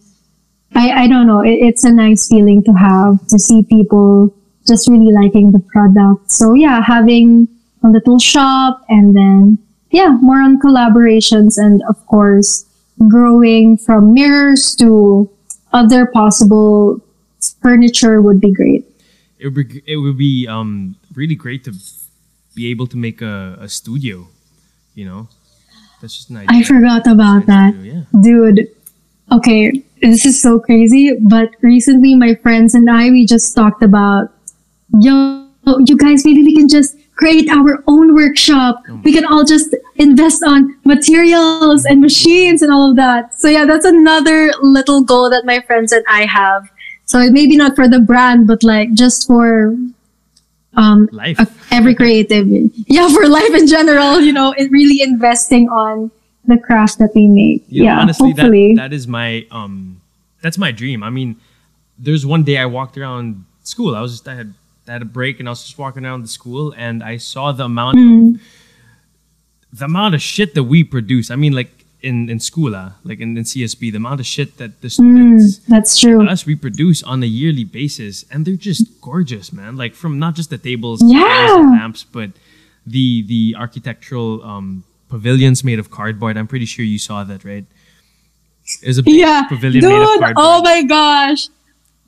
i 0.75 1.03
i 1.03 1.07
don't 1.07 1.27
know 1.27 1.41
it, 1.41 1.57
it's 1.69 1.83
a 1.83 1.91
nice 1.91 2.27
feeling 2.27 2.63
to 2.63 2.71
have 2.73 3.25
to 3.27 3.39
see 3.39 3.63
people 3.63 4.33
just 4.67 4.87
really 4.87 5.11
liking 5.11 5.51
the 5.51 5.59
product 5.59 6.31
so 6.31 6.53
yeah 6.53 6.81
having 6.81 7.47
a 7.83 7.87
little 7.87 8.19
shop 8.19 8.83
and 8.89 9.15
then 9.15 9.57
yeah, 9.91 10.17
more 10.21 10.41
on 10.41 10.59
collaborations 10.59 11.57
and 11.57 11.81
of 11.87 12.05
course 12.07 12.65
growing 13.07 13.77
from 13.77 14.13
mirrors 14.13 14.75
to 14.75 15.29
other 15.71 16.05
possible 16.05 16.99
furniture 17.61 18.21
would 18.21 18.41
be 18.41 18.51
great. 18.51 18.85
It 19.39 19.49
would 19.49 19.69
be, 19.69 19.83
it 19.85 19.97
would 19.97 20.17
be 20.17 20.47
um 20.47 20.95
really 21.13 21.35
great 21.35 21.63
to 21.65 21.73
be 22.55 22.67
able 22.67 22.87
to 22.87 22.97
make 22.97 23.21
a, 23.21 23.57
a 23.61 23.69
studio. 23.69 24.27
You 24.95 25.05
know, 25.05 25.29
that's 26.01 26.17
just 26.17 26.29
an 26.29 26.37
idea. 26.37 26.59
I 26.59 26.63
forgot 26.63 27.07
about 27.07 27.45
that. 27.45 27.73
Studio, 27.73 27.93
yeah. 27.93 28.21
Dude, 28.21 28.67
okay, 29.31 29.83
this 30.01 30.25
is 30.25 30.39
so 30.39 30.59
crazy, 30.59 31.17
but 31.29 31.51
recently 31.61 32.15
my 32.15 32.35
friends 32.35 32.75
and 32.75 32.89
I, 32.89 33.09
we 33.09 33.25
just 33.25 33.55
talked 33.55 33.83
about, 33.83 34.31
yo, 34.99 35.47
you 35.85 35.97
guys, 35.97 36.23
maybe 36.25 36.43
we 36.43 36.55
can 36.55 36.69
just 36.69 36.97
create 37.15 37.49
our 37.49 37.83
own 37.87 38.13
workshop. 38.13 38.83
We 39.03 39.11
can 39.11 39.25
all 39.25 39.43
just 39.43 39.75
invest 39.95 40.43
on 40.43 40.75
materials 40.85 41.83
and 41.85 41.99
machines 41.99 42.61
and 42.61 42.71
all 42.71 42.91
of 42.91 42.95
that. 42.97 43.33
So 43.33 43.49
yeah, 43.49 43.65
that's 43.65 43.85
another 43.85 44.51
little 44.61 45.03
goal 45.03 45.29
that 45.31 45.43
my 45.45 45.59
friends 45.61 45.91
and 45.91 46.05
I 46.07 46.25
have. 46.25 46.69
So 47.05 47.19
maybe 47.31 47.57
not 47.57 47.75
for 47.75 47.87
the 47.87 47.99
brand, 47.99 48.47
but 48.47 48.63
like 48.63 48.93
just 48.93 49.25
for 49.27 49.75
um, 50.75 51.09
Life. 51.11 51.39
every 51.71 51.95
creative. 51.95 52.47
Yeah, 52.87 53.09
for 53.09 53.27
life 53.27 53.53
in 53.53 53.65
general, 53.65 54.21
you 54.21 54.31
know, 54.31 54.53
it 54.55 54.69
really 54.71 55.01
investing 55.01 55.69
on 55.69 56.11
the 56.47 56.57
craft 56.57 56.97
that 56.99 57.11
we 57.13 57.27
make. 57.27 57.61
Know, 57.71 57.83
yeah, 57.83 57.99
honestly, 57.99 58.31
hopefully. 58.31 58.73
that 58.75 58.89
that 58.89 58.93
is 58.95 59.07
my 59.07 59.45
um, 59.51 60.01
that's 60.41 60.57
my 60.57 60.71
dream. 60.71 61.03
I 61.03 61.09
mean, 61.09 61.35
there's 61.99 62.25
one 62.25 62.43
day 62.43 62.57
I 62.57 62.65
walked 62.65 62.97
around 62.97 63.45
school. 63.63 63.95
I 63.95 64.01
was 64.01 64.11
just 64.13 64.27
I 64.27 64.35
had 64.35 64.53
I 64.87 64.93
had 64.93 65.01
a 65.01 65.05
break 65.05 65.39
and 65.39 65.47
I 65.47 65.51
was 65.51 65.63
just 65.63 65.77
walking 65.77 66.05
around 66.05 66.21
the 66.23 66.27
school 66.29 66.73
and 66.77 67.03
I 67.03 67.17
saw 67.17 67.51
the 67.51 67.65
amount 67.65 67.97
Mm. 67.97 68.35
of 68.35 68.41
the 69.73 69.85
amount 69.85 70.15
of 70.15 70.21
shit 70.21 70.53
that 70.55 70.63
we 70.63 70.83
produce. 70.83 71.29
I 71.29 71.35
mean, 71.35 71.53
like 71.53 71.71
in 72.01 72.29
in 72.29 72.39
school, 72.39 72.75
uh, 72.75 72.91
like 73.03 73.19
in, 73.19 73.35
in 73.37 73.43
CSB, 73.43 73.91
the 73.91 73.97
amount 73.97 74.19
of 74.21 74.25
shit 74.25 74.57
that 74.57 74.81
the 74.81 74.87
Mm, 74.87 74.91
students 74.91 75.57
that's 75.67 75.99
true. 75.99 76.25
us 76.27 76.47
reproduce 76.47 77.03
on 77.03 77.21
a 77.23 77.25
yearly 77.25 77.63
basis, 77.65 78.23
and 78.31 78.45
they're 78.45 78.55
just 78.71 79.01
gorgeous, 79.01 79.51
man. 79.51 79.75
Like 79.75 79.93
from 79.95 80.17
not 80.19 80.35
just 80.35 80.49
the 80.49 80.57
tables, 80.57 81.01
Yeah. 81.03 81.57
and 81.59 81.71
lamps, 81.71 82.03
but 82.03 82.31
the 82.85 83.23
the 83.27 83.55
architectural 83.57 84.41
um, 84.43 84.83
pavilions 85.09 85.63
made 85.63 85.79
of 85.79 85.89
cardboard. 85.91 86.37
I'm 86.37 86.47
pretty 86.47 86.65
sure 86.65 86.83
you 86.85 86.99
saw 86.99 87.23
that, 87.23 87.43
right? 87.45 87.65
It 88.83 88.87
was 88.87 88.97
a 88.97 89.03
big 89.03 89.15
Yeah, 89.15 89.43
pavilion 89.47 89.81
dude. 89.81 89.89
made 89.91 90.01
of 90.01 90.19
cardboard. 90.19 90.33
Oh 90.37 90.61
my 90.61 90.83
gosh. 90.83 91.47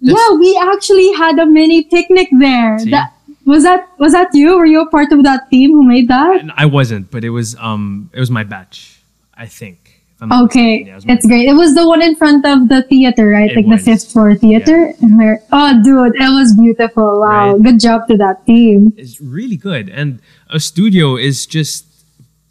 That's- 0.01 0.17
yeah, 0.29 0.35
we 0.37 0.57
actually 0.61 1.11
had 1.13 1.39
a 1.39 1.45
mini 1.45 1.83
picnic 1.83 2.29
there. 2.39 2.79
See? 2.79 2.91
That 2.91 3.13
was 3.45 3.63
that. 3.63 3.87
Was 3.99 4.11
that 4.13 4.29
you? 4.33 4.57
Were 4.57 4.65
you 4.65 4.81
a 4.81 4.89
part 4.89 5.11
of 5.11 5.23
that 5.23 5.49
team 5.49 5.71
who 5.71 5.83
made 5.83 6.07
that? 6.07 6.39
And 6.41 6.51
I 6.55 6.65
wasn't, 6.65 7.11
but 7.11 7.23
it 7.23 7.31
was 7.31 7.55
um 7.59 8.09
it 8.13 8.19
was 8.19 8.29
my 8.31 8.43
batch, 8.43 9.01
I 9.35 9.45
think. 9.47 9.77
if 10.15 10.21
I'm 10.23 10.29
not 10.29 10.43
Okay. 10.45 10.83
Yeah, 10.85 10.97
it 10.97 11.05
it's 11.07 11.25
great. 11.25 11.47
It 11.49 11.53
was 11.53 11.73
the 11.75 11.87
one 11.87 12.01
in 12.01 12.15
front 12.15 12.45
of 12.45 12.67
the 12.69 12.83
theater, 12.83 13.27
right? 13.29 13.49
It 13.51 13.55
like 13.57 13.65
was. 13.67 13.83
the 13.85 13.91
fifth 13.91 14.11
floor 14.11 14.35
theater. 14.35 14.93
And 15.01 15.17
where, 15.17 15.41
oh, 15.51 15.71
dude, 15.83 16.15
it 16.15 16.29
was 16.39 16.55
beautiful. 16.59 17.19
Wow, 17.23 17.53
Right. 17.55 17.63
good 17.63 17.79
job 17.79 18.07
to 18.09 18.17
that 18.17 18.45
team. 18.45 18.91
It's 18.97 19.19
really 19.21 19.55
good. 19.57 19.87
And 19.89 20.19
a 20.49 20.59
studio 20.59 21.15
is 21.15 21.45
just, 21.45 21.85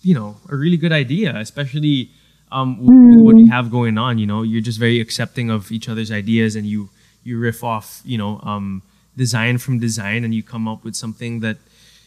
you 0.09 0.15
know, 0.15 0.37
a 0.49 0.57
really 0.57 0.79
good 0.79 0.95
idea, 1.05 1.37
especially 1.37 2.11
um, 2.51 2.77
w- 2.77 3.09
with 3.11 3.21
what 3.27 3.37
you 3.37 3.49
have 3.51 3.71
going 3.71 3.99
on. 3.99 4.17
You 4.17 4.27
know, 4.27 4.41
you're 4.43 4.63
just 4.63 4.81
very 4.81 5.01
accepting 5.01 5.51
of 5.51 5.71
each 5.71 5.87
other's 5.87 6.11
ideas 6.11 6.57
and 6.57 6.65
you, 6.67 6.89
you 7.25 7.39
riff 7.39 7.63
off, 7.63 8.01
you 8.07 8.17
know, 8.17 8.41
um, 8.43 8.81
design 9.19 9.59
from 9.59 9.79
design 9.79 10.25
and 10.25 10.33
you 10.35 10.43
come 10.43 10.67
up 10.67 10.83
with 10.83 10.97
something 10.97 11.41
that 11.41 11.59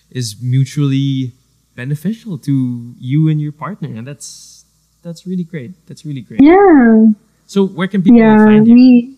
is 0.09 0.41
mutually 0.41 1.33
beneficial 1.75 2.39
to 2.39 2.95
you 2.97 3.29
and 3.29 3.39
your 3.39 3.51
partner. 3.51 3.89
And 3.89 4.07
that's, 4.07 4.65
that's 5.03 5.27
really 5.27 5.43
great. 5.43 5.71
That's 5.85 6.03
really 6.03 6.21
great. 6.21 6.41
Yeah. 6.41 7.05
So 7.45 7.67
where 7.67 7.87
can 7.87 8.01
people 8.01 8.19
yeah, 8.19 8.43
find 8.45 8.67
you? 8.67 8.73
we. 8.73 9.15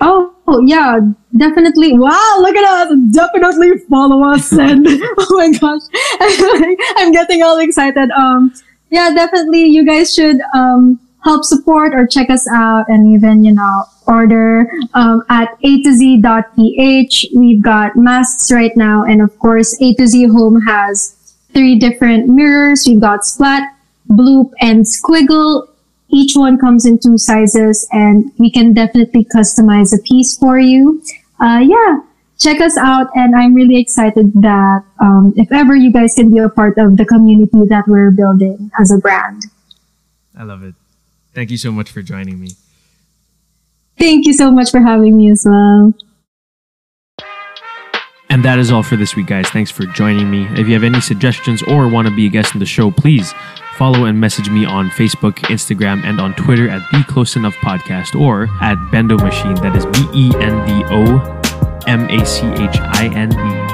Oh 0.00 0.31
yeah, 0.64 1.00
definitely. 1.36 1.98
Wow, 1.98 2.38
look 2.40 2.56
at 2.56 2.64
us! 2.64 2.98
Definitely 3.12 3.78
follow 3.88 4.24
us. 4.24 4.52
And 4.58 4.86
oh 4.88 5.26
my 5.30 5.52
gosh, 5.52 5.82
I'm 6.96 7.12
getting 7.12 7.42
all 7.42 7.58
excited. 7.58 8.10
Um, 8.10 8.52
yeah, 8.90 9.10
definitely. 9.14 9.64
You 9.66 9.84
guys 9.84 10.14
should 10.14 10.40
um 10.54 11.00
help 11.24 11.44
support 11.44 11.94
or 11.94 12.06
check 12.06 12.30
us 12.30 12.48
out 12.48 12.84
and 12.88 13.14
even, 13.14 13.44
you 13.44 13.54
know, 13.54 13.84
order 14.06 14.70
um, 14.94 15.22
at 15.28 15.56
a 15.62 15.82
to 15.82 15.92
z.ph. 15.92 17.26
We've 17.34 17.62
got 17.62 17.96
masks 17.96 18.50
right 18.52 18.76
now. 18.76 19.04
And 19.04 19.22
of 19.22 19.36
course, 19.38 19.80
A 19.80 19.94
to 19.94 20.06
Z 20.06 20.26
Home 20.26 20.60
has 20.62 21.34
three 21.52 21.78
different 21.78 22.28
mirrors. 22.28 22.86
We've 22.86 23.00
got 23.00 23.24
splat, 23.24 23.76
bloop, 24.10 24.50
and 24.60 24.84
squiggle. 24.84 25.68
Each 26.12 26.34
one 26.36 26.58
comes 26.58 26.84
in 26.84 26.98
two 26.98 27.16
sizes 27.16 27.88
and 27.90 28.30
we 28.38 28.50
can 28.50 28.74
definitely 28.74 29.24
customize 29.24 29.98
a 29.98 30.02
piece 30.02 30.36
for 30.36 30.58
you. 30.58 31.02
Uh, 31.40 31.64
yeah, 31.64 32.00
check 32.38 32.60
us 32.60 32.76
out. 32.76 33.08
And 33.14 33.34
I'm 33.34 33.54
really 33.54 33.80
excited 33.80 34.32
that 34.42 34.84
um, 35.00 35.32
if 35.36 35.50
ever 35.50 35.74
you 35.74 35.90
guys 35.90 36.14
can 36.14 36.30
be 36.30 36.38
a 36.38 36.50
part 36.50 36.76
of 36.76 36.98
the 36.98 37.06
community 37.06 37.64
that 37.68 37.88
we're 37.88 38.10
building 38.10 38.70
as 38.78 38.92
a 38.92 38.98
brand. 38.98 39.44
I 40.36 40.44
love 40.44 40.62
it. 40.62 40.74
Thank 41.34 41.50
you 41.50 41.56
so 41.56 41.72
much 41.72 41.90
for 41.90 42.02
joining 42.02 42.38
me. 42.38 42.50
Thank 43.98 44.26
you 44.26 44.34
so 44.34 44.50
much 44.50 44.70
for 44.70 44.80
having 44.80 45.16
me 45.16 45.30
as 45.30 45.46
well. 45.48 45.94
And 48.28 48.44
that 48.44 48.58
is 48.58 48.70
all 48.70 48.82
for 48.82 48.96
this 48.96 49.14
week, 49.14 49.26
guys. 49.26 49.48
Thanks 49.48 49.70
for 49.70 49.84
joining 49.86 50.30
me. 50.30 50.46
If 50.52 50.66
you 50.66 50.74
have 50.74 50.84
any 50.84 51.00
suggestions 51.00 51.62
or 51.62 51.88
want 51.88 52.08
to 52.08 52.14
be 52.14 52.26
a 52.26 52.30
guest 52.30 52.54
on 52.54 52.60
the 52.60 52.66
show, 52.66 52.90
please 52.90 53.32
follow 53.76 54.04
and 54.04 54.18
message 54.18 54.48
me 54.50 54.64
on 54.64 54.90
Facebook, 54.90 55.34
Instagram, 55.50 56.04
and 56.04 56.20
on 56.20 56.34
Twitter 56.34 56.68
at 56.68 56.82
The 56.92 57.04
Close 57.08 57.36
Enough 57.36 57.54
Podcast 57.56 58.18
or 58.18 58.44
at 58.60 58.76
Bendo 58.90 59.18
Machine. 59.18 59.54
That 59.56 59.76
is 59.76 59.86
B 59.86 60.08
E 60.14 60.32
N 60.40 60.66
D 60.66 60.84
O 60.90 61.80
M 61.86 62.08
A 62.08 62.24
C 62.24 62.46
H 62.46 62.76
I 62.78 63.10
N 63.14 63.32
E. 63.32 63.72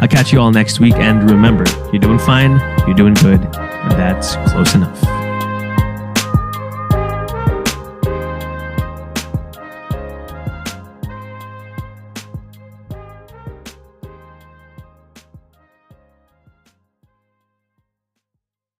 I'll 0.00 0.08
catch 0.08 0.32
you 0.32 0.40
all 0.40 0.50
next 0.50 0.80
week. 0.80 0.94
And 0.94 1.30
remember, 1.30 1.64
you're 1.92 2.00
doing 2.00 2.18
fine, 2.18 2.58
you're 2.86 2.96
doing 2.96 3.14
good, 3.14 3.40
and 3.56 3.92
that's 3.92 4.36
close 4.50 4.74
enough. 4.74 5.23